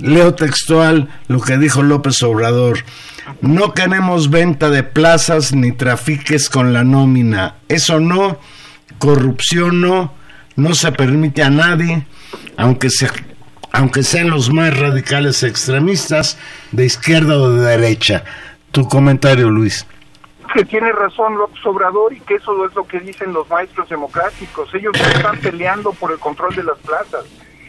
Leo 0.00 0.34
textual 0.34 1.08
lo 1.28 1.40
que 1.40 1.58
dijo 1.58 1.82
López 1.82 2.22
Obrador. 2.22 2.78
No 3.40 3.74
queremos 3.74 4.30
venta 4.30 4.70
de 4.70 4.82
plazas 4.82 5.52
ni 5.52 5.72
trafiques 5.72 6.48
con 6.48 6.72
la 6.72 6.84
nómina. 6.84 7.56
Eso 7.68 8.00
no, 8.00 8.38
corrupción 8.98 9.80
no, 9.80 10.14
no 10.56 10.74
se 10.74 10.92
permite 10.92 11.42
a 11.42 11.50
nadie, 11.50 12.06
aunque 12.56 12.90
sea 12.90 13.10
aunque 13.70 14.02
sean 14.02 14.30
los 14.30 14.50
más 14.50 14.76
radicales 14.78 15.42
extremistas 15.42 16.38
de 16.72 16.86
izquierda 16.86 17.38
o 17.38 17.50
de 17.50 17.76
derecha. 17.76 18.24
Tu 18.72 18.88
comentario, 18.88 19.50
Luis. 19.50 19.86
que 20.54 20.64
tiene 20.64 20.90
razón 20.92 21.36
López 21.36 21.64
Obrador 21.66 22.12
y 22.14 22.20
que 22.20 22.36
eso 22.36 22.66
es 22.66 22.74
lo 22.74 22.86
que 22.86 23.00
dicen 23.00 23.32
los 23.32 23.48
maestros 23.50 23.88
democráticos. 23.88 24.74
Ellos 24.74 24.94
están 25.14 25.38
peleando 25.38 25.92
por 25.92 26.10
el 26.10 26.18
control 26.18 26.54
de 26.56 26.64
las 26.64 26.78
plazas. 26.78 27.24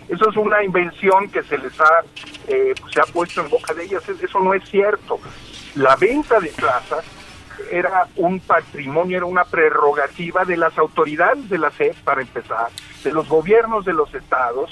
Eso 0.10 0.30
es 0.30 0.36
una 0.38 0.64
invención 0.64 1.30
que 1.30 1.44
se 1.44 1.58
les 1.58 1.80
ha, 1.80 2.02
eh, 2.48 2.74
se 2.92 3.00
ha 3.00 3.04
puesto 3.06 3.42
en 3.42 3.50
boca 3.50 3.74
de 3.74 3.84
ellas. 3.86 4.08
Es- 4.10 4.22
Eso 4.22 4.40
no 4.40 4.54
es 4.54 4.68
cierto. 4.70 5.20
La 5.76 5.96
venta 5.96 6.40
de 6.40 6.50
plazas 6.50 7.06
era 7.72 8.08
un 8.16 8.40
patrimonio, 8.40 9.18
era 9.18 9.26
una 9.26 9.44
prerrogativa 9.46 10.44
de 10.46 10.58
las 10.58 10.76
autoridades 10.78 11.48
de 11.50 11.58
la 11.60 11.70
SEP, 11.72 11.96
para 12.04 12.22
empezar, 12.22 12.68
de 13.04 13.12
los 13.12 13.28
gobiernos 13.30 13.86
de 13.86 13.94
los 13.94 14.14
estados, 14.16 14.72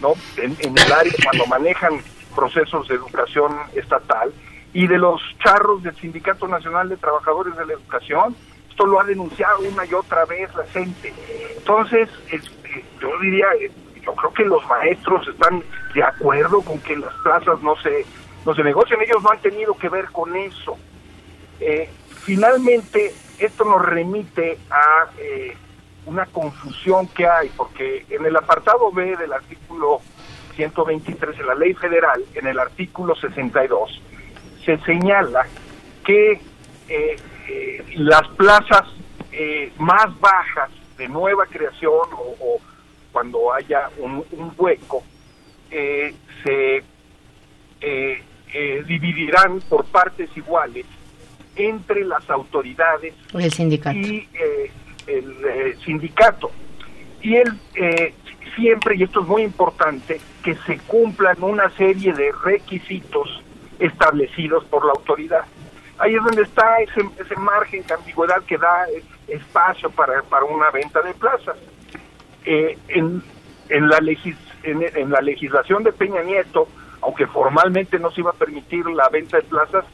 ¿no? 0.00 0.14
En, 0.36 0.56
en 0.60 0.78
el 0.78 0.92
área 0.92 1.12
cuando 1.24 1.46
manejan 1.46 2.00
procesos 2.34 2.88
de 2.88 2.94
educación 2.94 3.58
estatal 3.74 4.32
y 4.72 4.86
de 4.86 4.96
los 4.98 5.20
charros 5.42 5.82
del 5.82 5.96
Sindicato 5.96 6.46
Nacional 6.48 6.88
de 6.88 6.96
Trabajadores 6.96 7.56
de 7.56 7.66
la 7.66 7.72
Educación. 7.74 8.34
Esto 8.70 8.86
lo 8.86 9.00
ha 9.00 9.04
denunciado 9.04 9.58
una 9.60 9.84
y 9.84 9.92
otra 9.92 10.24
vez 10.24 10.48
la 10.54 10.64
gente. 10.66 11.12
Entonces, 11.58 12.08
este, 12.30 12.84
yo 13.00 13.10
diría, 13.20 13.46
eh, 13.60 13.70
creo 14.14 14.32
que 14.32 14.44
los 14.44 14.64
maestros 14.66 15.26
están 15.28 15.62
de 15.94 16.02
acuerdo 16.02 16.62
con 16.62 16.78
que 16.80 16.96
las 16.96 17.12
plazas 17.22 17.60
no 17.62 17.76
se, 17.76 18.04
no 18.44 18.54
se 18.54 18.62
negocien. 18.62 19.00
Ellos 19.02 19.22
no 19.22 19.30
han 19.30 19.40
tenido 19.40 19.74
que 19.74 19.88
ver 19.88 20.06
con 20.06 20.34
eso. 20.36 20.76
Eh, 21.60 21.90
finalmente, 22.22 23.12
esto 23.38 23.64
nos 23.64 23.84
remite 23.84 24.58
a 24.70 25.10
eh, 25.18 25.56
una 26.06 26.26
confusión 26.26 27.08
que 27.08 27.26
hay, 27.26 27.50
porque 27.50 28.06
en 28.08 28.24
el 28.24 28.36
apartado 28.36 28.90
B 28.92 29.16
del 29.16 29.32
artículo 29.32 30.00
123 30.54 31.38
de 31.38 31.44
la 31.44 31.54
ley 31.54 31.74
federal, 31.74 32.24
en 32.34 32.46
el 32.46 32.58
artículo 32.58 33.14
62, 33.14 34.02
se 34.64 34.78
señala 34.78 35.46
que 36.04 36.40
eh, 36.88 37.16
las 37.96 38.26
plazas 38.28 38.84
más 39.78 40.18
bajas 40.18 40.70
de 40.96 41.08
nueva 41.08 41.46
creación 41.46 42.08
o 42.40 42.58
cuando 43.18 43.52
haya 43.52 43.90
un, 43.98 44.24
un 44.30 44.52
hueco, 44.56 45.02
eh, 45.72 46.14
se 46.44 46.76
eh, 47.80 48.22
eh, 48.54 48.84
dividirán 48.86 49.58
por 49.62 49.84
partes 49.86 50.30
iguales 50.36 50.86
entre 51.56 52.04
las 52.04 52.30
autoridades 52.30 53.12
El 53.34 53.52
sindicato. 53.52 53.98
y 53.98 54.28
el 55.08 55.76
sindicato. 55.84 56.52
Y 57.20 57.34
él 57.34 57.58
eh, 57.74 58.14
siempre, 58.54 58.94
y 58.94 59.02
esto 59.02 59.22
es 59.22 59.26
muy 59.26 59.42
importante, 59.42 60.20
que 60.44 60.54
se 60.54 60.78
cumplan 60.86 61.42
una 61.42 61.70
serie 61.70 62.12
de 62.12 62.30
requisitos 62.44 63.42
establecidos 63.80 64.64
por 64.66 64.84
la 64.84 64.92
autoridad. 64.92 65.44
Ahí 65.98 66.14
es 66.14 66.22
donde 66.22 66.42
está 66.42 66.76
ese, 66.78 67.00
ese 67.20 67.34
margen 67.34 67.84
de 67.84 67.94
ambigüedad 67.94 68.44
que 68.44 68.56
da 68.56 68.86
espacio 69.26 69.90
para, 69.90 70.22
para 70.22 70.44
una 70.44 70.70
venta 70.70 71.02
de 71.02 71.12
plazas. 71.14 71.56
Eh, 72.44 72.78
en, 72.88 73.22
en, 73.68 73.88
la 73.88 73.98
legis, 73.98 74.36
en, 74.62 75.10
la 75.10 75.20
legislación 75.20 75.82
de 75.82 75.92
Peña 75.92 76.22
Nieto, 76.22 76.68
aunque 77.02 77.26
formalmente 77.26 77.98
no 77.98 78.10
se 78.10 78.20
iba 78.20 78.30
a 78.30 78.34
permitir 78.34 78.86
la 78.86 79.08
venta 79.08 79.36
de 79.36 79.42
plazas, 79.44 79.84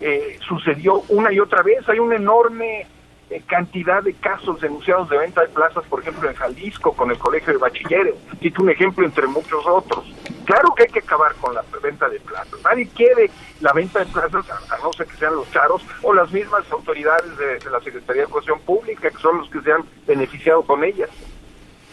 eh, 0.00 0.38
sucedió 0.46 1.02
una 1.08 1.32
y 1.32 1.40
otra 1.40 1.62
vez. 1.62 1.88
Hay 1.88 1.98
una 1.98 2.16
enorme 2.16 2.86
eh, 3.30 3.42
cantidad 3.46 4.02
de 4.02 4.14
casos 4.14 4.60
denunciados 4.60 5.08
de 5.10 5.18
venta 5.18 5.42
de 5.42 5.48
plazas, 5.48 5.84
por 5.86 6.00
ejemplo, 6.00 6.30
en 6.30 6.36
Jalisco, 6.36 6.92
con 6.92 7.10
el 7.10 7.18
Colegio 7.18 7.52
de 7.52 7.58
Bachilleres. 7.58 8.14
Cito 8.40 8.62
un 8.62 8.70
ejemplo 8.70 9.04
entre 9.04 9.26
muchos 9.26 9.66
otros. 9.66 10.04
claro 10.44 10.72
que 10.74 10.84
hay 10.84 10.88
que 10.88 11.00
acabar 11.00 11.34
con 11.34 11.54
la 11.54 11.62
venta 11.82 12.08
de 12.08 12.20
plazas. 12.20 12.58
Nadie 12.64 12.88
quiere 12.88 13.30
la 13.60 13.72
venta 13.72 13.98
de 13.98 14.06
plazas, 14.06 14.48
a, 14.50 14.78
no 14.82 14.92
ser 14.92 15.06
que 15.06 15.16
sean 15.16 15.34
los 15.34 15.50
charos 15.50 15.84
o 16.02 16.14
las 16.14 16.30
mismas 16.32 16.70
autoridades 16.70 17.36
de, 17.36 17.58
de 17.58 17.70
la 17.70 17.80
Secretaría 17.80 18.22
de 18.22 18.28
Educación 18.28 18.60
Pública, 18.60 19.10
que 19.10 19.18
son 19.18 19.38
los 19.38 19.50
que 19.50 19.60
se 19.60 19.72
han 19.72 19.84
beneficiado 20.06 20.62
con 20.62 20.84
ellas. 20.84 21.10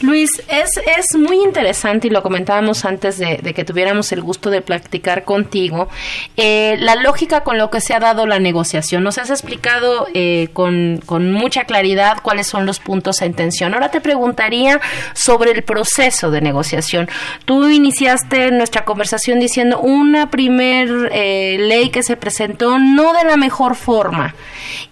Luis, 0.00 0.30
es, 0.48 0.70
es 0.98 1.18
muy 1.18 1.42
interesante 1.42 2.08
y 2.08 2.10
lo 2.10 2.22
comentábamos 2.22 2.84
antes 2.84 3.18
de, 3.18 3.38
que 3.54 3.64
tuviéramos 3.64 4.12
el 4.12 4.22
gusto 4.22 4.50
de 4.50 4.62
practicar 4.62 5.24
contigo, 5.24 5.88
eh, 6.36 6.76
la 6.80 6.96
lógica 6.96 7.42
con 7.42 7.58
lo 7.58 7.70
que 7.70 7.80
se 7.80 7.94
ha 7.94 8.00
dado 8.00 8.26
la 8.26 8.38
negociación. 8.38 9.02
Nos 9.02 9.18
has 9.18 9.30
explicado 9.30 10.06
eh, 10.14 10.48
con, 10.52 11.00
con 11.06 11.32
mucha 11.32 11.64
claridad 11.64 12.18
cuáles 12.22 12.46
son 12.46 12.66
los 12.66 12.80
puntos 12.80 13.22
en 13.22 13.34
tensión. 13.34 13.74
Ahora 13.74 13.90
te 13.90 14.00
preguntaría 14.00 14.80
sobre 15.14 15.52
el 15.52 15.62
proceso 15.62 16.30
de 16.30 16.40
negociación. 16.40 17.08
Tú 17.44 17.68
iniciaste 17.68 18.50
nuestra 18.50 18.84
conversación 18.84 19.40
diciendo 19.40 19.80
una 19.80 20.30
primer 20.30 21.10
eh, 21.12 21.56
ley 21.60 21.90
que 21.90 22.02
se 22.02 22.16
presentó 22.16 22.78
no 22.78 23.12
de 23.12 23.24
la 23.24 23.36
mejor 23.36 23.76
forma 23.76 24.34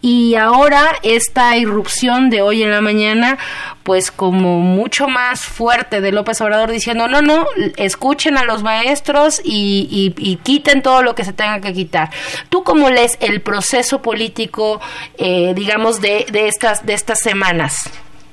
y 0.01 0.35
ahora 0.35 0.97
esta 1.03 1.57
irrupción 1.57 2.31
de 2.31 2.43
hoy 2.43 2.63
en 2.63 2.71
la 2.71 2.81
mañana 2.81 3.39
pues 3.83 4.11
como 4.11 4.61
mucho 4.61 4.92
más 5.01 5.45
fuerte 5.45 6.01
de 6.01 6.13
López 6.13 6.41
Obrador 6.41 6.71
diciendo, 6.71 7.09
no, 7.09 7.23
no, 7.23 7.47
escuchen 7.77 8.37
a 8.37 8.45
los 8.45 8.63
maestros 8.63 9.41
y, 9.45 10.15
y, 10.19 10.37
quiten 10.37 10.83
todo 10.83 11.03
lo 11.03 11.15
que 11.15 11.25
se 11.25 11.33
tenga 11.33 11.61
que 11.61 11.73
quitar. 11.73 12.11
¿Tú 12.49 12.63
cómo 12.63 12.91
lees 12.91 13.17
el 13.21 13.41
proceso 13.41 14.03
político, 14.03 14.81
eh, 15.19 15.55
digamos, 15.55 16.01
de, 16.01 16.27
de, 16.31 16.49
estas, 16.49 16.85
de 16.85 16.93
estas 16.93 17.21
semanas? 17.21 17.91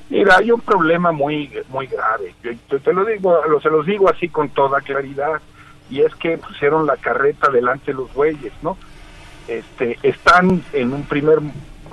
Mira, 0.09 0.37
hay 0.37 0.51
un 0.51 0.61
problema 0.61 1.11
muy 1.11 1.51
muy 1.69 1.87
grave. 1.87 2.33
Yo, 2.43 2.79
te 2.79 2.93
lo 2.93 3.05
digo, 3.05 3.39
lo, 3.47 3.61
se 3.61 3.69
los 3.69 3.85
digo 3.85 4.09
así 4.09 4.27
con 4.27 4.49
toda 4.49 4.81
claridad, 4.81 5.39
y 5.89 6.01
es 6.01 6.13
que 6.15 6.37
pusieron 6.37 6.85
la 6.85 6.97
carreta 6.97 7.49
delante 7.49 7.91
de 7.91 7.97
los 7.97 8.13
bueyes, 8.13 8.53
¿no? 8.61 8.77
Este, 9.47 9.97
están 10.03 10.63
en 10.73 10.93
un 10.93 11.03
primer 11.03 11.39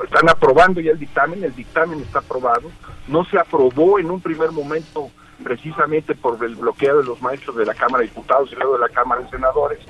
están 0.05 0.29
aprobando 0.29 0.81
ya 0.81 0.93
el 0.93 0.99
dictamen, 0.99 1.43
el 1.45 1.55
dictamen 1.55 2.01
está 2.01 2.21
aprobado, 2.21 2.71
no 3.09 3.25
se 3.25 3.39
aprobó 3.39 3.99
en 3.99 4.11
un 4.11 4.21
primer 4.21 4.53
momento 4.53 5.11
precisamente 5.43 6.15
por 6.15 6.43
el 6.45 6.55
bloqueo 6.55 6.99
de 6.99 7.05
los 7.05 7.21
maestros 7.21 7.57
de 7.57 7.67
la 7.67 7.75
Cámara 7.75 8.03
de 8.03 8.09
Diputados 8.09 8.51
y 8.53 8.57
luego 8.57 8.75
de 8.75 8.81
la 8.81 8.89
Cámara 8.89 9.23
de 9.23 9.31
Senadores, 9.31 9.81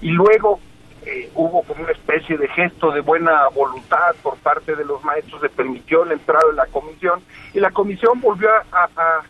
y 0.00 0.10
luego 0.10 0.60
eh, 1.06 1.30
hubo 1.34 1.62
como 1.62 1.82
una 1.82 1.92
especie 1.92 2.36
de 2.36 2.46
gesto 2.48 2.90
de 2.90 3.00
buena 3.00 3.48
voluntad 3.48 4.14
por 4.22 4.36
parte 4.38 4.76
de 4.76 4.84
los 4.84 5.02
maestros, 5.02 5.40
se 5.40 5.48
permitió 5.48 6.04
la 6.04 6.14
entrada 6.14 6.46
de 6.50 6.56
la 6.56 6.66
comisión, 6.66 7.22
y 7.54 7.60
la 7.60 7.70
comisión 7.70 8.20
volvió 8.20 8.48
a, 8.72 9.22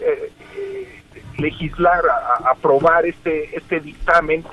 eh, 0.00 0.32
eh, 0.56 1.02
legislar, 1.38 2.02
a, 2.06 2.50
aprobar 2.50 3.06
este, 3.06 3.56
este 3.56 3.80
dictamen 3.80 4.44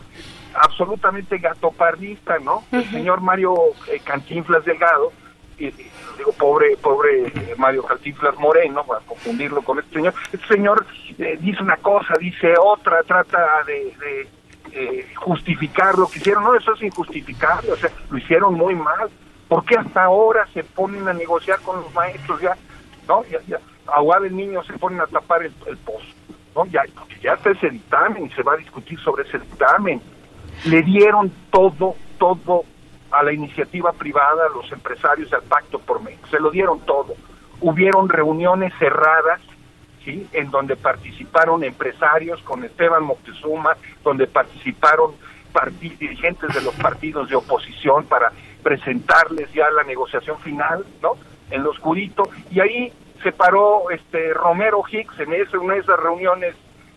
absolutamente 0.60 1.38
gatoparrista, 1.38 2.38
¿no? 2.40 2.64
El 2.72 2.90
señor 2.92 3.22
Mario 3.22 3.56
eh, 3.88 4.02
Cantinflas 4.04 4.66
Delgado, 4.66 5.12
y, 5.58 5.72
digo, 6.18 6.32
pobre, 6.38 6.78
pobre 6.78 7.32
Mario 7.58 7.84
Cantinflas 7.84 8.38
Moreno, 8.38 8.84
para 8.86 9.00
confundirlo 9.02 9.62
con 9.62 9.80
este 9.80 9.94
señor, 9.96 10.14
este 10.32 10.48
señor 10.48 10.86
eh, 11.18 11.38
dice 11.40 11.64
una 11.64 11.78
cosa, 11.78 12.14
dice 12.20 12.54
otra, 12.62 13.04
trata 13.04 13.64
de, 13.66 14.28
eh, 14.72 15.08
justificar 15.16 15.98
lo 15.98 16.08
que 16.08 16.20
hicieron, 16.20 16.44
no, 16.44 16.54
eso 16.56 16.74
es 16.74 16.84
injustificable, 16.84 17.72
o 17.72 17.78
sea, 17.78 17.90
lo 18.10 18.18
hicieron 18.18 18.54
muy 18.54 18.76
mal, 18.76 19.10
¿por 19.48 19.66
qué 19.66 19.76
hasta 19.76 20.04
ahora 20.04 20.46
se 20.54 20.64
ponen 20.64 21.08
a 21.08 21.14
negociar 21.14 21.60
con 21.62 21.78
los 21.78 21.94
maestros 21.94 22.42
ya? 22.42 22.56
¿No? 23.08 23.24
Ya, 23.26 23.40
ya, 23.48 23.60
agua 23.88 24.20
del 24.20 24.36
niño 24.36 24.64
se 24.64 24.74
ponen 24.74 25.02
a 25.02 25.08
tapar 25.08 25.42
el, 25.44 25.54
pozo, 25.54 26.06
¿no? 26.56 26.66
Ya, 26.68 26.84
ya 27.22 27.34
está 27.34 27.52
ese 27.52 27.70
dictamen 27.70 28.28
y 28.28 28.30
se 28.32 28.44
va 28.44 28.54
a 28.54 28.58
discutir 28.58 29.00
sobre 29.00 29.28
ese 29.28 29.40
dictamen 29.40 30.00
le 30.66 30.82
dieron 30.82 31.32
todo, 31.52 31.96
todo 32.18 32.64
a 33.12 33.24
la 33.24 33.34
iniciativa 33.34 33.92
privada, 33.94 34.46
a 34.46 34.50
los 34.50 34.72
empresarios, 34.72 35.32
al 35.34 35.44
Pacto 35.44 35.80
por 35.80 36.02
México, 36.02 36.28
se 36.30 36.40
lo 36.40 36.52
dieron 36.52 36.80
todo. 36.82 37.16
Hubieron 37.62 38.08
reuniones 38.08 38.74
cerradas, 38.78 39.42
¿sí? 40.04 40.28
En 40.32 40.52
donde 40.52 40.76
participaron 40.76 41.64
empresarios 41.64 42.42
con 42.44 42.64
Esteban 42.64 43.04
Moctezuma, 43.04 43.76
donde 44.04 44.28
participaron 44.28 45.14
dirigentes 45.80 46.54
de 46.54 46.62
los 46.62 46.74
partidos 46.76 47.30
de 47.30 47.36
oposición 47.36 48.06
para 48.06 48.32
presentarles 48.64 49.52
ya 49.52 49.70
la 49.72 49.84
negociación 49.84 50.38
final, 50.40 50.86
¿no? 51.02 51.14
En 51.50 51.64
lo 51.64 51.72
oscurito, 51.72 52.30
y 52.52 52.60
ahí 52.60 52.94
se 53.24 53.32
paró 53.32 53.90
este 53.90 54.34
Romero 54.34 54.84
Hicks 54.90 55.20
en, 55.20 55.34
eso, 55.34 55.62
en 55.62 55.72
esas 55.72 56.00
reuniones 56.00 56.56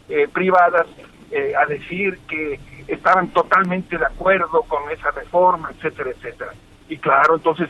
eh, 0.09 0.29
privadas 0.33 0.87
eh, 1.33 1.53
a 1.57 1.67
decir 1.67 2.19
que 2.29 2.61
estaban 2.87 3.29
totalmente 3.29 3.97
de 3.97 4.05
acuerdo 4.05 4.63
con 4.69 4.91
esa 4.91 5.11
reforma, 5.11 5.71
etcétera, 5.77 6.11
etcétera. 6.11 6.53
Y 6.89 6.99
claro, 6.99 7.37
entonces 7.37 7.69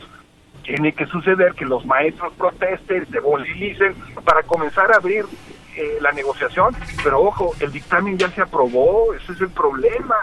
tiene 0.65 0.93
que 0.93 1.07
suceder 1.07 1.55
que 1.55 1.65
los 1.65 1.85
maestros 1.87 2.33
protesten, 2.35 3.07
se 3.11 3.21
movilice 3.21 3.95
para 4.25 4.43
comenzar 4.43 4.93
a 4.93 4.97
abrir 4.97 5.25
eh, 5.77 5.99
la 6.01 6.13
negociación, 6.13 6.77
pero 7.03 7.23
ojo, 7.23 7.55
el 7.61 7.73
dictamen 7.73 8.19
ya 8.19 8.31
se 8.31 8.43
aprobó, 8.43 9.15
ese 9.15 9.33
es 9.33 9.41
el 9.41 9.51
problema. 9.51 10.17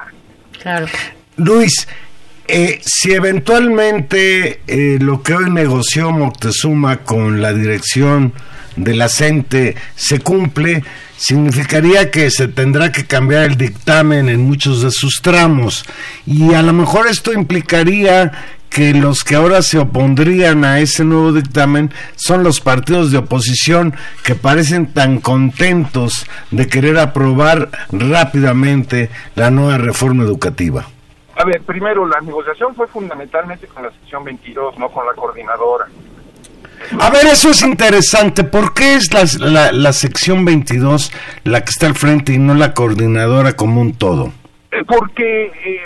Claro. 0.61 0.87
Luis, 1.37 1.87
eh, 2.47 2.79
si 2.83 3.13
eventualmente 3.13 4.61
eh, 4.67 4.97
lo 4.99 5.21
que 5.21 5.35
hoy 5.35 5.49
negoció 5.49 6.11
Moctezuma 6.11 6.97
con 6.97 7.41
la 7.41 7.53
dirección 7.53 8.33
de 8.83 8.95
la 8.95 9.09
se 9.09 10.19
cumple, 10.23 10.83
significaría 11.17 12.11
que 12.11 12.31
se 12.31 12.47
tendrá 12.47 12.91
que 12.91 13.05
cambiar 13.05 13.43
el 13.43 13.57
dictamen 13.57 14.29
en 14.29 14.41
muchos 14.41 14.81
de 14.81 14.91
sus 14.91 15.21
tramos 15.21 15.85
y 16.25 16.53
a 16.53 16.61
lo 16.61 16.73
mejor 16.73 17.07
esto 17.07 17.33
implicaría 17.33 18.31
que 18.69 18.93
los 18.93 19.23
que 19.23 19.35
ahora 19.35 19.61
se 19.61 19.79
opondrían 19.79 20.63
a 20.63 20.79
ese 20.79 21.03
nuevo 21.03 21.33
dictamen 21.33 21.91
son 22.15 22.43
los 22.43 22.61
partidos 22.61 23.11
de 23.11 23.17
oposición 23.17 23.93
que 24.23 24.35
parecen 24.35 24.93
tan 24.93 25.19
contentos 25.19 26.27
de 26.51 26.67
querer 26.67 26.99
aprobar 26.99 27.69
rápidamente 27.91 29.09
la 29.35 29.49
nueva 29.49 29.77
reforma 29.77 30.23
educativa. 30.23 30.85
A 31.35 31.45
ver, 31.45 31.61
primero, 31.61 32.05
la 32.05 32.19
negociación 32.21 32.75
fue 32.75 32.85
fundamentalmente 32.87 33.67
con 33.67 33.83
la 33.83 33.91
sección 33.91 34.23
22, 34.23 34.77
no 34.77 34.89
con 34.89 35.05
la 35.05 35.13
coordinadora. 35.13 35.87
A 36.99 37.09
ver, 37.09 37.25
eso 37.25 37.49
es 37.49 37.61
interesante. 37.61 38.43
¿Por 38.43 38.73
qué 38.73 38.95
es 38.95 39.09
la, 39.39 39.71
la, 39.71 39.93
sección 39.93 40.45
22 40.45 41.11
la 41.43 41.63
que 41.63 41.69
está 41.69 41.87
al 41.87 41.95
frente 41.95 42.33
y 42.33 42.37
no 42.37 42.53
la 42.53 42.73
coordinadora 42.73 43.53
como 43.53 43.81
un 43.81 43.93
todo? 43.93 44.31
Eh, 44.71 44.83
porque 44.85 45.45
eh, 45.45 45.81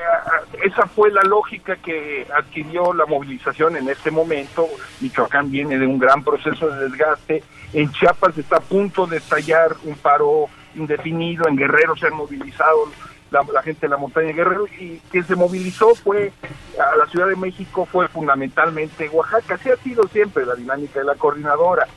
esa 0.63 0.85
fue 0.87 1.11
la 1.11 1.21
lógica 1.23 1.77
que 1.77 2.27
adquirió 2.35 2.93
la 2.93 3.05
movilización 3.05 3.77
en 3.77 3.89
este 3.89 4.11
momento. 4.11 4.67
Michoacán 5.01 5.49
viene 5.49 5.77
de 5.77 5.87
un 5.87 5.99
gran 5.99 6.23
proceso 6.23 6.69
de 6.69 6.89
desgaste. 6.89 7.43
En 7.73 7.91
Chiapas 7.91 8.37
está 8.37 8.57
a 8.57 8.61
punto 8.61 9.07
de 9.07 9.17
estallar 9.17 9.75
un 9.83 9.95
paro 9.95 10.47
indefinido. 10.75 11.47
En 11.47 11.55
Guerrero 11.55 11.95
se 11.95 12.07
han 12.07 12.15
movilizado 12.15 12.91
la, 13.33 13.63
gente 13.63 13.87
de 13.87 13.89
la 13.89 13.97
montaña 13.97 14.27
de 14.27 14.33
Guerrero 14.33 14.67
y 14.79 14.99
quien 15.09 15.25
se 15.25 15.35
movilizó 15.35 15.95
fue 15.95 16.31
a 16.79 16.95
la 16.95 17.07
Ciudad 17.07 17.27
de 17.27 17.35
México 17.35 17.87
fue 17.91 18.07
fundamentalmente 18.07 19.09
Oaxaca, 19.09 19.55
así 19.55 19.71
ha 19.71 19.77
sido 19.77 20.07
siempre 20.07 20.45
la 20.45 20.55
dinámica 20.55 20.99
de 20.99 21.05
la 21.05 21.15
coordinadora 21.15 21.87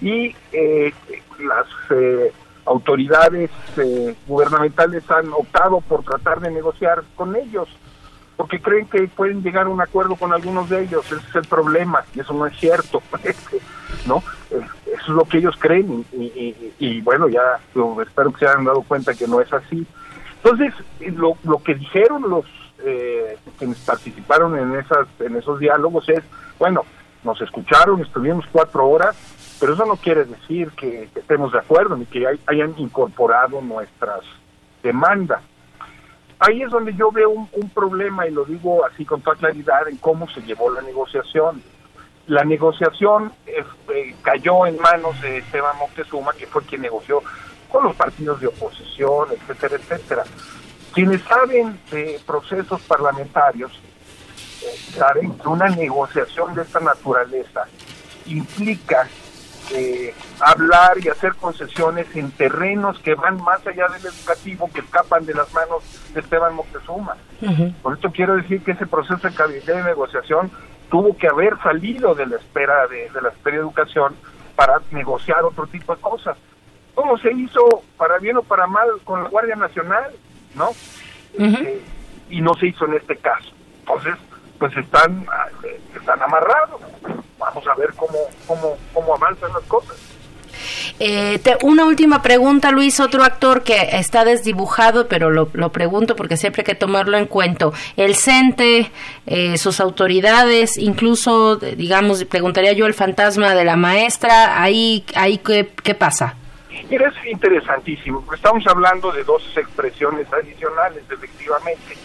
y 0.00 0.34
eh, 0.52 0.92
las 1.38 1.66
eh, 1.90 2.32
autoridades 2.66 3.50
eh, 3.76 4.14
gubernamentales 4.26 5.08
han 5.10 5.32
optado 5.32 5.80
por 5.80 6.02
tratar 6.02 6.40
de 6.40 6.50
negociar 6.50 7.04
con 7.14 7.36
ellos 7.36 7.68
porque 8.36 8.60
creen 8.60 8.86
que 8.86 9.06
pueden 9.08 9.42
llegar 9.42 9.66
a 9.66 9.68
un 9.68 9.80
acuerdo 9.80 10.16
con 10.16 10.32
algunos 10.32 10.68
de 10.68 10.82
ellos, 10.82 11.04
ese 11.06 11.28
es 11.28 11.34
el 11.36 11.44
problema, 11.44 12.02
y 12.12 12.20
eso 12.20 12.32
no 12.32 12.46
es 12.46 12.58
cierto, 12.58 13.00
¿no? 14.06 14.22
Eso 14.50 14.64
es 14.86 15.08
lo 15.08 15.24
que 15.26 15.38
ellos 15.38 15.54
creen, 15.60 16.04
y, 16.12 16.74
y 16.80 17.00
bueno, 17.02 17.28
ya 17.28 17.60
espero 18.02 18.32
que 18.32 18.38
se 18.40 18.48
hayan 18.48 18.64
dado 18.64 18.82
cuenta 18.82 19.14
que 19.14 19.28
no 19.28 19.40
es 19.40 19.52
así. 19.52 19.86
Entonces, 20.44 20.74
lo, 21.16 21.36
lo 21.44 21.62
que 21.62 21.74
dijeron 21.74 22.28
los 22.28 22.44
eh, 22.84 23.38
quienes 23.58 23.78
participaron 23.78 24.58
en, 24.58 24.74
esas, 24.74 25.06
en 25.20 25.36
esos 25.36 25.58
diálogos 25.60 26.08
es, 26.08 26.22
bueno, 26.58 26.84
nos 27.22 27.40
escucharon, 27.40 28.00
estuvimos 28.00 28.44
cuatro 28.50 28.88
horas, 28.88 29.16
pero 29.60 29.74
eso 29.74 29.86
no 29.86 29.96
quiere 29.96 30.24
decir 30.24 30.70
que, 30.72 31.08
estemos 31.14 31.52
de 31.52 31.60
acuerdo 31.60 31.96
ni 31.96 32.06
que 32.06 32.26
hayan 32.46 32.74
incorporado 32.78 33.60
nuestras 33.60 34.20
demandas. 34.82 35.42
Ahí 36.40 36.62
es 36.62 36.70
donde 36.70 36.92
yo 36.94 37.12
veo 37.12 37.30
un, 37.30 37.70
problema 37.70 38.26
y 38.26 38.32
lo 38.32 38.44
digo 38.44 38.84
así 38.84 39.04
con 39.04 39.20
toda 39.20 39.36
claridad 39.36 39.88
en 39.88 39.96
cómo 39.98 40.28
se 40.28 40.42
llevó 40.42 40.72
la 40.72 40.82
negociación. 40.82 41.62
La 42.26 42.42
negociación 42.42 43.32
eh, 43.46 43.64
eh, 43.94 44.14
cayó 44.22 44.66
en 44.66 44.80
manos 44.80 45.20
de 45.20 45.38
Esteban 45.38 45.76
Moctezuma, 45.78 46.32
que 46.32 46.46
fue 46.48 46.62
quien 46.62 46.82
negoció 46.82 47.22
con 47.72 47.84
los 47.84 47.96
partidos 47.96 48.40
de 48.40 48.46
oposición, 48.48 49.28
etcétera, 49.32 49.76
etcétera. 49.76 50.24
Quienes 50.92 51.22
saben 51.22 51.80
de 51.90 52.20
procesos 52.26 52.82
parlamentarios 52.82 53.72
eh, 54.62 54.76
saben 54.96 55.38
que 55.38 55.48
una 55.48 55.68
negociación 55.70 56.54
de 56.54 56.62
esta 56.62 56.80
naturaleza 56.80 57.64
implica 58.26 59.08
eh, 59.74 60.14
hablar 60.40 60.98
y 61.02 61.08
hacer 61.08 61.34
concesiones 61.36 62.06
en 62.14 62.30
terrenos 62.32 62.98
que 62.98 63.14
van 63.14 63.42
más 63.42 63.66
allá 63.66 63.88
del 63.88 64.04
educativo, 64.04 64.68
que 64.72 64.80
escapan 64.80 65.24
de 65.24 65.32
las 65.32 65.52
manos 65.54 65.82
de 66.12 66.20
Esteban 66.20 66.54
Moctezuma. 66.54 67.16
Por 67.82 67.94
esto 67.94 68.12
quiero 68.12 68.36
decir 68.36 68.62
que 68.62 68.72
ese 68.72 68.86
proceso 68.86 69.28
de 69.28 69.60
de 69.60 69.82
negociación 69.82 70.50
tuvo 70.90 71.16
que 71.16 71.26
haber 71.26 71.56
salido 71.62 72.14
de 72.14 72.26
la 72.26 72.36
espera 72.36 72.86
de, 72.86 73.08
de 73.08 73.22
la 73.22 73.30
espera 73.30 73.56
de 73.56 73.62
educación 73.62 74.14
para 74.54 74.82
negociar 74.90 75.42
otro 75.44 75.66
tipo 75.66 75.94
de 75.94 76.00
cosas. 76.02 76.36
¿Cómo 76.94 77.16
se 77.18 77.32
hizo, 77.32 77.82
para 77.96 78.18
bien 78.18 78.36
o 78.36 78.42
para 78.42 78.66
mal, 78.66 78.86
con 79.04 79.22
la 79.22 79.28
Guardia 79.30 79.56
Nacional? 79.56 80.10
¿No? 80.54 80.70
Eh, 81.38 81.80
y 82.30 82.40
no 82.40 82.54
se 82.54 82.66
hizo 82.66 82.84
en 82.86 82.94
este 82.94 83.16
caso. 83.16 83.50
Entonces, 83.80 84.14
pues 84.58 84.76
están, 84.76 85.26
eh, 85.64 85.80
están 85.96 86.22
amarrados. 86.22 86.80
Vamos 87.38 87.66
a 87.66 87.74
ver 87.74 87.92
cómo, 87.96 88.18
cómo, 88.46 88.76
cómo 88.92 89.14
avanzan 89.14 89.52
las 89.52 89.62
cosas. 89.64 89.96
Eh, 91.00 91.38
te- 91.42 91.56
una 91.62 91.86
última 91.86 92.22
pregunta, 92.22 92.70
Luis, 92.70 93.00
otro 93.00 93.24
actor 93.24 93.62
que 93.62 93.88
está 93.96 94.24
desdibujado, 94.24 95.08
pero 95.08 95.30
lo, 95.30 95.48
lo 95.54 95.72
pregunto 95.72 96.14
porque 96.14 96.36
siempre 96.36 96.60
hay 96.60 96.66
que 96.66 96.74
tomarlo 96.74 97.16
en 97.16 97.26
cuenta. 97.26 97.70
El 97.96 98.14
CENTE, 98.14 98.90
eh, 99.26 99.58
sus 99.58 99.80
autoridades, 99.80 100.76
incluso, 100.76 101.56
digamos, 101.56 102.22
preguntaría 102.26 102.72
yo 102.74 102.86
el 102.86 102.94
fantasma 102.94 103.54
de 103.54 103.64
la 103.64 103.76
maestra, 103.76 104.62
ahí, 104.62 105.04
ahí 105.14 105.38
¿qué, 105.38 105.72
qué 105.82 105.94
pasa? 105.94 106.36
Mira, 106.88 107.08
es 107.08 107.26
interesantísimo, 107.26 108.20
porque 108.22 108.36
estamos 108.36 108.66
hablando 108.66 109.12
de 109.12 109.24
dos 109.24 109.42
expresiones 109.56 110.30
adicionales, 110.32 111.04
efectivamente. 111.10 111.96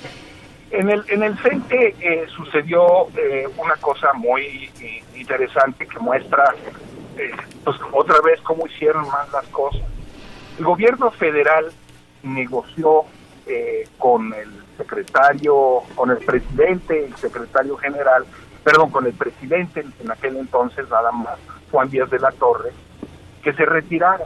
En 0.71 0.89
el, 0.89 1.03
en 1.07 1.23
el 1.23 1.37
CENTE 1.39 1.95
eh, 1.99 2.25
sucedió 2.35 3.07
eh, 3.15 3.47
una 3.57 3.75
cosa 3.77 4.11
muy 4.13 4.69
eh, 4.81 5.03
interesante 5.15 5.87
que 5.87 5.99
muestra, 5.99 6.53
eh, 7.17 7.31
pues 7.63 7.77
otra 7.93 8.19
vez, 8.21 8.41
cómo 8.41 8.67
hicieron 8.67 9.07
mal 9.07 9.27
las 9.31 9.47
cosas. 9.47 9.83
El 10.59 10.65
gobierno 10.65 11.11
federal 11.11 11.71
negoció 12.23 13.05
eh, 13.45 13.87
con 13.97 14.33
el 14.33 14.49
secretario, 14.77 15.83
con 15.95 16.11
el 16.11 16.17
presidente, 16.17 17.05
el 17.05 17.15
secretario 17.15 17.77
general, 17.77 18.25
perdón, 18.63 18.89
con 18.89 19.05
el 19.05 19.13
presidente 19.13 19.85
en 19.99 20.11
aquel 20.11 20.35
entonces, 20.35 20.89
nada 20.89 21.11
más, 21.11 21.39
Juan 21.71 21.89
Díaz 21.89 22.09
de 22.09 22.19
la 22.19 22.31
Torre, 22.31 22.71
que 23.41 23.53
se 23.53 23.65
retirara, 23.65 24.25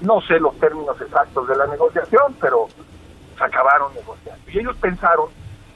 ¿no? 0.00 0.20
Sé 0.22 0.38
los 0.40 0.58
términos 0.58 1.00
exactos 1.00 1.48
de 1.48 1.56
la 1.56 1.66
negociación, 1.66 2.36
pero 2.40 2.68
se 3.36 3.44
acabaron 3.44 3.94
negociando. 3.94 4.42
Y 4.50 4.58
ellos 4.58 4.76
pensaron 4.76 5.26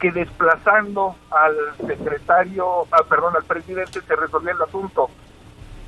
que 0.01 0.11
desplazando 0.13 1.17
al 1.31 1.57
secretario, 1.87 2.87
ah, 2.93 3.03
perdón, 3.09 3.35
al 3.37 3.45
presidente 3.45 4.01
se 4.01 4.17
resolvía 4.17 4.53
el 4.53 4.63
asunto. 4.63 5.09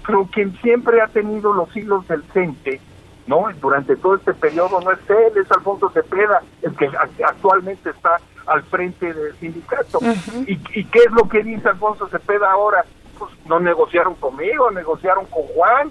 Pero 0.06 0.26
quien 0.32 0.56
siempre 0.62 1.02
ha 1.02 1.08
tenido 1.08 1.52
los 1.52 1.74
hilos 1.76 2.08
del 2.08 2.22
CENTE, 2.32 2.80
¿no? 3.26 3.44
Durante 3.60 3.94
todo 3.96 4.14
este 4.14 4.32
periodo 4.32 4.80
no 4.80 4.90
es 4.92 4.98
él, 5.10 5.36
es 5.36 5.50
Alfonso 5.52 5.90
Cepeda, 5.90 6.40
el 6.62 6.74
que 6.74 6.88
ac- 6.88 7.22
actualmente 7.26 7.90
está 7.90 8.16
al 8.46 8.62
frente 8.62 9.12
del 9.12 9.36
sindicato. 9.36 9.98
¿Y, 10.46 10.52
¿Y 10.80 10.84
qué 10.86 11.00
es 11.00 11.10
lo 11.12 11.28
que 11.28 11.42
dice 11.42 11.68
Alfonso 11.68 12.08
Cepeda 12.08 12.50
ahora? 12.50 12.86
Pues 13.18 13.30
no 13.44 13.60
negociaron 13.60 14.14
conmigo, 14.14 14.70
negociaron 14.70 15.26
con 15.26 15.42
Juan, 15.42 15.90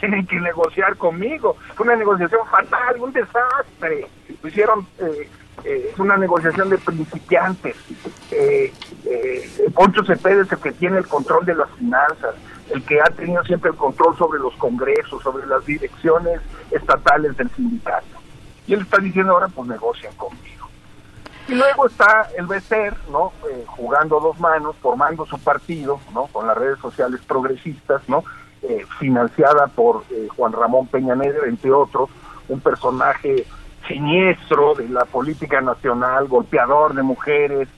tienen 0.00 0.26
que 0.26 0.40
negociar 0.40 0.96
conmigo. 0.96 1.56
Fue 1.74 1.86
una 1.86 1.96
negociación 1.96 2.46
fatal, 2.46 3.00
un 3.00 3.12
desastre. 3.12 4.06
Hicieron, 4.44 4.86
eh, 4.98 5.28
eh, 5.64 5.90
es 5.92 5.98
una 5.98 6.16
negociación 6.16 6.70
de 6.70 6.78
principiantes. 6.78 7.76
Eh, 8.30 8.72
eh, 9.04 9.70
Poncho 9.74 10.04
Cepeda 10.04 10.42
es 10.42 10.52
el 10.52 10.58
que 10.58 10.72
tiene 10.72 10.98
el 10.98 11.08
control 11.08 11.44
de 11.44 11.54
las 11.54 11.70
finanzas, 11.72 12.34
el 12.70 12.82
que 12.84 13.00
ha 13.00 13.06
tenido 13.06 13.42
siempre 13.44 13.70
el 13.70 13.76
control 13.76 14.16
sobre 14.16 14.38
los 14.38 14.54
congresos, 14.54 15.22
sobre 15.22 15.46
las 15.46 15.64
direcciones 15.64 16.40
estatales 16.70 17.36
del 17.36 17.50
sindicato. 17.50 18.06
Y 18.66 18.74
él 18.74 18.82
está 18.82 18.98
diciendo 18.98 19.32
ahora, 19.32 19.48
pues 19.48 19.68
negocian 19.68 20.14
conmigo. 20.14 20.68
Y 21.48 21.54
luego 21.54 21.86
está 21.86 22.28
el 22.36 22.46
Becer, 22.46 22.94
¿no? 23.10 23.32
Jugando 23.68 24.20
dos 24.20 24.38
manos, 24.38 24.76
formando 24.82 25.24
su 25.24 25.38
partido, 25.38 25.98
¿no? 26.12 26.26
Con 26.26 26.46
las 26.46 26.58
redes 26.58 26.78
sociales 26.78 27.22
progresistas, 27.26 28.06
¿no? 28.06 28.22
Eh, 28.60 28.84
financiada 28.98 29.68
por 29.68 30.02
eh, 30.10 30.26
Juan 30.34 30.52
Ramón 30.52 30.88
Peña 30.88 31.14
Nieto, 31.14 31.44
entre 31.44 31.70
otros, 31.70 32.10
un 32.48 32.58
personaje 32.58 33.46
siniestro 33.86 34.74
de 34.74 34.88
la 34.88 35.04
política 35.04 35.60
nacional, 35.60 36.26
golpeador 36.26 36.92
de 36.92 37.04
mujeres, 37.04 37.68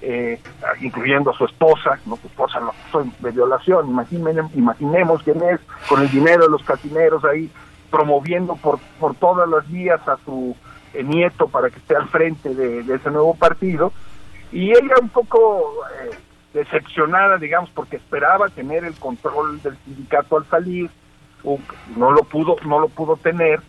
eh, 0.00 0.40
incluyendo 0.80 1.30
a 1.30 1.34
su 1.34 1.44
esposa, 1.44 1.98
no 2.06 2.16
su 2.18 2.28
esposa 2.28 2.60
no 2.60 2.72
de 3.18 3.30
violación, 3.32 3.88
imaginen, 3.88 4.48
imaginemos 4.54 5.24
quién 5.24 5.42
es, 5.42 5.58
con 5.88 6.02
el 6.02 6.08
dinero 6.08 6.44
de 6.44 6.50
los 6.50 6.62
casineros 6.62 7.24
ahí, 7.24 7.50
promoviendo 7.90 8.54
por, 8.54 8.78
por 9.00 9.16
todas 9.16 9.48
las 9.48 9.68
vías 9.68 10.00
a 10.06 10.18
su 10.24 10.54
eh, 10.94 11.02
nieto 11.02 11.48
para 11.48 11.68
que 11.68 11.80
esté 11.80 11.96
al 11.96 12.08
frente 12.08 12.54
de, 12.54 12.84
de 12.84 12.94
ese 12.94 13.10
nuevo 13.10 13.34
partido, 13.34 13.92
y 14.52 14.70
ella 14.70 14.94
un 15.02 15.08
poco 15.08 15.74
eh, 16.00 16.16
decepcionada, 16.58 17.38
digamos, 17.38 17.70
porque 17.70 17.96
esperaba 17.96 18.48
tener 18.48 18.84
el 18.84 18.94
control 18.94 19.60
del 19.62 19.76
sindicato 19.84 20.36
al 20.36 20.46
salir, 20.46 20.90
no 21.96 22.10
lo 22.10 22.22
pudo, 22.24 22.56
no 22.64 22.80
lo 22.80 22.88
pudo 22.88 23.16
tener, 23.16 23.60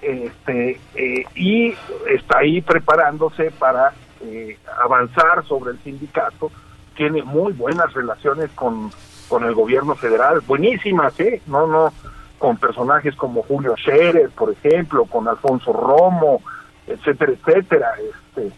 este 0.00 0.80
eh, 0.94 1.24
y 1.34 1.74
está 2.08 2.38
ahí 2.38 2.62
preparándose 2.62 3.50
para 3.50 3.92
eh, 4.22 4.58
avanzar 4.82 5.44
sobre 5.46 5.72
el 5.72 5.78
sindicato. 5.80 6.50
Tiene 6.96 7.22
muy 7.22 7.52
buenas 7.52 7.92
relaciones 7.92 8.50
con, 8.52 8.90
con 9.30 9.44
el 9.44 9.54
gobierno 9.54 9.94
federal 9.94 10.40
buenísimas 10.40 11.18
eh 11.20 11.40
no 11.46 11.66
no 11.66 11.92
con 12.38 12.56
personajes 12.56 13.14
como 13.14 13.42
Julio 13.42 13.74
Scherer 13.76 14.30
por 14.30 14.50
ejemplo 14.50 15.04
con 15.04 15.28
Alfonso 15.28 15.72
Romo 15.72 16.42
etcétera 16.86 17.32
etcétera 17.32 17.92
este 18.10 18.50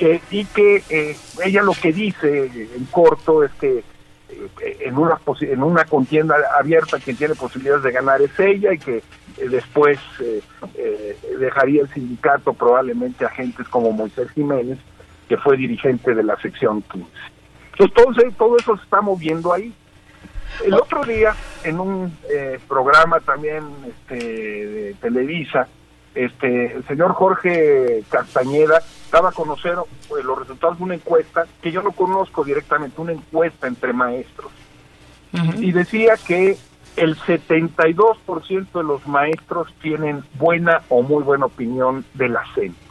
eh, 0.00 0.20
y 0.30 0.44
que 0.46 0.82
eh, 0.88 1.16
ella 1.44 1.62
lo 1.62 1.72
que 1.72 1.92
dice 1.92 2.46
en 2.46 2.84
corto 2.86 3.44
es 3.44 3.52
que 3.52 3.78
eh, 4.30 4.76
en 4.80 4.96
una 4.96 5.20
en 5.40 5.62
una 5.62 5.84
contienda 5.84 6.36
abierta 6.58 6.98
quien 6.98 7.16
tiene 7.16 7.34
posibilidades 7.34 7.82
de 7.82 7.92
ganar 7.92 8.22
es 8.22 8.38
ella 8.38 8.72
y 8.72 8.78
que 8.78 8.96
eh, 8.96 9.48
después 9.48 9.98
eh, 10.20 11.16
dejaría 11.38 11.82
el 11.82 11.88
sindicato 11.90 12.52
probablemente 12.52 13.24
a 13.24 13.30
gentes 13.30 13.68
como 13.68 13.92
Moisés 13.92 14.30
Jiménez 14.30 14.78
que 15.28 15.36
fue 15.36 15.56
dirigente 15.56 16.14
de 16.14 16.22
la 16.22 16.36
sección 16.40 16.82
15 16.82 17.06
entonces 17.80 18.34
todo 18.36 18.56
eso 18.58 18.76
se 18.76 18.82
está 18.84 19.00
moviendo 19.00 19.52
ahí. 19.52 19.72
El 20.64 20.74
otro 20.74 21.02
día 21.04 21.34
en 21.64 21.80
un 21.80 22.16
eh, 22.28 22.58
programa 22.68 23.20
también 23.20 23.64
este, 23.88 24.16
de 24.16 24.94
Televisa 25.00 25.66
este 26.14 26.72
el 26.72 26.86
señor 26.86 27.12
Jorge 27.12 28.02
Castañeda 28.10 28.82
daba 29.10 29.30
a 29.30 29.32
conocer 29.32 29.76
pues, 30.08 30.24
los 30.24 30.38
resultados 30.38 30.78
de 30.78 30.84
una 30.84 30.94
encuesta 30.94 31.46
que 31.62 31.72
yo 31.72 31.82
no 31.82 31.92
conozco 31.92 32.44
directamente, 32.44 33.00
una 33.00 33.12
encuesta 33.12 33.66
entre 33.66 33.92
maestros. 33.92 34.52
Y 35.58 35.70
decía 35.70 36.16
que 36.16 36.56
el 36.96 37.16
72% 37.16 38.72
de 38.72 38.82
los 38.82 39.06
maestros 39.06 39.72
tienen 39.80 40.24
buena 40.34 40.82
o 40.88 41.02
muy 41.02 41.22
buena 41.22 41.46
opinión 41.46 42.04
de 42.14 42.28
la 42.28 42.42
CENTE. 42.54 42.90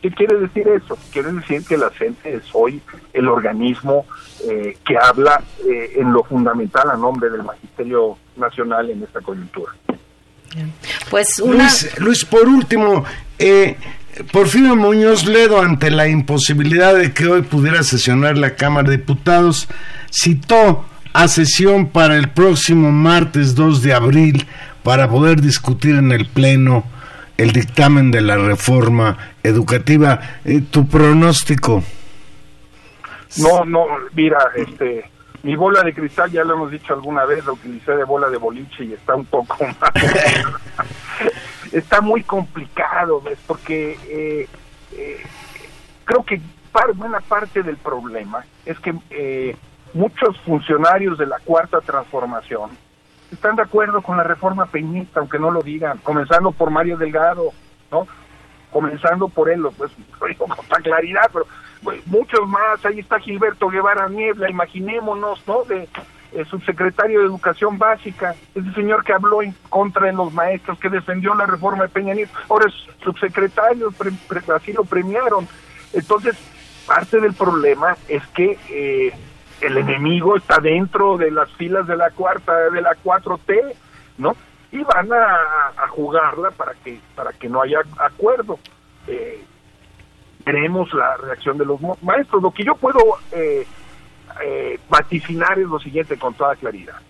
¿Qué 0.00 0.10
quiere 0.12 0.36
decir 0.38 0.68
eso? 0.68 0.96
Quiere 1.12 1.32
decir 1.32 1.64
que 1.64 1.76
la 1.76 1.90
CENTE 1.90 2.36
es 2.36 2.44
hoy 2.52 2.80
el 3.12 3.26
organismo 3.26 4.06
eh, 4.48 4.76
que 4.86 4.96
habla 4.96 5.42
eh, 5.68 5.94
en 5.96 6.12
lo 6.12 6.22
fundamental 6.22 6.88
a 6.90 6.96
nombre 6.96 7.30
del 7.30 7.42
Magisterio 7.42 8.16
Nacional 8.36 8.90
en 8.90 9.02
esta 9.02 9.20
coyuntura. 9.20 9.72
Pues 11.10 11.38
una... 11.40 11.64
Luis, 11.64 11.98
Luis, 11.98 12.24
por 12.24 12.46
último, 12.48 13.04
eh, 13.38 13.76
Porfirio 14.32 14.76
Muñoz 14.76 15.26
Ledo, 15.26 15.60
ante 15.60 15.90
la 15.90 16.08
imposibilidad 16.08 16.94
de 16.94 17.12
que 17.12 17.26
hoy 17.26 17.42
pudiera 17.42 17.82
sesionar 17.82 18.38
la 18.38 18.54
Cámara 18.54 18.90
de 18.90 18.96
Diputados, 18.96 19.68
citó 20.10 20.86
a 21.12 21.28
sesión 21.28 21.88
para 21.88 22.16
el 22.16 22.30
próximo 22.30 22.92
martes 22.92 23.54
2 23.54 23.82
de 23.82 23.94
abril 23.94 24.46
para 24.82 25.08
poder 25.08 25.40
discutir 25.40 25.96
en 25.96 26.12
el 26.12 26.26
Pleno 26.26 26.84
el 27.36 27.52
dictamen 27.52 28.10
de 28.10 28.22
la 28.22 28.36
reforma 28.36 29.18
educativa. 29.42 30.20
Eh, 30.44 30.62
¿Tu 30.70 30.86
pronóstico? 30.88 31.82
No, 33.38 33.64
no, 33.64 33.86
mira, 34.14 34.38
este, 34.56 35.10
mi 35.42 35.56
bola 35.56 35.82
de 35.82 35.92
cristal, 35.92 36.30
ya 36.30 36.42
lo 36.42 36.54
hemos 36.54 36.70
dicho 36.70 36.94
alguna 36.94 37.24
vez, 37.24 37.44
la 37.44 37.52
utilicé 37.52 37.92
de 37.92 38.04
bola 38.04 38.28
de 38.30 38.38
boliche 38.38 38.84
y 38.84 38.94
está 38.94 39.14
un 39.14 39.26
poco 39.26 39.56
más. 39.80 39.92
Está 41.72 42.00
muy 42.00 42.22
complicado, 42.22 43.20
¿ves? 43.20 43.38
Porque 43.46 43.98
eh, 44.08 44.48
eh, 44.92 45.22
creo 46.04 46.22
que 46.24 46.40
par- 46.72 46.92
buena 46.94 47.20
parte 47.20 47.62
del 47.62 47.76
problema 47.76 48.44
es 48.64 48.78
que 48.80 48.94
eh, 49.10 49.56
muchos 49.94 50.38
funcionarios 50.40 51.18
de 51.18 51.26
la 51.26 51.38
cuarta 51.40 51.80
transformación 51.80 52.70
están 53.32 53.56
de 53.56 53.62
acuerdo 53.62 54.02
con 54.02 54.16
la 54.16 54.22
reforma 54.22 54.66
peñista, 54.66 55.20
aunque 55.20 55.38
no 55.38 55.50
lo 55.50 55.62
digan, 55.62 55.98
comenzando 55.98 56.52
por 56.52 56.70
Mario 56.70 56.96
Delgado, 56.96 57.52
¿no? 57.90 58.06
Comenzando 58.70 59.28
por 59.28 59.48
él, 59.50 59.62
pues 59.76 59.90
lo 60.20 60.26
digo 60.26 60.46
con 60.46 60.56
toda 60.66 60.80
claridad, 60.80 61.28
pero 61.32 61.46
pues, 61.82 62.06
muchos 62.06 62.46
más, 62.48 62.84
ahí 62.84 63.00
está 63.00 63.18
Gilberto 63.18 63.68
Guevara 63.68 64.08
Niebla, 64.08 64.50
imaginémonos, 64.50 65.42
¿no? 65.46 65.64
De, 65.64 65.88
el 66.36 66.46
subsecretario 66.46 67.20
de 67.20 67.26
Educación 67.26 67.78
Básica, 67.78 68.34
ese 68.54 68.72
señor 68.74 69.04
que 69.04 69.12
habló 69.12 69.42
en 69.42 69.54
contra 69.68 70.06
de 70.06 70.12
los 70.12 70.32
maestros, 70.32 70.78
que 70.78 70.90
defendió 70.90 71.34
la 71.34 71.46
reforma 71.46 71.84
de 71.84 71.88
Peña 71.88 72.14
Nieto, 72.14 72.32
ahora 72.48 72.66
es 72.68 72.74
subsecretario, 73.02 73.92
así 74.54 74.72
lo 74.72 74.84
premiaron. 74.84 75.48
Entonces, 75.92 76.36
parte 76.86 77.20
del 77.20 77.32
problema 77.32 77.96
es 78.08 78.26
que 78.28 78.58
eh, 78.70 79.12
el 79.62 79.78
enemigo 79.78 80.36
está 80.36 80.58
dentro 80.58 81.16
de 81.16 81.30
las 81.30 81.50
filas 81.52 81.86
de 81.86 81.96
la 81.96 82.10
cuarta, 82.10 82.70
de 82.70 82.82
la 82.82 82.94
4T, 83.02 83.74
¿no? 84.18 84.36
Y 84.72 84.82
van 84.82 85.10
a, 85.12 85.88
jugarla 85.88 86.50
para 86.50 86.74
que, 86.74 87.00
para 87.14 87.32
que 87.32 87.48
no 87.48 87.62
haya 87.62 87.80
acuerdo. 87.98 88.58
Eh, 89.06 89.42
veremos 90.44 90.92
la 90.92 91.16
reacción 91.16 91.56
de 91.56 91.64
los 91.64 91.80
maestros. 92.02 92.42
Lo 92.42 92.50
que 92.50 92.64
yo 92.64 92.74
puedo 92.74 93.00
eh, 93.32 93.66
eh, 94.44 94.78
vaticinar 94.88 95.58
es 95.58 95.66
lo 95.66 95.78
siguiente 95.78 96.16
con 96.18 96.34
toda 96.34 96.56
claridad. 96.56 97.00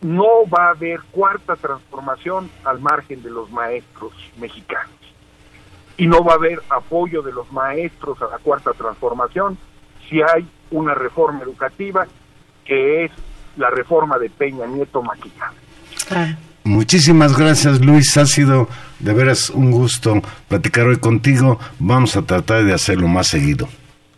No 0.00 0.46
va 0.48 0.68
a 0.68 0.70
haber 0.70 1.00
cuarta 1.10 1.56
transformación 1.56 2.50
al 2.64 2.80
margen 2.80 3.22
de 3.22 3.30
los 3.30 3.50
maestros 3.50 4.12
mexicanos. 4.38 4.94
Y 5.96 6.06
no 6.06 6.22
va 6.22 6.32
a 6.32 6.36
haber 6.36 6.60
apoyo 6.68 7.22
de 7.22 7.32
los 7.32 7.50
maestros 7.52 8.20
a 8.20 8.26
la 8.26 8.38
cuarta 8.38 8.72
transformación 8.72 9.56
si 10.08 10.20
hay 10.20 10.46
una 10.70 10.94
reforma 10.94 11.42
educativa 11.42 12.06
que 12.64 13.04
es 13.04 13.12
la 13.56 13.70
reforma 13.70 14.18
de 14.18 14.28
Peña 14.28 14.66
Nieto 14.66 15.02
maquillada. 15.02 15.54
Muchísimas 16.64 17.36
gracias 17.36 17.80
Luis, 17.80 18.16
ha 18.16 18.26
sido 18.26 18.68
de 18.98 19.14
veras 19.14 19.50
un 19.50 19.70
gusto 19.70 20.20
platicar 20.48 20.86
hoy 20.86 20.98
contigo. 20.98 21.58
Vamos 21.78 22.16
a 22.16 22.22
tratar 22.22 22.64
de 22.64 22.74
hacerlo 22.74 23.08
más 23.08 23.28
seguido. 23.28 23.68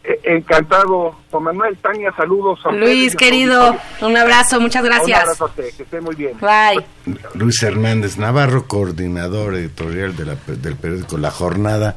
Eh, 0.08 0.20
encantado, 0.24 1.14
Juan 1.30 1.44
Manuel, 1.44 1.76
Tania, 1.82 2.10
saludos. 2.16 2.60
A 2.64 2.72
Luis, 2.72 3.14
querido, 3.14 3.76
un 4.00 4.16
abrazo, 4.16 4.58
muchas 4.58 4.82
gracias. 4.82 5.18
Un 5.18 5.22
abrazo 5.22 5.44
a 5.44 5.48
usted, 5.48 5.64
que 5.76 5.82
esté 5.82 6.00
muy 6.00 6.14
bien. 6.14 6.32
Bye. 6.40 6.82
Luis 7.34 7.62
Hernández 7.62 8.16
Navarro, 8.16 8.66
coordinador 8.66 9.54
editorial 9.56 10.16
de 10.16 10.24
la, 10.24 10.36
del 10.46 10.76
periódico 10.76 11.18
La 11.18 11.30
Jornada 11.30 11.96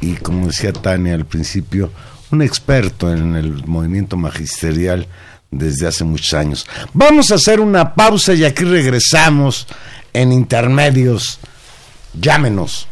y 0.00 0.14
como 0.14 0.48
decía 0.48 0.72
Tania 0.72 1.14
al 1.14 1.24
principio, 1.24 1.92
un 2.32 2.42
experto 2.42 3.12
en 3.12 3.36
el 3.36 3.64
movimiento 3.64 4.16
magisterial 4.16 5.06
desde 5.52 5.86
hace 5.86 6.02
muchos 6.02 6.34
años. 6.34 6.66
Vamos 6.92 7.30
a 7.30 7.36
hacer 7.36 7.60
una 7.60 7.94
pausa 7.94 8.34
y 8.34 8.44
aquí 8.44 8.64
regresamos 8.64 9.68
en 10.12 10.32
intermedios. 10.32 11.38
Llámenos. 12.12 12.88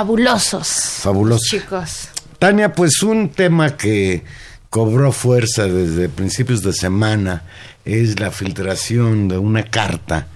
Fabulosos. 0.00 0.66
Fabulosos. 1.02 1.46
Chicos. 1.46 2.08
Tania, 2.38 2.72
pues 2.72 3.02
un 3.02 3.28
tema 3.28 3.76
que 3.76 4.24
cobró 4.70 5.12
fuerza 5.12 5.64
desde 5.64 6.08
principios 6.08 6.62
de 6.62 6.72
semana 6.72 7.42
es 7.84 8.18
la 8.18 8.30
filtración 8.30 9.28
de 9.28 9.36
una 9.36 9.64
carta 9.64 10.26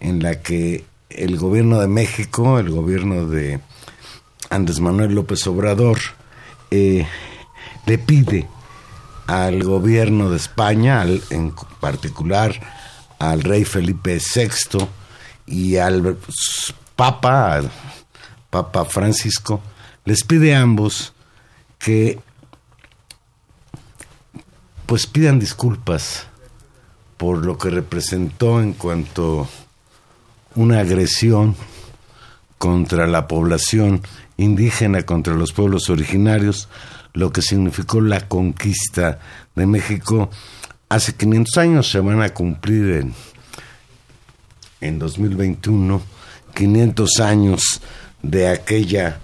en 0.00 0.22
la 0.22 0.42
que 0.42 0.84
el 1.08 1.38
gobierno 1.38 1.80
de 1.80 1.88
México, 1.88 2.58
el 2.58 2.68
gobierno 2.68 3.24
de 3.24 3.58
Andrés 4.50 4.80
Manuel 4.80 5.14
López 5.14 5.46
Obrador, 5.46 5.96
eh, 6.70 7.06
le 7.86 7.96
pide 7.96 8.46
al 9.28 9.64
gobierno 9.64 10.28
de 10.28 10.36
España, 10.36 11.06
en 11.30 11.54
particular 11.80 12.52
al 13.18 13.42
rey 13.42 13.64
Felipe 13.64 14.18
VI 14.18 14.86
y 15.46 15.76
al 15.76 16.18
Papa, 16.96 17.62
Papa 18.56 18.86
Francisco, 18.86 19.60
les 20.06 20.24
pide 20.24 20.54
a 20.54 20.62
ambos 20.62 21.12
que 21.78 22.18
pues 24.86 25.06
pidan 25.06 25.38
disculpas 25.38 26.26
por 27.18 27.44
lo 27.44 27.58
que 27.58 27.70
representó 27.70 28.62
en 28.62 28.72
cuanto 28.72 29.46
una 30.54 30.80
agresión 30.80 31.54
contra 32.56 33.06
la 33.06 33.28
población 33.28 34.00
indígena, 34.38 35.02
contra 35.02 35.34
los 35.34 35.52
pueblos 35.52 35.90
originarios, 35.90 36.68
lo 37.12 37.32
que 37.32 37.42
significó 37.42 38.00
la 38.00 38.26
conquista 38.26 39.18
de 39.54 39.66
México. 39.66 40.30
Hace 40.88 41.14
500 41.14 41.58
años, 41.58 41.90
se 41.90 42.00
van 42.00 42.22
a 42.22 42.30
cumplir 42.30 42.92
en, 42.92 43.14
en 44.80 44.98
2021, 44.98 46.00
500 46.54 47.20
años 47.20 47.82
de 48.30 48.48
aquella 48.48 49.18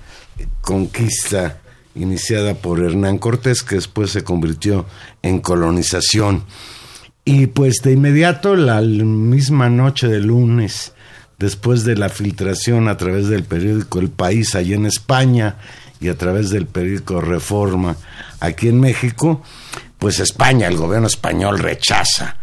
conquista 0.61 1.59
iniciada 1.95 2.55
por 2.55 2.83
Hernán 2.83 3.19
Cortés, 3.19 3.63
que 3.63 3.77
después 3.77 4.11
se 4.11 4.25
convirtió 4.25 4.87
en 5.23 5.41
colonización. 5.41 6.45
Y 7.25 7.49
pues 7.49 7.77
de 7.83 7.93
inmediato, 7.93 8.57
la 8.57 8.81
misma 8.81 9.69
noche 9.69 10.09
de 10.09 10.21
lunes, 10.21 10.93
después 11.39 11.85
de 11.85 11.97
la 11.97 12.09
filtración 12.09 12.89
a 12.89 12.97
través 12.97 13.29
del 13.29 13.45
periódico 13.45 14.01
El 14.01 14.11
País 14.11 14.55
allá 14.55 14.75
en 14.75 14.87
España 14.87 15.57
y 16.01 16.09
a 16.09 16.17
través 16.17 16.51
del 16.51 16.67
periódico 16.67 17.21
Reforma 17.21 17.97
aquí 18.41 18.69
en 18.69 18.81
México, 18.81 19.43
pues 19.99 20.19
España, 20.19 20.67
el 20.67 20.77
gobierno 20.77 21.07
español 21.07 21.61
rechaza 21.61 22.37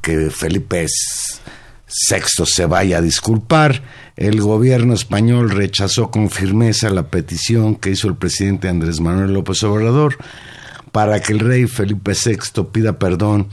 que 0.00 0.30
Felipe 0.30 0.86
VI 0.86 2.44
se 2.44 2.66
vaya 2.66 2.98
a 2.98 3.02
disculpar 3.02 3.82
el 4.16 4.40
gobierno 4.40 4.94
español 4.94 5.50
rechazó 5.50 6.10
con 6.10 6.30
firmeza 6.30 6.90
la 6.90 7.08
petición 7.08 7.76
que 7.76 7.90
hizo 7.90 8.08
el 8.08 8.16
presidente 8.16 8.68
Andrés 8.68 9.00
Manuel 9.00 9.34
López 9.34 9.62
Obrador 9.62 10.16
para 10.90 11.20
que 11.20 11.34
el 11.34 11.40
rey 11.40 11.66
Felipe 11.66 12.12
VI 12.12 12.64
pida 12.72 12.98
perdón 12.98 13.48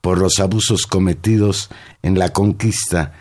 por 0.00 0.18
los 0.18 0.40
abusos 0.40 0.86
cometidos 0.86 1.70
en 2.02 2.18
la 2.18 2.30
conquista 2.30 3.12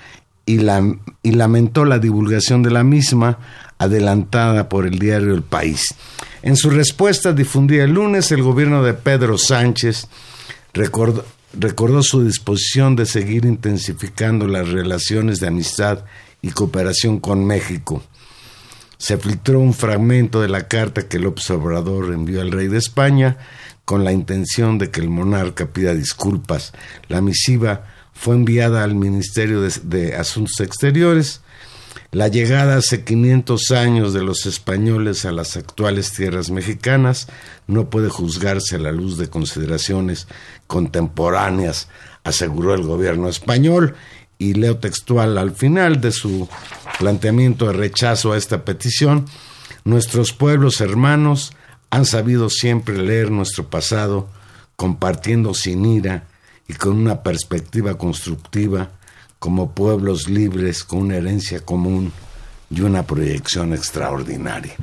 y, 0.45 0.57
la, 0.57 0.83
y 1.21 1.31
lamentó 1.31 1.85
la 1.85 1.99
divulgación 1.99 2.63
de 2.63 2.71
la 2.71 2.83
misma 2.83 3.37
adelantada 3.77 4.67
por 4.67 4.87
el 4.87 4.97
diario 4.97 5.35
El 5.35 5.43
País. 5.43 5.93
En 6.41 6.55
su 6.55 6.71
respuesta 6.71 7.33
difundida 7.33 7.83
el 7.83 7.91
lunes, 7.91 8.31
el 8.31 8.41
gobierno 8.41 8.81
de 8.81 8.95
Pedro 8.95 9.37
Sánchez 9.37 10.07
recordó, 10.73 11.23
recordó 11.53 12.01
su 12.01 12.23
disposición 12.23 12.95
de 12.95 13.05
seguir 13.05 13.45
intensificando 13.45 14.47
las 14.47 14.69
relaciones 14.69 15.39
de 15.39 15.47
amistad 15.47 16.05
y 16.41 16.51
cooperación 16.51 17.19
con 17.19 17.45
México. 17.45 18.03
Se 18.97 19.17
filtró 19.17 19.59
un 19.59 19.73
fragmento 19.73 20.41
de 20.41 20.49
la 20.49 20.67
carta 20.67 21.07
que 21.07 21.17
el 21.17 21.25
observador 21.25 22.13
envió 22.13 22.41
al 22.41 22.51
rey 22.51 22.67
de 22.67 22.77
España 22.77 23.37
con 23.85 24.03
la 24.03 24.11
intención 24.11 24.77
de 24.77 24.91
que 24.91 25.01
el 25.01 25.09
monarca 25.09 25.67
pida 25.73 25.93
disculpas. 25.93 26.73
La 27.07 27.21
misiva 27.21 27.85
fue 28.13 28.35
enviada 28.35 28.83
al 28.83 28.95
Ministerio 28.95 29.61
de, 29.61 29.73
de 29.83 30.15
Asuntos 30.15 30.59
Exteriores. 30.59 31.41
La 32.11 32.27
llegada 32.27 32.77
hace 32.77 33.03
500 33.03 33.71
años 33.71 34.13
de 34.13 34.21
los 34.21 34.45
españoles 34.45 35.25
a 35.25 35.31
las 35.31 35.55
actuales 35.57 36.11
tierras 36.11 36.49
mexicanas 36.49 37.27
no 37.67 37.89
puede 37.89 38.09
juzgarse 38.09 38.75
a 38.75 38.79
la 38.79 38.91
luz 38.91 39.17
de 39.17 39.29
consideraciones 39.29 40.27
contemporáneas, 40.67 41.87
aseguró 42.23 42.73
el 42.73 42.83
gobierno 42.83 43.29
español, 43.29 43.95
y 44.39 44.53
leo 44.53 44.77
textual 44.77 45.37
al 45.37 45.51
final 45.51 46.01
de 46.01 46.11
su 46.11 46.49
planteamiento 46.97 47.67
de 47.67 47.73
rechazo 47.73 48.31
a 48.31 48.37
esta 48.37 48.63
petición, 48.65 49.25
nuestros 49.83 50.33
pueblos 50.33 50.81
hermanos 50.81 51.51
han 51.91 52.05
sabido 52.05 52.49
siempre 52.49 52.97
leer 52.97 53.29
nuestro 53.31 53.69
pasado, 53.69 54.29
compartiendo 54.75 55.53
sin 55.53 55.85
ira 55.85 56.23
y 56.67 56.73
con 56.73 56.97
una 56.97 57.21
perspectiva 57.21 57.97
constructiva 57.97 58.91
como 59.39 59.71
pueblos 59.71 60.29
libres 60.29 60.83
con 60.83 60.99
una 60.99 61.17
herencia 61.17 61.59
común 61.59 62.13
y 62.69 62.81
una 62.81 63.03
proyección 63.03 63.73
extraordinaria. 63.73 64.75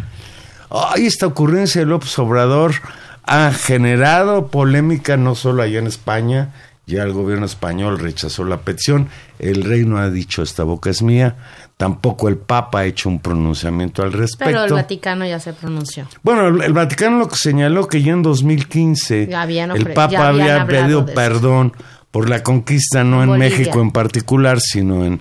Esta 0.97 1.27
ocurrencia 1.27 1.81
de 1.81 1.87
López 1.87 2.19
Obrador 2.19 2.75
ha 3.23 3.53
generado 3.53 4.49
polémica 4.49 5.17
no 5.17 5.35
solo 5.35 5.63
allá 5.63 5.79
en 5.79 5.87
España, 5.87 6.53
ya 6.87 7.03
el 7.03 7.13
gobierno 7.13 7.47
español 7.47 7.99
rechazó 7.99 8.45
la 8.45 8.61
petición, 8.61 9.09
el 9.41 9.65
rey 9.65 9.85
no 9.85 9.99
ha 9.99 10.09
dicho 10.09 10.43
esta 10.43 10.63
boca 10.63 10.89
es 10.89 11.03
mía, 11.03 11.37
tampoco 11.77 12.29
el 12.29 12.37
Papa 12.37 12.81
ha 12.81 12.85
hecho 12.87 13.09
un 13.09 13.19
pronunciamiento 13.19 14.03
al 14.03 14.13
respecto. 14.13 14.45
Pero 14.45 14.65
el 14.65 14.73
Vaticano 14.73 15.27
ya 15.27 15.41
se 15.41 15.53
pronunció. 15.53 16.07
Bueno, 16.23 16.47
el, 16.47 16.63
el 16.63 16.73
Vaticano 16.73 17.19
lo 17.19 17.29
que 17.29 17.35
señaló 17.37 17.89
que 17.89 18.03
ya 18.03 18.13
en 18.13 18.23
2015 18.23 19.27
Ya 19.27 19.43
habían 19.43 19.73
el 19.73 19.93
Papa 19.93 20.29
había 20.29 20.65
pedido 20.67 21.05
perdón 21.07 21.73
por 22.13 22.31
la 22.31 22.45
conquista 22.45 23.03
no 23.03 23.23
en 23.23 23.31
Bolivia. 23.31 23.51
México 23.51 23.81
en 23.81 23.91
particular, 23.91 24.61
sino 24.61 25.05
en 25.05 25.21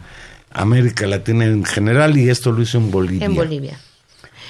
América 0.51 1.07
Latina 1.07 1.45
en 1.45 1.65
general 1.65 2.15
y 2.15 2.29
esto 2.29 2.51
lo 2.51 2.61
hizo 2.61 2.77
en 2.77 2.91
Bolivia. 2.91 3.25
En 3.25 3.35
Bolivia. 3.35 3.77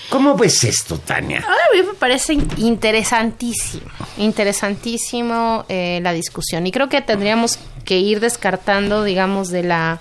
¿Cómo 0.09 0.35
ves 0.37 0.63
esto, 0.63 0.97
Tania? 0.99 1.39
A 1.39 1.75
mí 1.75 1.81
me 1.81 1.93
parece 1.95 2.33
in- 2.33 2.47
interesantísimo, 2.57 3.89
interesantísimo 4.17 5.65
eh, 5.67 5.99
la 6.01 6.13
discusión 6.13 6.65
y 6.67 6.71
creo 6.71 6.89
que 6.89 7.01
tendríamos 7.01 7.59
que 7.83 7.99
ir 7.99 8.19
descartando, 8.19 9.03
digamos, 9.03 9.49
de 9.49 9.63
la 9.63 9.99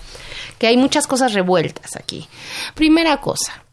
que 0.57 0.67
hay 0.67 0.77
muchas 0.77 1.07
cosas 1.07 1.33
revueltas 1.33 1.95
aquí. 1.95 2.27
Primera 2.75 3.19
cosa, 3.19 3.63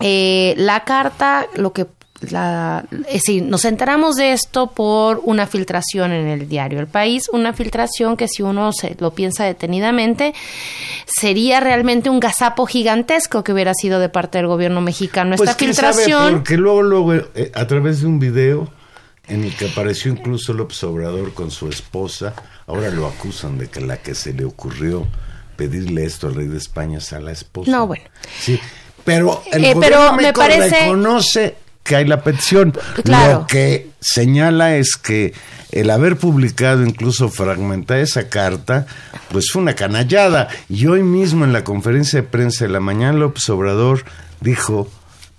eh, 0.00 0.54
la 0.56 0.84
carta, 0.84 1.46
lo 1.54 1.72
que 1.72 1.86
la, 2.28 2.84
es 3.06 3.12
decir, 3.14 3.42
nos 3.44 3.64
enteramos 3.64 4.16
de 4.16 4.32
esto 4.32 4.68
por 4.68 5.20
una 5.24 5.46
filtración 5.46 6.12
en 6.12 6.26
el 6.28 6.48
diario 6.48 6.78
El 6.80 6.86
País, 6.86 7.28
una 7.32 7.52
filtración 7.52 8.16
que 8.16 8.28
si 8.28 8.42
uno 8.42 8.72
se 8.72 8.94
lo 8.98 9.12
piensa 9.12 9.44
detenidamente 9.44 10.34
sería 11.06 11.60
realmente 11.60 12.10
un 12.10 12.20
gazapo 12.20 12.66
gigantesco 12.66 13.42
que 13.42 13.52
hubiera 13.52 13.72
sido 13.74 13.98
de 14.00 14.08
parte 14.08 14.38
del 14.38 14.46
gobierno 14.48 14.80
mexicano. 14.80 15.34
Esta 15.34 15.44
Pues, 15.44 15.56
sabe, 15.56 15.66
filtración 15.66 16.32
porque 16.34 16.56
luego, 16.56 16.82
luego, 16.82 17.14
eh, 17.14 17.50
a 17.54 17.66
través 17.66 18.00
de 18.02 18.06
un 18.06 18.18
video 18.18 18.68
en 19.28 19.44
el 19.44 19.54
que 19.56 19.68
apareció 19.68 20.10
incluso 20.12 20.52
López 20.52 20.82
Obrador 20.84 21.32
con 21.34 21.50
su 21.50 21.68
esposa, 21.68 22.34
ahora 22.66 22.90
lo 22.90 23.06
acusan 23.06 23.58
de 23.58 23.68
que 23.68 23.80
la 23.80 23.96
que 23.96 24.14
se 24.14 24.32
le 24.32 24.44
ocurrió 24.44 25.06
pedirle 25.56 26.04
esto 26.04 26.26
al 26.26 26.34
rey 26.34 26.46
de 26.48 26.58
España 26.58 26.98
es 26.98 27.12
a 27.12 27.20
la 27.20 27.32
esposa. 27.32 27.70
No, 27.70 27.86
bueno. 27.86 28.04
Sí, 28.40 28.58
pero 29.04 29.42
el 29.52 29.64
Eh, 29.64 29.74
gobierno 29.74 29.80
pero 29.80 30.12
me 30.16 30.32
parece- 30.32 30.80
reconoce 30.80 31.54
que 31.82 31.96
hay 31.96 32.04
la 32.04 32.22
petición. 32.22 32.72
Claro. 33.04 33.40
Lo 33.40 33.46
que 33.46 33.90
señala 34.00 34.76
es 34.76 34.96
que 34.96 35.32
el 35.72 35.90
haber 35.90 36.16
publicado 36.16 36.84
incluso 36.84 37.28
fragmentada 37.28 38.00
esa 38.00 38.28
carta, 38.28 38.86
pues 39.30 39.50
fue 39.52 39.62
una 39.62 39.74
canallada. 39.74 40.48
Y 40.68 40.86
hoy 40.86 41.02
mismo 41.02 41.44
en 41.44 41.52
la 41.52 41.64
conferencia 41.64 42.22
de 42.22 42.28
prensa 42.28 42.64
de 42.64 42.70
la 42.70 42.80
mañana, 42.80 43.18
López 43.18 43.48
Obrador 43.50 44.04
dijo 44.40 44.88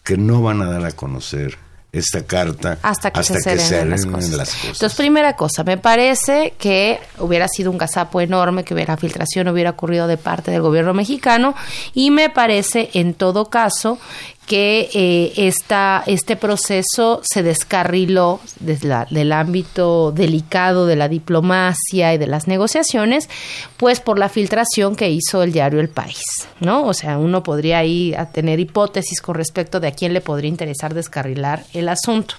que 0.04 0.18
no 0.18 0.42
van 0.42 0.62
a 0.62 0.70
dar 0.70 0.86
a 0.86 0.92
conocer 0.92 1.58
esta 1.92 2.24
carta 2.26 2.78
hasta 2.84 3.12
que 3.12 3.22
se 3.22 3.42
serenen 3.42 3.90
las 3.90 4.02
arreglen 4.02 4.12
cosas. 4.14 4.32
las 4.32 4.50
cosas. 4.50 4.66
Entonces, 4.68 4.98
primera 4.98 5.36
cosa, 5.36 5.64
me 5.64 5.78
parece 5.78 6.54
que 6.58 7.00
hubiera 7.18 7.48
sido 7.50 7.70
un 7.70 7.78
gazapo 7.78 8.22
enorme 8.22 8.64
que 8.64 8.74
hubiera 8.74 8.96
filtración 8.96 9.50
hubiera 9.50 9.72
ocurrido 9.72 10.08
de 10.08 10.18
parte 10.18 10.52
del 10.52 10.62
gobierno 10.62 10.94
mexicano 10.94 11.54
y 11.94 12.12
me 12.12 12.30
parece, 12.30 12.90
en 12.94 13.14
todo 13.14 13.50
caso, 13.50 14.00
que 14.48 14.90
eh, 14.94 15.32
esta, 15.38 16.04
este 16.08 16.36
proceso 16.36 17.22
se 17.24 17.42
descarriló 17.44 18.40
desde 18.60 18.88
la- 18.90 19.08
del 19.10 19.32
ámbito 19.32 20.12
delicado 20.12 20.86
de 20.88 20.96
la 20.98 21.08
diplomacia 21.08 22.14
y 22.14 22.18
de 22.18 22.28
las 22.28 22.48
negociaciones, 22.48 23.30
pues 23.78 24.00
por 24.02 24.20
la 24.20 24.28
filtración 24.30 24.96
que 24.96 25.10
hizo 25.10 25.42
el 25.44 25.54
diario 25.54 25.80
El 25.80 25.90
País, 25.90 26.22
¿no? 26.60 26.86
O 26.86 26.94
sea, 26.94 27.18
uno 27.18 27.44
podría 27.44 27.78
ahí 27.80 28.14
a 28.14 28.26
tener 28.32 28.60
hipótesis 28.60 29.22
con 29.22 29.36
respecto 29.36 29.80
de 29.80 29.88
a 29.88 29.92
quién 29.92 30.14
le 30.14 30.22
podría 30.22 30.50
interesar 30.50 30.94
descarrilar 30.94 31.64
el 31.74 31.88
asunto. 31.88 32.36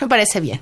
Me 0.00 0.08
parece 0.08 0.40
bien. 0.40 0.60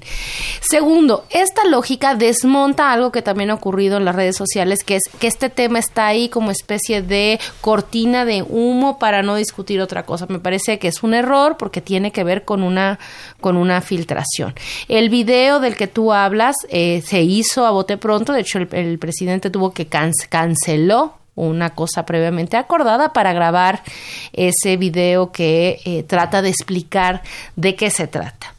Segundo, 0.60 1.26
esta 1.30 1.64
lógica 1.66 2.14
desmonta 2.14 2.90
algo 2.92 3.12
que 3.12 3.22
también 3.22 3.50
ha 3.50 3.54
ocurrido 3.54 3.98
en 3.98 4.04
las 4.04 4.16
redes 4.16 4.36
sociales, 4.36 4.82
que 4.82 4.96
es 4.96 5.02
que 5.18 5.26
este 5.26 5.50
tema 5.50 5.78
está 5.78 6.06
ahí 6.06 6.28
como 6.28 6.50
especie 6.50 7.02
de 7.02 7.38
cortina 7.60 8.24
de 8.24 8.42
humo 8.42 8.98
para 8.98 9.22
no 9.22 9.36
discutir 9.36 9.80
otra 9.80 10.04
cosa. 10.04 10.26
Me 10.28 10.38
parece 10.38 10.78
que 10.78 10.88
es 10.88 11.02
un 11.02 11.14
error 11.14 11.56
porque 11.58 11.80
tiene 11.80 12.12
que 12.12 12.24
ver 12.24 12.44
con 12.44 12.62
una, 12.62 12.98
con 13.40 13.56
una 13.56 13.80
filtración. 13.80 14.54
El 14.88 15.10
video 15.10 15.60
del 15.60 15.76
que 15.76 15.86
tú 15.86 16.12
hablas 16.12 16.56
eh, 16.70 17.02
se 17.04 17.22
hizo 17.22 17.66
a 17.66 17.70
bote 17.70 17.98
pronto, 17.98 18.32
de 18.32 18.40
hecho 18.40 18.58
el, 18.58 18.98
presidente 18.98 19.50
tuvo 19.50 19.72
que 19.72 19.88
canc- 19.88 20.28
canceló 20.28 21.14
una 21.34 21.70
cosa 21.70 22.06
previamente 22.06 22.56
acordada 22.56 23.12
para 23.12 23.34
grabar 23.34 23.82
ese 24.32 24.78
video 24.78 25.30
que 25.32 25.80
eh, 25.84 26.02
trata 26.02 26.40
de 26.40 26.48
explicar 26.48 27.22
de 27.56 27.74
qué 27.74 27.90
se 27.90 28.06
trata. 28.06 28.55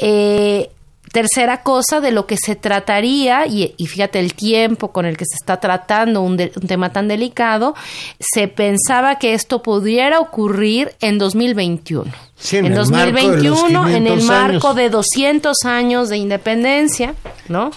Eh, 0.00 0.70
tercera 1.12 1.62
cosa 1.62 2.00
de 2.00 2.12
lo 2.12 2.26
que 2.26 2.36
se 2.36 2.56
trataría, 2.56 3.46
y, 3.46 3.74
y 3.76 3.86
fíjate 3.86 4.18
el 4.20 4.34
tiempo 4.34 4.92
con 4.92 5.06
el 5.06 5.16
que 5.16 5.24
se 5.24 5.36
está 5.36 5.58
tratando 5.58 6.22
un, 6.22 6.32
un 6.32 6.66
tema 6.66 6.92
tan 6.92 7.08
delicado, 7.08 7.74
se 8.18 8.48
pensaba 8.48 9.18
que 9.18 9.34
esto 9.34 9.62
pudiera 9.62 10.20
ocurrir 10.20 10.94
en 11.00 11.18
2021. 11.18 12.29
Sí, 12.40 12.56
en 12.56 12.74
los 12.74 12.88
2021, 12.88 13.88
en 13.88 14.06
el 14.06 14.18
500 14.20 14.24
marco 14.24 14.68
años. 14.68 14.76
de 14.76 14.88
200 14.88 15.56
años 15.66 16.08
de 16.08 16.16
independencia, 16.16 17.14
¿no? 17.48 17.70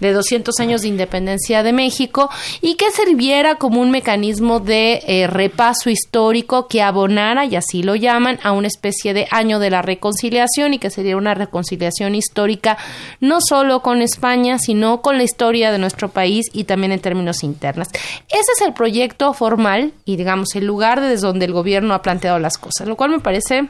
De 0.00 0.12
200 0.12 0.58
años 0.58 0.80
de 0.80 0.88
independencia 0.88 1.62
de 1.62 1.74
México 1.74 2.30
y 2.62 2.76
que 2.76 2.90
sirviera 2.90 3.56
como 3.56 3.82
un 3.82 3.90
mecanismo 3.90 4.58
de 4.58 5.02
eh, 5.06 5.26
repaso 5.26 5.90
histórico 5.90 6.66
que 6.66 6.80
abonara, 6.80 7.44
y 7.44 7.56
así 7.56 7.82
lo 7.82 7.94
llaman, 7.94 8.40
a 8.42 8.52
una 8.52 8.68
especie 8.68 9.12
de 9.12 9.28
año 9.30 9.58
de 9.58 9.68
la 9.68 9.82
reconciliación 9.82 10.72
y 10.72 10.78
que 10.78 10.88
sería 10.88 11.18
una 11.18 11.34
reconciliación 11.34 12.14
histórica 12.14 12.78
no 13.20 13.42
solo 13.42 13.82
con 13.82 14.00
España, 14.00 14.58
sino 14.58 15.02
con 15.02 15.18
la 15.18 15.24
historia 15.24 15.70
de 15.70 15.78
nuestro 15.78 16.08
país 16.08 16.46
y 16.54 16.64
también 16.64 16.92
en 16.92 17.00
términos 17.00 17.44
internos. 17.44 17.88
Ese 18.28 18.52
es 18.56 18.62
el 18.66 18.72
proyecto 18.72 19.34
formal 19.34 19.92
y, 20.06 20.16
digamos, 20.16 20.54
el 20.54 20.64
lugar 20.64 21.02
desde 21.02 21.26
donde 21.26 21.44
el 21.44 21.52
gobierno 21.52 21.92
ha 21.92 22.00
planteado 22.00 22.38
las 22.38 22.56
cosas, 22.56 22.88
lo 22.88 22.96
cual 22.96 23.10
me 23.10 23.20
parece 23.20 23.68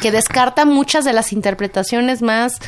que 0.00 0.10
descarta 0.10 0.64
muchas 0.64 1.04
de 1.04 1.12
las 1.12 1.32
interpretaciones 1.32 2.22
más 2.22 2.58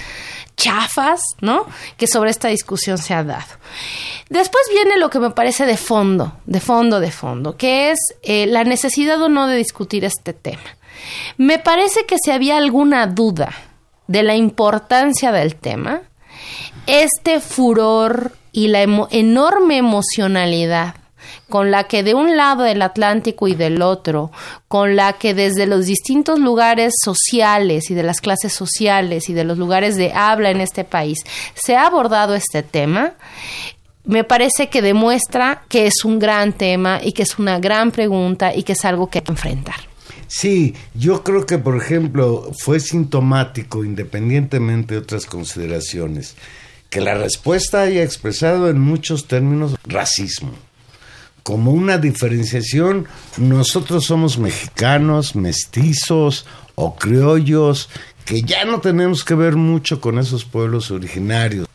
chafas, 0.57 1.20
¿no? 1.41 1.66
Que 1.97 2.07
sobre 2.07 2.31
esta 2.31 2.49
discusión 2.49 2.99
se 2.99 3.14
ha 3.14 3.22
dado. 3.22 3.47
Después 4.29 4.64
viene 4.72 4.99
lo 4.99 5.11
que 5.11 5.20
me 5.20 5.31
parece 5.31 5.66
de 5.66 5.77
fondo, 5.77 6.33
de 6.47 6.61
fondo, 6.61 6.99
de 6.99 7.11
fondo, 7.11 7.57
que 7.57 7.91
es 7.91 7.99
eh, 8.22 8.47
la 8.47 8.64
necesidad 8.64 9.20
o 9.22 9.29
no 9.29 9.47
de 9.47 9.57
discutir 9.57 10.05
este 10.05 10.33
tema. 10.33 10.77
Me 11.37 11.59
parece 11.59 12.07
que 12.07 12.16
si 12.18 12.31
había 12.31 12.57
alguna 12.57 13.07
duda 13.07 13.53
de 14.07 14.22
la 14.22 14.35
importancia 14.35 15.31
del 15.31 15.57
tema, 15.57 16.03
este 16.87 17.41
furor 17.41 18.33
y 18.53 18.68
la 18.68 18.83
enorme 18.83 19.77
emocionalidad 19.77 20.95
con 21.49 21.70
la 21.70 21.85
que 21.85 22.03
de 22.03 22.14
un 22.14 22.37
lado 22.37 22.62
del 22.62 22.83
Atlántico 22.83 23.49
y 23.49 23.55
del 23.55 23.83
otro, 23.83 24.31
con 24.68 24.97
la 24.97 25.14
que 25.14 25.35
desde 25.35 25.66
los 25.66 25.87
distintos 25.87 26.39
lugares 26.39 26.95
sociales 27.03 27.91
y 27.91 27.95
de 27.95 28.03
las 28.03 28.20
clases 28.20 28.53
sociales 28.53 29.29
y 29.29 29.33
de 29.33 29.45
los 29.45 29.59
lugares 29.59 29.97
de 29.97 30.12
habla 30.12 30.51
en 30.51 30.61
este 30.61 30.85
país 30.85 31.18
se 31.55 31.77
ha 31.77 31.87
abordado 31.87 32.35
este 32.35 32.62
tema, 32.62 33.14
me 34.05 34.24
parece 34.24 34.68
que 34.68 34.83
demuestra 34.83 35.64
que 35.68 35.87
es 35.87 36.05
un 36.05 36.18
gran 36.18 36.53
tema 36.53 37.01
y 37.03 37.12
que 37.12 37.22
es 37.22 37.39
una 37.39 37.59
gran 37.59 37.91
pregunta 37.91 38.55
y 38.55 38.62
que 38.62 38.72
es 38.72 38.85
algo 38.85 39.09
que 39.09 39.18
hay 39.18 39.24
que 39.24 39.33
enfrentar. 39.33 39.77
Sí, 40.29 40.74
yo 40.95 41.22
creo 41.22 41.47
que, 41.47 41.59
por 41.59 41.77
ejemplo, 41.77 42.51
fue 42.59 42.81
sintomático, 42.81 43.85
independientemente 43.85 44.95
de 44.95 45.01
otras 45.01 45.27
consideraciones, 45.27 46.35
que 46.91 47.01
la 47.01 47.14
respuesta 47.14 47.83
haya 47.83 48.03
expresado 48.03 48.68
en 48.68 48.81
muchos 48.81 49.29
términos 49.29 49.77
racismo. 49.85 50.53
Como 51.47 51.70
una 51.70 51.97
diferenciación, 51.97 53.07
nosotros 53.36 54.07
somos 54.07 54.36
mexicanos, 54.36 55.36
mestizos 55.36 56.44
o 56.74 56.97
criollos, 56.97 57.88
que 58.27 58.43
ya 58.43 58.64
no 58.66 58.81
tenemos 58.81 59.24
que 59.24 59.35
ver 59.35 59.57
mucho 59.57 60.01
con 60.01 60.18
esos 60.18 60.45
pueblos 60.45 60.91
originarios. 60.91 61.66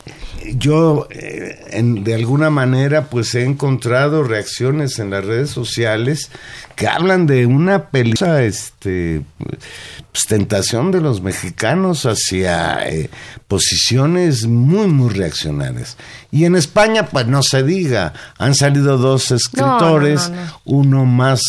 Yo, 0.54 1.08
eh, 1.12 1.60
en- 1.72 2.04
de 2.04 2.14
alguna 2.14 2.49
manera, 2.49 3.06
pues 3.10 3.34
he 3.36 3.45
encontrado 3.45 4.24
reacciones 4.24 4.99
en 4.99 5.12
las 5.12 5.24
redes 5.24 5.49
sociales 5.49 6.30
que 6.76 6.88
hablan 6.88 7.26
de 7.26 7.45
una 7.45 7.89
peligrosa 7.89 8.43
este, 8.43 9.22
pues, 9.38 10.26
tentación 10.28 10.91
de 10.91 10.99
los 10.99 11.22
mexicanos 11.22 12.06
hacia 12.06 12.86
eh, 12.89 13.10
posiciones 13.47 14.45
muy, 14.45 14.88
muy 14.88 15.14
reaccionarias. 15.14 15.95
Y 16.32 16.45
en 16.45 16.56
España, 16.56 17.08
pues 17.08 17.28
no 17.28 17.43
se 17.43 17.64
diga, 17.64 18.14
han 18.38 18.56
salido 18.56 18.97
dos 18.97 19.32
escritores, 19.32 20.30
no, 20.30 20.36
no. 20.36 20.62
uno 20.66 21.06
más 21.06 21.41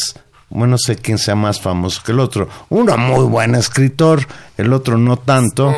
bueno, 0.52 0.72
no 0.72 0.78
sé 0.78 0.96
quién 0.96 1.18
sea 1.18 1.34
más 1.34 1.60
famoso 1.60 2.02
que 2.04 2.12
el 2.12 2.20
otro. 2.20 2.48
Uno 2.68 2.96
muy 2.96 3.24
buen 3.24 3.54
escritor, 3.54 4.26
el 4.56 4.72
otro 4.72 4.96
no 4.98 5.16
tanto. 5.16 5.74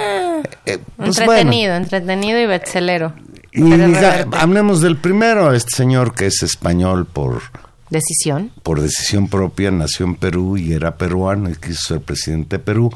Eh, 0.66 0.78
pues 0.96 1.18
entretenido, 1.18 1.74
entretenido 1.74 2.38
y 2.40 2.46
bestselero. 2.46 3.12
Y 3.52 3.62
diga- 3.62 4.26
hablemos 4.38 4.80
del 4.80 4.96
primero, 4.96 5.52
este 5.52 5.76
señor 5.76 6.14
que 6.14 6.26
es 6.26 6.42
español 6.42 7.06
por, 7.06 7.40
Decisión. 7.88 8.50
por 8.62 8.80
decisión 8.80 9.28
propia, 9.28 9.70
nació 9.70 10.06
en 10.06 10.16
Perú 10.16 10.56
y 10.56 10.72
era 10.72 10.96
peruano 10.96 11.48
y 11.50 11.54
quiso 11.54 11.94
ser 11.94 12.00
presidente 12.00 12.56
de 12.58 12.64
Perú, 12.64 12.92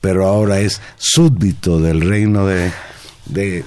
pero 0.00 0.26
ahora 0.26 0.60
es 0.60 0.80
súbdito 0.96 1.78
del 1.78 2.00
reino 2.00 2.46
de, 2.46 2.72
de, 3.26 3.64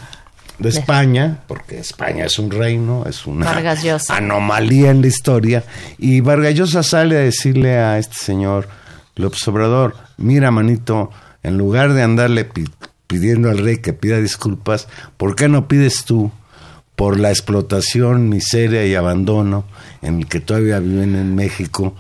de 0.61 0.69
España, 0.69 1.39
porque 1.47 1.79
España 1.79 2.25
es 2.25 2.37
un 2.39 2.51
reino, 2.51 3.03
es 3.07 3.25
una 3.25 3.45
anomalía 4.11 4.91
en 4.91 5.01
la 5.01 5.07
historia, 5.07 5.63
y 5.97 6.21
Vargas 6.21 6.53
Llosa 6.55 6.83
sale 6.83 7.17
a 7.17 7.21
decirle 7.21 7.77
a 7.77 7.97
este 7.97 8.15
señor 8.17 8.67
López 9.15 9.45
Obrador, 9.47 9.95
mira 10.17 10.51
manito, 10.51 11.09
en 11.43 11.57
lugar 11.57 11.93
de 11.93 12.03
andarle 12.03 12.45
pi- 12.45 12.69
pidiendo 13.07 13.49
al 13.49 13.57
rey 13.57 13.77
que 13.77 13.93
pida 13.93 14.17
disculpas, 14.17 14.87
¿por 15.17 15.35
qué 15.35 15.47
no 15.49 15.67
pides 15.67 16.05
tú 16.05 16.31
por 16.95 17.19
la 17.19 17.29
explotación, 17.29 18.29
miseria 18.29 18.85
y 18.85 18.93
abandono 18.93 19.65
en 20.03 20.19
el 20.19 20.27
que 20.27 20.39
todavía 20.39 20.79
viven 20.79 21.15
en 21.15 21.33
México 21.35 21.95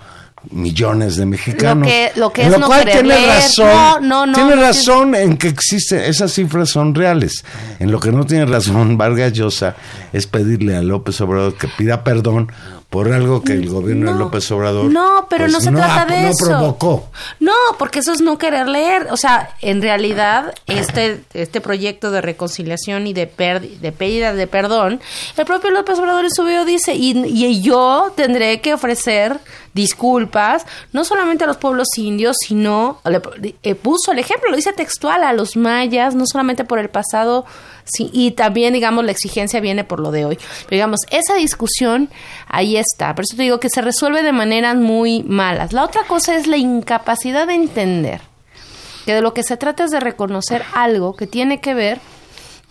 millones 0.49 1.15
de 1.17 1.25
mexicanos. 1.25 1.87
Lo 1.87 1.93
que- 1.93 2.11
lo 2.15 2.33
que 2.33 2.41
En 2.41 2.47
es 2.47 2.53
lo 2.53 2.59
no 2.59 2.67
cual 2.67 2.85
tiene 2.85 3.25
razón. 3.27 3.67
No, 3.67 3.99
no, 3.99 4.25
no, 4.25 4.33
tiene 4.33 4.55
razón 4.55 5.15
en 5.15 5.37
que 5.37 5.47
existen, 5.49 5.99
esas 5.99 6.33
cifras 6.33 6.69
son 6.69 6.95
reales. 6.95 7.43
En 7.79 7.91
lo 7.91 7.99
que 7.99 8.11
no 8.11 8.25
tiene 8.25 8.45
razón 8.45 8.97
Vargas 8.97 9.33
Llosa 9.33 9.75
es 10.11 10.25
pedirle 10.27 10.75
a 10.75 10.81
López 10.81 11.19
Obrador 11.21 11.55
que 11.55 11.67
pida 11.67 12.03
perdón 12.03 12.51
por 12.91 13.11
algo 13.11 13.41
que 13.41 13.53
el 13.53 13.69
gobierno 13.69 14.11
de 14.13 14.19
López 14.19 14.51
Obrador 14.51 14.91
No, 14.91 15.25
pero 15.29 15.45
pues, 15.45 15.53
no 15.53 15.61
se 15.61 15.71
trata 15.71 16.05
de 16.13 16.21
no 16.23 16.27
eso. 16.27 16.45
provocó. 16.45 17.09
No, 17.39 17.53
porque 17.79 17.99
eso 17.99 18.11
es 18.11 18.19
no 18.21 18.37
querer 18.37 18.67
leer. 18.67 19.07
O 19.11 19.17
sea, 19.17 19.55
en 19.61 19.81
realidad, 19.81 20.53
este, 20.67 21.23
este 21.33 21.61
proyecto 21.61 22.11
de 22.11 22.19
reconciliación 22.19 23.07
y 23.07 23.13
de, 23.13 23.27
per- 23.27 23.61
de 23.61 23.91
pérdida 23.93 24.33
de 24.33 24.45
perdón, 24.45 24.99
el 25.37 25.45
propio 25.45 25.71
López 25.71 25.97
Obrador 25.99 26.25
en 26.25 26.31
su 26.31 26.43
video 26.43 26.65
dice, 26.65 26.93
y, 26.93 27.17
y 27.25 27.61
yo 27.61 28.11
tendré 28.15 28.59
que 28.59 28.73
ofrecer 28.73 29.39
disculpas, 29.73 30.65
no 30.91 31.05
solamente 31.05 31.45
a 31.45 31.47
los 31.47 31.57
pueblos 31.57 31.87
indios, 31.97 32.35
sino, 32.45 32.99
le- 33.05 33.55
eh, 33.63 33.75
puso 33.75 34.11
el 34.11 34.19
ejemplo, 34.19 34.49
lo 34.49 34.55
dice 34.57 34.73
textual, 34.73 35.23
a 35.23 35.31
los 35.33 35.55
mayas, 35.55 36.13
no 36.13 36.25
solamente 36.27 36.65
por 36.65 36.77
el 36.77 36.89
pasado, 36.89 37.45
sí, 37.83 38.09
y 38.13 38.31
también, 38.31 38.73
digamos, 38.73 39.05
la 39.05 39.11
exigencia 39.11 39.59
viene 39.59 39.83
por 39.83 39.99
lo 39.99 40.11
de 40.11 40.25
hoy. 40.25 40.37
Pero, 40.37 40.75
digamos, 40.75 41.01
esa 41.09 41.35
discusión 41.35 42.09
ahí 42.47 42.77
está. 42.77 43.15
Por 43.15 43.25
eso 43.25 43.35
te 43.35 43.43
digo 43.43 43.59
que 43.59 43.69
se 43.69 43.81
resuelve 43.81 44.23
de 44.23 44.31
maneras 44.31 44.75
muy 44.75 45.23
malas. 45.23 45.73
La 45.73 45.83
otra 45.83 46.03
cosa 46.03 46.35
es 46.35 46.47
la 46.47 46.57
incapacidad 46.57 47.47
de 47.47 47.55
entender 47.55 48.21
que 49.05 49.13
de 49.13 49.21
lo 49.21 49.33
que 49.33 49.43
se 49.43 49.57
trata 49.57 49.85
es 49.85 49.91
de 49.91 49.99
reconocer 49.99 50.63
algo 50.73 51.15
que 51.15 51.27
tiene 51.27 51.59
que 51.59 51.73
ver 51.73 51.99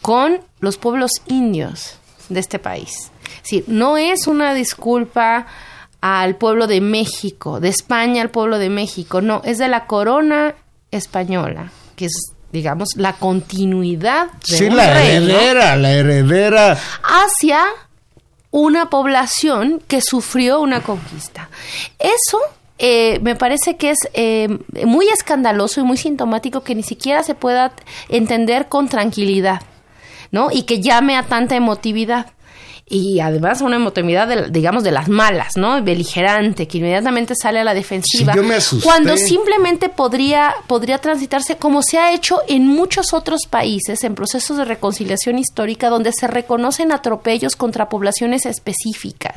con 0.00 0.40
los 0.60 0.76
pueblos 0.76 1.10
indios 1.26 1.96
de 2.28 2.40
este 2.40 2.58
país. 2.58 3.10
Es 3.36 3.42
decir, 3.42 3.64
no 3.66 3.96
es 3.96 4.26
una 4.26 4.54
disculpa 4.54 5.46
al 6.00 6.36
pueblo 6.36 6.66
de 6.66 6.80
México, 6.80 7.60
de 7.60 7.68
España 7.68 8.22
al 8.22 8.30
pueblo 8.30 8.58
de 8.58 8.70
México, 8.70 9.20
no, 9.20 9.42
es 9.44 9.58
de 9.58 9.68
la 9.68 9.86
corona 9.86 10.54
española, 10.90 11.72
que 11.96 12.06
es, 12.06 12.32
digamos, 12.52 12.90
la 12.96 13.12
continuidad 13.14 14.26
de 14.48 14.56
Sí, 14.56 14.64
un 14.64 14.76
la 14.76 14.92
reino 14.94 15.26
heredera, 15.38 15.76
la 15.76 15.92
heredera. 15.92 16.78
hacia 17.02 17.64
una 18.50 18.90
población 18.90 19.80
que 19.86 20.00
sufrió 20.00 20.60
una 20.60 20.80
conquista. 20.82 21.48
Eso 21.98 22.38
eh, 22.78 23.20
me 23.22 23.36
parece 23.36 23.76
que 23.76 23.90
es 23.90 23.98
eh, 24.14 24.48
muy 24.86 25.06
escandaloso 25.08 25.80
y 25.80 25.84
muy 25.84 25.96
sintomático 25.96 26.62
que 26.62 26.74
ni 26.74 26.82
siquiera 26.82 27.22
se 27.22 27.34
pueda 27.34 27.72
entender 28.08 28.68
con 28.68 28.88
tranquilidad, 28.88 29.60
¿no? 30.32 30.50
Y 30.50 30.62
que 30.62 30.80
llame 30.80 31.16
a 31.16 31.22
tanta 31.24 31.54
emotividad. 31.56 32.26
Y 32.92 33.20
además 33.20 33.60
una 33.60 33.76
emotividad, 33.76 34.26
de, 34.26 34.50
digamos, 34.50 34.82
de 34.82 34.90
las 34.90 35.08
malas, 35.08 35.56
¿no? 35.56 35.80
Beligerante, 35.80 36.66
que 36.66 36.78
inmediatamente 36.78 37.34
sale 37.40 37.60
a 37.60 37.64
la 37.64 37.72
defensiva. 37.72 38.32
Sí, 38.32 38.36
yo 38.36 38.42
me 38.42 38.56
asusté. 38.56 38.84
Cuando 38.84 39.16
simplemente 39.16 39.88
podría, 39.88 40.56
podría 40.66 40.98
transitarse 40.98 41.56
como 41.56 41.82
se 41.84 41.98
ha 41.98 42.12
hecho 42.12 42.40
en 42.48 42.66
muchos 42.66 43.12
otros 43.12 43.42
países, 43.48 44.02
en 44.02 44.16
procesos 44.16 44.56
de 44.56 44.64
reconciliación 44.64 45.38
histórica, 45.38 45.88
donde 45.88 46.12
se 46.12 46.26
reconocen 46.26 46.90
atropellos 46.90 47.54
contra 47.54 47.88
poblaciones 47.88 48.44
específicas. 48.44 49.36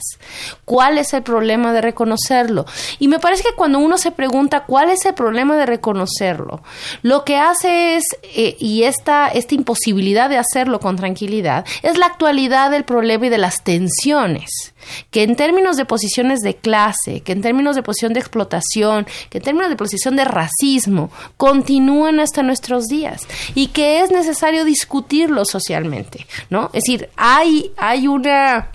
¿Cuál 0.66 0.98
es 0.98 1.14
el 1.14 1.22
problema 1.22 1.74
de 1.74 1.82
reconocerlo? 1.82 2.66
Y 2.98 3.08
me 3.08 3.20
parece 3.20 3.44
que 3.44 3.56
cuando 3.56 3.78
uno 3.78 4.00
se 4.00 4.10
pregunta 4.10 4.66
cuál 4.66 4.90
es 4.90 5.06
el 5.06 5.14
problema 5.14 5.58
de 5.58 5.68
reconocerlo, 5.68 6.64
lo 7.04 7.24
que 7.24 7.38
hace 7.38 7.98
es, 7.98 8.06
eh, 8.36 8.58
y 8.60 8.82
esta, 8.84 9.28
esta 9.28 9.54
imposibilidad 9.54 10.28
de 10.28 10.40
hacerlo 10.40 10.80
con 10.80 10.96
tranquilidad, 10.96 11.66
es 11.84 12.00
la 12.00 12.08
actualidad 12.08 12.72
del 12.72 12.84
problema 12.84 13.28
y 13.28 13.30
de 13.30 13.43
las 13.44 13.62
tensiones 13.62 14.74
que 15.12 15.24
en 15.24 15.36
términos 15.36 15.76
de 15.76 15.84
posiciones 15.84 16.40
de 16.40 16.56
clase, 16.56 17.20
que 17.20 17.34
en 17.34 17.42
términos 17.42 17.76
de 17.76 17.84
posición 17.84 18.14
de 18.14 18.22
explotación, 18.22 19.06
que 19.30 19.40
en 19.40 19.44
términos 19.44 19.70
de 19.70 19.76
posición 19.76 20.16
de 20.16 20.24
racismo, 20.24 21.12
continúan 21.36 22.22
hasta 22.22 22.42
nuestros 22.42 22.86
días 22.86 23.28
y 23.54 23.68
que 23.68 24.00
es 24.00 24.12
necesario 24.12 24.64
discutirlo 24.64 25.44
socialmente, 25.44 26.26
¿no? 26.50 26.68
Es 26.68 26.84
decir, 26.86 27.10
hay, 27.18 27.72
hay 27.76 28.08
una 28.08 28.70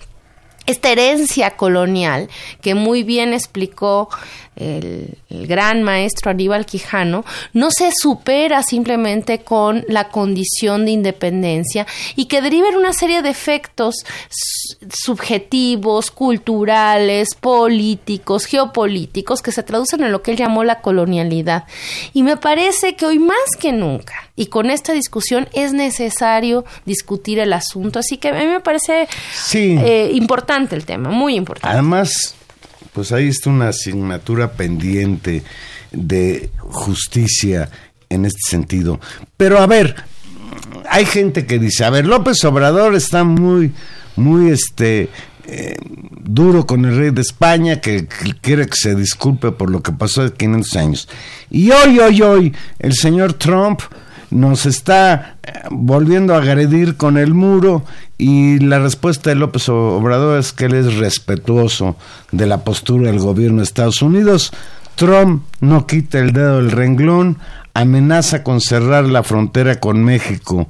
esta 0.67 0.91
herencia 0.91 1.53
colonial 1.53 2.29
que 2.61 2.75
muy 2.75 3.03
bien 3.03 3.33
explicó 3.33 4.11
el, 4.59 5.19
el, 5.31 5.47
gran 5.47 5.83
maestro 5.83 6.31
Aníbal 6.31 6.67
Quijano, 6.67 7.25
no 7.53 7.71
se 7.71 7.91
supera 7.93 8.63
simplemente 8.63 9.41
con 9.41 9.85
la 9.89 10.09
condición 10.09 10.85
de 10.85 10.93
independencia 10.93 11.87
y 12.17 12.27
que 12.27 12.43
deriva 12.43 12.69
en 12.69 12.77
una 12.77 12.93
serie 12.93 13.23
de 13.23 13.31
efectos 13.31 13.97
subjetivos, 14.91 16.11
culturales, 16.11 17.35
políticos, 17.35 18.47
geopolíticos, 18.47 19.43
que 19.43 19.53
se 19.53 19.63
traducen 19.63 20.03
en 20.03 20.13
lo 20.13 20.23
que 20.23 20.33
él 20.33 20.37
llamó 20.37 20.65
la 20.65 20.81
colonialidad. 20.81 21.65
Y 22.13 22.23
me 22.23 22.37
parece 22.37 22.97
que 22.97 23.07
hoy 23.07 23.19
más 23.19 23.37
que 23.59 23.73
nunca, 23.73 24.15
y 24.37 24.47
con 24.47 24.71
esta 24.71 24.93
discusión, 24.93 25.49
es 25.53 25.73
necesario 25.73 26.65
discutir 26.85 27.39
el 27.39 27.53
asunto. 27.53 27.99
Así 27.99 28.19
que 28.19 28.29
a 28.29 28.33
mí 28.33 28.47
me 28.47 28.61
parece 28.61 29.09
sí. 29.33 29.77
eh, 29.79 30.11
importante 30.15 30.77
el 30.77 30.85
tema, 30.85 31.11
muy 31.11 31.35
importante. 31.35 31.75
Además, 31.75 32.35
pues 32.93 33.13
ahí 33.13 33.29
está 33.29 33.51
una 33.51 33.69
asignatura 33.69 34.53
pendiente 34.53 35.43
de 35.93 36.51
justicia 36.59 37.71
en 38.09 38.25
este 38.25 38.41
sentido. 38.49 39.01
Pero 39.37 39.59
a 39.59 39.67
ver, 39.67 39.97
hay 40.89 41.05
gente 41.05 41.47
que 41.47 41.59
dice, 41.59 41.85
a 41.85 41.91
ver, 41.91 42.07
López 42.07 42.43
Obrador 42.45 42.95
está 42.95 43.25
muy, 43.25 43.73
muy 44.17 44.51
este 44.51 45.09
eh, 45.47 45.77
duro 46.21 46.67
con 46.67 46.85
el 46.85 46.97
rey 46.97 47.11
de 47.11 47.23
España, 47.23 47.81
que, 47.81 48.07
quiere 48.41 48.67
que 48.67 48.77
se 48.77 48.95
disculpe 48.95 49.51
por 49.51 49.71
lo 49.71 49.83
que 49.83 49.93
pasó 49.93 50.23
de 50.23 50.33
500 50.33 50.77
años. 50.77 51.09
Y 51.51 51.71
hoy, 51.71 51.99
hoy, 51.99 52.23
hoy, 52.23 52.55
el 52.79 52.95
señor 52.95 53.33
Trump 53.35 53.81
nos 54.31 54.67
está 54.67 55.37
eh, 55.43 55.53
volviendo 55.71 56.35
a 56.35 56.39
agredir 56.39 56.97
con 56.97 57.17
el 57.17 57.35
muro 57.35 57.85
y 58.19 58.59
la 58.59 58.79
respuesta 58.79 59.31
de 59.31 59.37
López 59.37 59.69
Obrador 59.69 60.39
es 60.39 60.53
que 60.53 60.67
él 60.67 60.75
es 60.75 60.97
respetuoso 60.97 61.97
de 62.33 62.47
la 62.47 62.65
postura 62.65 63.11
del 63.11 63.21
gobierno 63.21 63.59
de 63.59 63.65
Estados 63.65 64.03
Unidos. 64.03 64.53
Trump 64.97 65.45
no 65.61 65.87
quita 65.87 66.19
el 66.19 66.33
dedo 66.33 66.57
del 66.57 66.73
renglón, 66.73 67.39
amenaza 67.75 68.43
con 68.43 68.61
cerrar 68.61 69.05
la 69.05 69.23
frontera 69.23 69.79
con 69.79 70.03
México. 70.03 70.67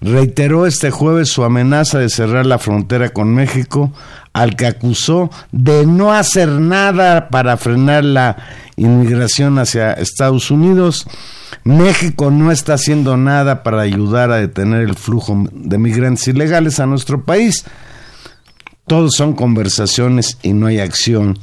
Reiteró 0.00 0.64
este 0.66 0.92
jueves 0.92 1.28
su 1.28 1.42
amenaza 1.42 1.98
de 1.98 2.08
cerrar 2.08 2.46
la 2.46 2.60
frontera 2.60 3.08
con 3.08 3.34
México, 3.34 3.92
al 4.32 4.54
que 4.54 4.66
acusó 4.66 5.30
de 5.50 5.84
no 5.86 6.12
hacer 6.12 6.48
nada 6.48 7.28
para 7.30 7.56
frenar 7.56 8.04
la 8.04 8.36
inmigración 8.76 9.58
hacia 9.58 9.94
Estados 9.94 10.52
Unidos. 10.52 11.04
México 11.68 12.30
no 12.30 12.50
está 12.50 12.74
haciendo 12.74 13.18
nada 13.18 13.62
para 13.62 13.82
ayudar 13.82 14.30
a 14.30 14.36
detener 14.36 14.88
el 14.88 14.94
flujo 14.94 15.44
de 15.52 15.76
migrantes 15.76 16.26
ilegales 16.26 16.80
a 16.80 16.86
nuestro 16.86 17.24
país. 17.26 17.66
Todos 18.86 19.12
son 19.14 19.34
conversaciones 19.34 20.38
y 20.42 20.54
no 20.54 20.66
hay 20.66 20.80
acción. 20.80 21.38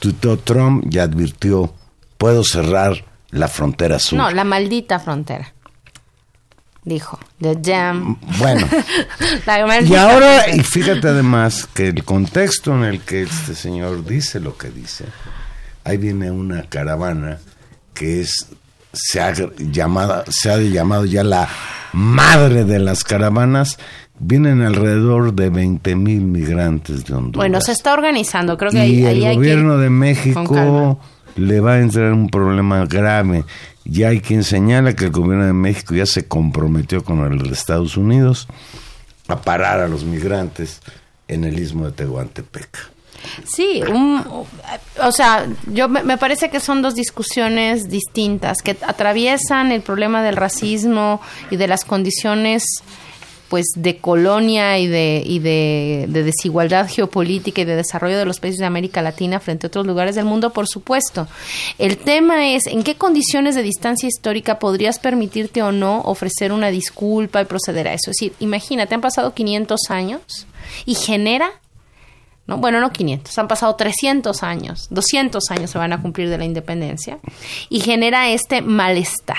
Tuiteó 0.00 0.36
Trump 0.36 0.92
y 0.92 0.98
advirtió, 0.98 1.72
puedo 2.16 2.42
cerrar 2.42 3.04
la 3.30 3.46
frontera 3.46 4.00
sur. 4.00 4.18
No, 4.18 4.32
la 4.32 4.42
maldita 4.42 4.98
frontera. 4.98 5.54
Dijo, 6.82 7.20
the 7.40 7.56
jam. 7.62 8.18
Bueno, 8.38 8.66
La 9.46 9.80
y 9.80 9.94
ahora, 9.94 10.56
y 10.56 10.60
fíjate 10.64 11.06
además 11.06 11.68
que 11.72 11.86
el 11.86 12.02
contexto 12.02 12.74
en 12.74 12.82
el 12.82 13.00
que 13.02 13.22
este 13.22 13.54
señor 13.54 14.04
dice 14.04 14.40
lo 14.40 14.58
que 14.58 14.70
dice, 14.70 15.04
ahí 15.84 15.98
viene 15.98 16.32
una 16.32 16.64
caravana 16.64 17.38
que 17.94 18.22
es 18.22 18.48
se 18.92 19.20
ha 19.20 19.32
llamado, 19.58 20.24
se 20.28 20.50
ha 20.50 20.56
llamado 20.58 21.04
ya 21.04 21.24
la 21.24 21.48
madre 21.92 22.64
de 22.64 22.78
las 22.78 23.04
caravanas, 23.04 23.78
vienen 24.18 24.62
alrededor 24.62 25.32
de 25.34 25.50
20 25.50 25.94
mil 25.96 26.20
migrantes 26.22 27.04
de 27.04 27.14
Honduras. 27.14 27.36
Bueno, 27.36 27.60
se 27.60 27.72
está 27.72 27.92
organizando, 27.94 28.56
creo 28.58 28.70
que 28.70 28.78
y 28.78 28.80
ahí, 28.80 29.04
ahí 29.06 29.18
el 29.20 29.24
hay 29.26 29.30
que- 29.30 29.36
gobierno 29.36 29.78
de. 29.78 29.90
México 29.90 31.00
le 31.36 31.60
va 31.60 31.74
a 31.74 31.80
entrar 31.80 32.12
un 32.12 32.28
problema 32.28 32.84
grave. 32.86 33.44
Ya 33.84 34.08
hay 34.08 34.20
quien 34.20 34.44
señala 34.44 34.94
que 34.94 35.04
el 35.06 35.10
gobierno 35.12 35.46
de 35.46 35.52
México 35.52 35.94
ya 35.94 36.04
se 36.04 36.26
comprometió 36.26 37.02
con 37.04 37.20
el 37.32 37.38
de 37.38 37.52
Estados 37.52 37.96
Unidos 37.96 38.48
a 39.28 39.40
parar 39.40 39.80
a 39.80 39.88
los 39.88 40.04
migrantes 40.04 40.80
en 41.28 41.44
el 41.44 41.58
istmo 41.58 41.86
de 41.86 41.92
Tehuantepec. 41.92 42.68
Sí, 43.46 43.82
un- 43.90 44.24
o 45.02 45.12
sea, 45.12 45.46
yo 45.72 45.88
me, 45.88 46.02
me 46.02 46.18
parece 46.18 46.50
que 46.50 46.60
son 46.60 46.82
dos 46.82 46.94
discusiones 46.94 47.88
distintas 47.88 48.58
que 48.62 48.76
atraviesan 48.86 49.72
el 49.72 49.82
problema 49.82 50.22
del 50.22 50.36
racismo 50.36 51.20
y 51.50 51.56
de 51.56 51.66
las 51.68 51.84
condiciones 51.84 52.64
pues 53.48 53.64
de 53.76 53.96
colonia 53.96 54.78
y 54.78 54.86
de 54.86 55.22
y 55.24 55.38
de, 55.38 56.04
de 56.10 56.22
desigualdad 56.22 56.86
geopolítica 56.86 57.62
y 57.62 57.64
de 57.64 57.76
desarrollo 57.76 58.18
de 58.18 58.26
los 58.26 58.40
países 58.40 58.58
de 58.60 58.66
América 58.66 59.00
Latina 59.00 59.40
frente 59.40 59.66
a 59.66 59.68
otros 59.68 59.86
lugares 59.86 60.16
del 60.16 60.26
mundo, 60.26 60.52
por 60.52 60.68
supuesto. 60.68 61.26
El 61.78 61.96
tema 61.96 62.46
es 62.50 62.66
en 62.66 62.82
qué 62.82 62.96
condiciones 62.96 63.54
de 63.54 63.62
distancia 63.62 64.06
histórica 64.06 64.58
podrías 64.58 64.98
permitirte 64.98 65.62
o 65.62 65.72
no 65.72 66.02
ofrecer 66.02 66.52
una 66.52 66.68
disculpa 66.68 67.40
y 67.40 67.46
proceder 67.46 67.88
a 67.88 67.94
eso. 67.94 68.10
Es 68.10 68.18
decir, 68.18 68.32
imagínate, 68.38 68.94
han 68.94 69.00
pasado 69.00 69.32
500 69.32 69.80
años 69.88 70.20
y 70.84 70.94
genera 70.94 71.50
¿no? 72.48 72.56
Bueno, 72.58 72.80
no 72.80 72.90
500, 72.90 73.38
han 73.38 73.46
pasado 73.46 73.76
300 73.76 74.42
años, 74.42 74.88
200 74.90 75.44
años 75.52 75.70
se 75.70 75.78
van 75.78 75.92
a 75.92 76.02
cumplir 76.02 76.28
de 76.28 76.38
la 76.38 76.44
independencia 76.44 77.18
y 77.68 77.78
genera 77.80 78.28
este 78.30 78.60
malestar. 78.62 79.36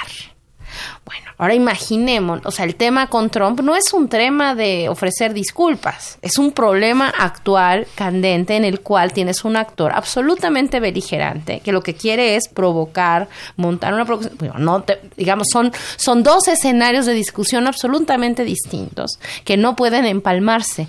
Bueno, 1.04 1.26
ahora 1.40 1.56
imaginemos, 1.56 2.42
o 2.46 2.52
sea, 2.52 2.64
el 2.64 2.76
tema 2.76 3.08
con 3.08 3.32
Trump 3.32 3.60
no 3.62 3.76
es 3.76 3.92
un 3.92 4.08
tema 4.08 4.54
de 4.54 4.88
ofrecer 4.88 5.34
disculpas, 5.34 6.20
es 6.22 6.38
un 6.38 6.52
problema 6.52 7.10
actual, 7.18 7.88
candente, 7.96 8.56
en 8.56 8.64
el 8.64 8.82
cual 8.82 9.12
tienes 9.12 9.44
un 9.44 9.58
actor 9.58 9.92
absolutamente 9.94 10.80
beligerante 10.80 11.62
que 11.62 11.72
lo 11.72 11.82
que 11.82 11.96
quiere 11.96 12.36
es 12.36 12.48
provocar, 12.48 13.28
montar 13.58 13.96
una. 13.96 14.04
Bueno, 14.04 14.54
no 14.60 14.84
te- 14.84 15.02
digamos, 15.18 15.48
son, 15.52 15.72
son 15.98 16.22
dos 16.22 16.48
escenarios 16.48 17.08
de 17.08 17.14
discusión 17.14 17.66
absolutamente 17.66 18.46
distintos 18.46 19.20
que 19.44 19.58
no 19.58 19.76
pueden 19.76 20.06
empalmarse. 20.06 20.88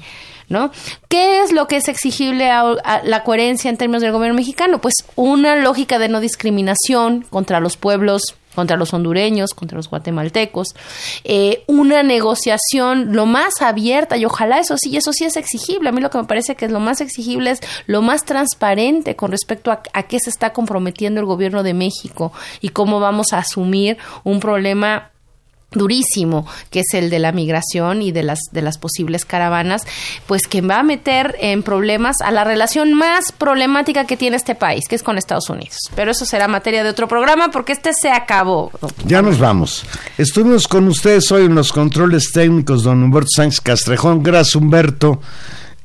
¿No? 0.51 0.73
¿Qué 1.09 1.43
es 1.43 1.53
lo 1.53 1.69
que 1.69 1.77
es 1.77 1.87
exigible 1.87 2.51
a, 2.51 3.03
la 3.05 3.23
coherencia 3.23 3.71
en 3.71 3.77
términos 3.77 4.03
del 4.03 4.11
gobierno 4.11 4.37
mexicano? 4.37 4.81
Pues 4.81 4.95
una 5.15 5.55
lógica 5.55 6.01
de 6.01 6.09
no 6.09 6.19
discriminación 6.19 7.23
contra 7.31 7.61
los 7.61 7.77
pueblos, 7.77 8.35
contra 8.57 8.77
los 8.77 8.93
hondureños, 8.93 9.55
contra 9.55 9.77
los 9.77 9.89
guatemaltecos, 9.89 10.75
eh, 11.23 11.63
una 11.69 12.03
negociación 12.03 13.15
lo 13.15 13.27
más 13.27 13.63
abierta 13.63 14.17
y 14.17 14.25
ojalá 14.25 14.59
eso 14.59 14.77
sí, 14.77 14.97
eso 14.97 15.13
sí 15.13 15.25
es 15.25 15.37
exigible. 15.37 15.89
A 15.89 15.93
mí 15.93 16.01
lo 16.01 16.11
que 16.11 16.19
me 16.19 16.25
parece 16.25 16.57
que 16.57 16.65
es 16.65 16.73
lo 16.73 16.81
más 16.81 17.01
exigible 17.01 17.53
es 17.53 17.61
lo 17.87 18.03
más 18.03 18.25
transparente 18.25 19.15
con 19.15 19.31
respecto 19.31 19.71
a, 19.71 19.83
a 19.93 20.03
qué 20.03 20.19
se 20.19 20.31
está 20.31 20.53
comprometiendo 20.53 21.21
el 21.21 21.27
gobierno 21.27 21.63
de 21.63 21.75
México 21.75 22.33
y 22.61 22.71
cómo 22.71 22.99
vamos 22.99 23.33
a 23.33 23.39
asumir 23.39 23.99
un 24.25 24.41
problema 24.41 25.13
durísimo 25.73 26.47
que 26.71 26.81
es 26.81 26.95
el 26.95 27.11
de 27.11 27.19
la 27.19 27.33
migración 27.33 28.03
y 28.03 28.13
de 28.13 28.23
las 28.23 28.39
de 28.53 28.63
las 28.63 28.79
posibles 28.79 29.25
caravanas 29.25 29.83
pues 30.27 30.43
que 30.49 30.61
va 30.61 30.81
a 30.81 30.83
meter 30.83 31.37
en 31.41 31.63
problemas 31.63 32.17
a 32.23 32.31
la 32.31 32.45
relación 32.45 32.93
más 32.95 33.33
problemática 33.33 34.05
que 34.07 34.17
tiene 34.17 34.37
este 34.37 34.55
país 34.55 34.87
que 34.89 34.97
es 34.97 35.03
con 35.03 35.19
Estados 35.19 35.49
Unidos 35.49 35.79
pero 35.95 36.11
eso 36.11 36.25
será 36.25 36.49
materia 36.49 36.83
de 36.83 36.91
otro 36.91 37.09
programa 37.09 37.51
porque 37.51 37.73
este 37.73 37.93
se 37.93 38.11
acabó 38.11 38.71
Ya 39.05 39.23
nos 39.23 39.39
vamos. 39.39 39.85
Estuvimos 40.19 40.69
con 40.69 40.89
ustedes 40.89 41.31
hoy 41.33 41.45
en 41.47 41.55
los 41.55 41.73
controles 41.73 42.31
técnicos, 42.33 42.83
don 42.83 43.03
Humberto 43.03 43.29
Sánchez 43.35 43.61
Castrejón. 43.61 44.23
Gracias, 44.23 44.57
Humberto. 44.57 45.21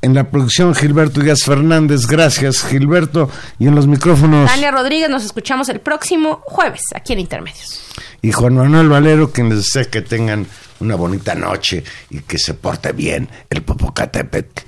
En 0.02 0.14
la 0.14 0.30
producción, 0.30 0.74
Gilberto 0.74 1.20
Díaz 1.20 1.40
Fernández. 1.44 2.06
Gracias, 2.06 2.64
Gilberto. 2.64 3.30
Y 3.58 3.66
en 3.66 3.74
los 3.74 3.86
micrófonos. 3.86 4.50
Tania 4.50 4.70
Rodríguez, 4.70 5.08
nos 5.08 5.24
escuchamos 5.24 5.68
el 5.68 5.80
próximo 5.80 6.40
jueves 6.44 6.82
aquí 6.94 7.12
en 7.12 7.20
Intermedios. 7.20 7.82
Y 8.22 8.32
Juan 8.32 8.54
Manuel 8.54 8.88
Valero, 8.88 9.32
quien 9.32 9.48
les 9.48 9.58
desea 9.58 9.84
que 9.84 10.02
tengan 10.02 10.46
una 10.80 10.96
bonita 10.96 11.34
noche 11.34 11.82
y 12.10 12.20
que 12.20 12.38
se 12.38 12.54
porte 12.54 12.92
bien 12.92 13.28
el 13.50 13.62
Popocatépetl. 13.62 14.62